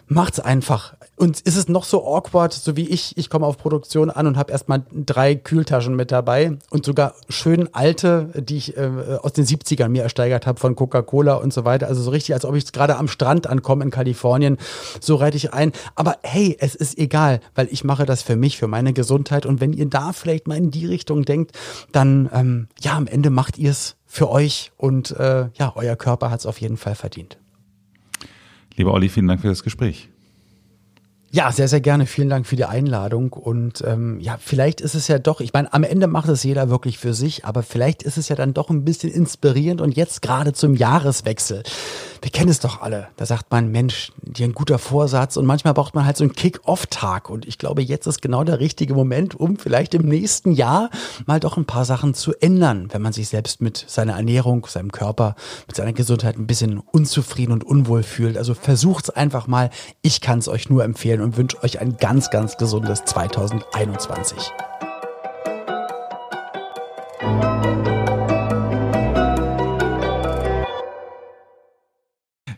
macht's 0.08 0.40
einfach. 0.40 0.96
Und 1.24 1.40
ist 1.40 1.56
es 1.56 1.70
noch 1.70 1.86
so 1.86 2.06
awkward, 2.06 2.52
so 2.52 2.76
wie 2.76 2.90
ich, 2.90 3.16
ich 3.16 3.30
komme 3.30 3.46
auf 3.46 3.58
Produktion 3.58 4.10
an 4.10 4.28
und 4.28 4.36
habe 4.36 4.52
erstmal 4.52 4.84
drei 4.92 5.36
Kühltaschen 5.36 5.96
mit 5.96 6.12
dabei 6.12 6.58
und 6.70 6.84
sogar 6.84 7.16
schön 7.30 7.74
alte, 7.74 8.28
die 8.36 8.58
ich 8.58 8.76
äh, 8.76 8.90
aus 9.22 9.32
den 9.32 9.46
70ern 9.46 9.88
mir 9.88 10.04
ersteigert 10.04 10.46
habe 10.46 10.60
von 10.60 10.76
Coca-Cola 10.76 11.36
und 11.36 11.54
so 11.54 11.64
weiter. 11.64 11.88
Also 11.88 12.02
so 12.02 12.10
richtig, 12.10 12.36
als 12.36 12.44
ob 12.44 12.56
ich 12.56 12.70
gerade 12.74 12.98
am 12.98 13.08
Strand 13.08 13.48
ankomme 13.48 13.86
in 13.86 13.90
Kalifornien. 13.90 14.58
So 15.00 15.16
reite 15.16 15.38
ich 15.38 15.54
ein. 15.54 15.72
Aber 15.96 16.18
hey, 16.24 16.58
es 16.60 16.76
ist 16.76 16.98
egal, 16.98 17.40
weil 17.56 17.70
ich 17.72 17.86
mache 17.86 18.06
das 18.06 18.22
für 18.22 18.36
mich, 18.36 18.58
für 18.58 18.68
meine 18.68 18.92
Gesundheit. 18.92 19.46
Und 19.46 19.62
wenn 19.62 19.72
ihr 19.72 19.86
da 19.86 20.12
vielleicht 20.12 20.50
mal 20.50 20.58
in 20.58 20.72
die 20.72 20.88
Richtung 20.88 21.24
denkt, 21.24 21.58
dann 21.94 22.30
ähm, 22.34 22.68
ja, 22.82 22.98
am 22.98 23.08
Ende 23.08 23.30
macht 23.30 23.58
ihr 23.58 23.72
es 23.72 23.96
für 24.06 24.30
euch 24.30 24.74
und 24.76 25.12
äh, 25.12 25.48
ja, 25.58 25.72
euer 25.74 25.96
Körper 25.96 26.32
hat 26.32 26.42
es 26.42 26.46
auf 26.46 26.60
jeden 26.60 26.76
Fall 26.76 26.96
verdient. 26.96 27.38
Lieber 28.76 28.92
Olli, 28.92 29.08
vielen 29.08 29.30
Dank 29.30 29.40
für 29.40 29.48
das 29.48 29.64
Gespräch. 29.64 30.10
Ja, 31.36 31.52
sehr, 31.52 31.68
sehr 31.68 31.82
gerne. 31.82 32.06
Vielen 32.06 32.30
Dank 32.30 32.46
für 32.46 32.56
die 32.56 32.66
Einladung. 32.66 33.34
Und 33.34 33.84
ähm, 33.88 34.20
ja, 34.20 34.38
vielleicht 34.40 34.82
ist 34.82 34.94
es 34.94 35.08
ja 35.08 35.18
doch, 35.18 35.42
ich 35.42 35.52
meine, 35.52 35.74
am 35.74 35.84
Ende 35.84 36.06
macht 36.06 36.30
es 36.30 36.44
jeder 36.44 36.70
wirklich 36.70 37.00
für 37.00 37.16
sich, 37.16 37.44
aber 37.44 37.64
vielleicht 37.64 38.04
ist 38.04 38.20
es 38.20 38.30
ja 38.30 38.36
dann 38.36 38.54
doch 38.54 38.70
ein 38.70 38.86
bisschen 38.86 39.12
inspirierend 39.12 39.82
und 39.82 39.96
jetzt 39.96 40.22
gerade 40.22 40.54
zum 40.54 40.76
Jahreswechsel 40.76 41.64
wir 42.24 42.32
kennen 42.32 42.50
es 42.50 42.62
doch 42.62 42.82
alle. 42.82 43.10
Da 43.18 43.26
sagt 43.26 43.52
man, 43.52 43.70
Mensch, 43.70 44.14
dir 44.22 44.48
ein 44.48 44.54
guter 44.54 44.80
Vorsatz 44.80 45.36
und 45.36 45.46
manchmal 45.46 45.74
braucht 45.74 45.94
man 45.94 46.06
halt 46.06 46.16
so 46.16 46.24
einen 46.24 46.32
Kick-Off-Tag. 46.32 47.30
Und 47.30 47.46
ich 47.46 47.58
glaube, 47.58 47.82
jetzt 47.82 48.08
ist 48.08 48.22
genau 48.22 48.46
der 48.46 48.62
richtige 48.62 48.94
Moment, 48.94 49.36
um 49.36 49.58
vielleicht 49.58 49.94
im 49.94 50.08
nächsten 50.08 50.54
Jahr 50.54 50.90
mal 51.26 51.42
doch 51.42 51.58
ein 51.58 51.66
paar 51.66 51.84
Sachen 51.84 52.14
zu 52.14 52.34
ändern, 52.40 52.88
wenn 52.94 53.02
man 53.02 53.12
sich 53.12 53.28
selbst 53.28 53.62
mit 53.62 53.84
seiner 53.90 54.14
Ernährung, 54.14 54.66
seinem 54.68 54.94
Körper, 54.94 55.36
mit 55.68 55.76
seiner 55.76 55.92
Gesundheit 55.92 56.38
ein 56.38 56.48
bisschen 56.48 56.80
unzufrieden 56.80 57.52
und 57.52 57.66
unwohl 57.66 58.04
fühlt. 58.04 58.38
Also 58.38 58.54
versucht 58.54 59.04
es 59.04 59.10
einfach 59.10 59.48
mal. 59.48 59.70
Ich 60.02 60.22
kann 60.22 60.40
es 60.40 60.48
euch 60.48 60.70
nur 60.70 60.86
empfehlen 60.86 61.20
und 61.20 61.36
wünsche 61.36 61.62
euch 61.62 61.82
ein 61.82 61.98
ganz, 61.98 62.30
ganz 62.30 62.56
gesundes 62.56 63.04
2021. 63.04 64.54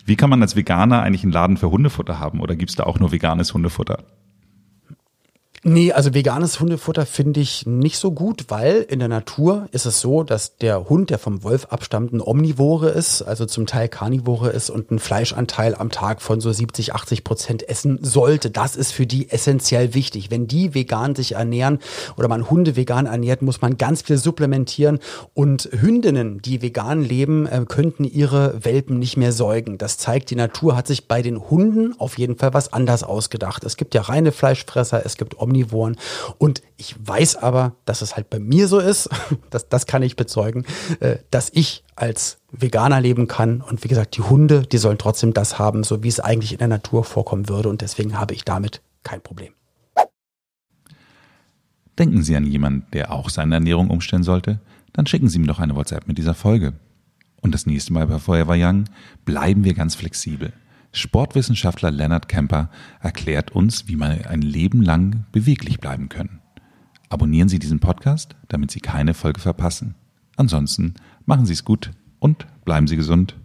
Wie 0.07 0.15
kann 0.15 0.29
man 0.29 0.43
als 0.43 0.55
Veganer 0.55 1.01
eigentlich 1.01 1.23
einen 1.23 1.31
Laden 1.31 1.57
für 1.57 1.71
Hundefutter 1.71 2.19
haben 2.19 2.39
oder 2.39 2.55
gibt 2.55 2.69
es 2.69 2.75
da 2.75 2.83
auch 2.83 2.99
nur 2.99 3.11
veganes 3.11 3.55
Hundefutter? 3.55 4.03
Nee, 5.67 5.91
also 5.93 6.13
veganes 6.13 6.59
Hundefutter 6.59 7.07
finde 7.07 7.39
ich 7.39 7.65
nicht 7.65 7.97
so 7.97 8.11
gut, 8.11 8.45
weil 8.49 8.85
in 8.87 8.99
der 8.99 9.07
Natur 9.07 9.67
ist 9.71 9.87
es 9.87 9.99
so, 9.99 10.21
dass 10.21 10.57
der 10.57 10.89
Hund, 10.89 11.09
der 11.09 11.17
vom 11.17 11.41
Wolf 11.41 11.65
abstammt, 11.71 12.13
ein 12.13 12.21
Omnivore 12.21 12.89
ist, 12.89 13.23
also 13.23 13.47
zum 13.47 13.65
Teil 13.65 13.89
Karnivore 13.89 14.51
ist 14.51 14.69
und 14.69 14.91
einen 14.91 14.99
Fleischanteil 14.99 15.73
am 15.73 15.89
Tag 15.89 16.21
von 16.21 16.39
so 16.39 16.51
70, 16.51 16.93
80 16.93 17.23
Prozent 17.23 17.67
essen 17.67 17.97
sollte. 18.03 18.51
Das 18.51 18.75
ist 18.75 18.91
für 18.91 19.07
die 19.07 19.31
essentiell 19.31 19.95
wichtig. 19.95 20.29
Wenn 20.29 20.45
die 20.45 20.75
vegan 20.75 21.15
sich 21.15 21.31
ernähren 21.31 21.79
oder 22.15 22.27
man 22.27 22.47
Hunde 22.47 22.75
vegan 22.75 23.07
ernährt, 23.07 23.41
muss 23.41 23.61
man 23.61 23.79
ganz 23.79 24.03
viel 24.03 24.19
supplementieren 24.19 24.99
und 25.33 25.67
Hündinnen, 25.71 26.43
die 26.43 26.61
vegan 26.61 27.01
leben, 27.01 27.47
äh, 27.47 27.65
könnten 27.67 28.03
ihre 28.03 28.63
Welpen 28.63 28.99
nicht 28.99 29.17
mehr 29.17 29.31
säugen. 29.31 29.79
Das 29.79 29.97
zeigt, 29.97 30.29
die 30.29 30.35
Natur 30.35 30.77
hat 30.77 30.85
sich 30.85 31.07
bei 31.07 31.23
den 31.23 31.49
Hunden 31.49 31.95
auf 31.97 32.19
jeden 32.19 32.37
Fall 32.37 32.53
was 32.53 32.71
anders 32.71 33.03
ausgedacht. 33.03 33.63
Es 33.63 33.77
gibt 33.77 33.95
ja 33.95 34.01
reine 34.01 34.31
Fleischfresser, 34.31 35.03
es 35.03 35.17
gibt 35.17 35.39
Omnivore 35.39 35.54
Omnivoren. 35.55 35.95
Und 36.37 36.61
ich 36.77 36.95
weiß 36.99 37.37
aber, 37.37 37.75
dass 37.85 38.01
es 38.01 38.15
halt 38.15 38.29
bei 38.29 38.39
mir 38.39 38.67
so 38.67 38.79
ist, 38.79 39.09
das, 39.49 39.69
das 39.69 39.85
kann 39.85 40.03
ich 40.03 40.15
bezeugen, 40.15 40.65
äh, 40.99 41.17
dass 41.31 41.49
ich 41.53 41.83
als 41.95 42.37
Veganer 42.51 43.01
leben 43.01 43.27
kann. 43.27 43.61
Und 43.61 43.83
wie 43.83 43.87
gesagt, 43.87 44.17
die 44.17 44.21
Hunde, 44.21 44.63
die 44.63 44.77
sollen 44.77 44.97
trotzdem 44.97 45.33
das 45.33 45.57
haben, 45.57 45.83
so 45.83 46.03
wie 46.03 46.07
es 46.07 46.19
eigentlich 46.19 46.51
in 46.51 46.59
der 46.59 46.67
Natur 46.67 47.03
vorkommen 47.03 47.49
würde. 47.49 47.69
Und 47.69 47.81
deswegen 47.81 48.19
habe 48.19 48.33
ich 48.33 48.43
damit 48.43 48.81
kein 49.03 49.21
Problem. 49.21 49.53
Denken 51.97 52.23
Sie 52.23 52.35
an 52.35 52.45
jemanden, 52.45 52.85
der 52.91 53.11
auch 53.11 53.29
seine 53.29 53.55
Ernährung 53.55 53.89
umstellen 53.89 54.23
sollte? 54.23 54.59
Dann 54.91 55.07
schicken 55.07 55.29
Sie 55.29 55.39
mir 55.39 55.47
doch 55.47 55.59
eine 55.59 55.75
WhatsApp 55.75 56.07
mit 56.07 56.17
dieser 56.17 56.33
Folge. 56.33 56.73
Und 57.41 57.53
das 57.53 57.65
nächste 57.65 57.93
Mal 57.93 58.07
bei 58.07 58.19
Forever 58.19 58.55
Young 58.57 58.85
bleiben 59.23 59.63
wir 59.63 59.73
ganz 59.73 59.95
flexibel. 59.95 60.51
Sportwissenschaftler 60.95 61.91
Leonard 61.91 62.27
Kemper 62.27 62.69
erklärt 63.01 63.51
uns, 63.51 63.87
wie 63.87 63.95
man 63.95 64.23
ein 64.25 64.41
Leben 64.41 64.81
lang 64.81 65.25
beweglich 65.31 65.79
bleiben 65.79 66.09
können. 66.09 66.39
Abonnieren 67.09 67.49
Sie 67.49 67.59
diesen 67.59 67.79
Podcast, 67.79 68.35
damit 68.47 68.71
Sie 68.71 68.79
keine 68.79 69.13
Folge 69.13 69.41
verpassen. 69.41 69.95
Ansonsten 70.37 70.95
machen 71.25 71.45
Sie 71.45 71.53
es 71.53 71.65
gut 71.65 71.91
und 72.19 72.45
bleiben 72.65 72.87
Sie 72.87 72.95
gesund. 72.95 73.35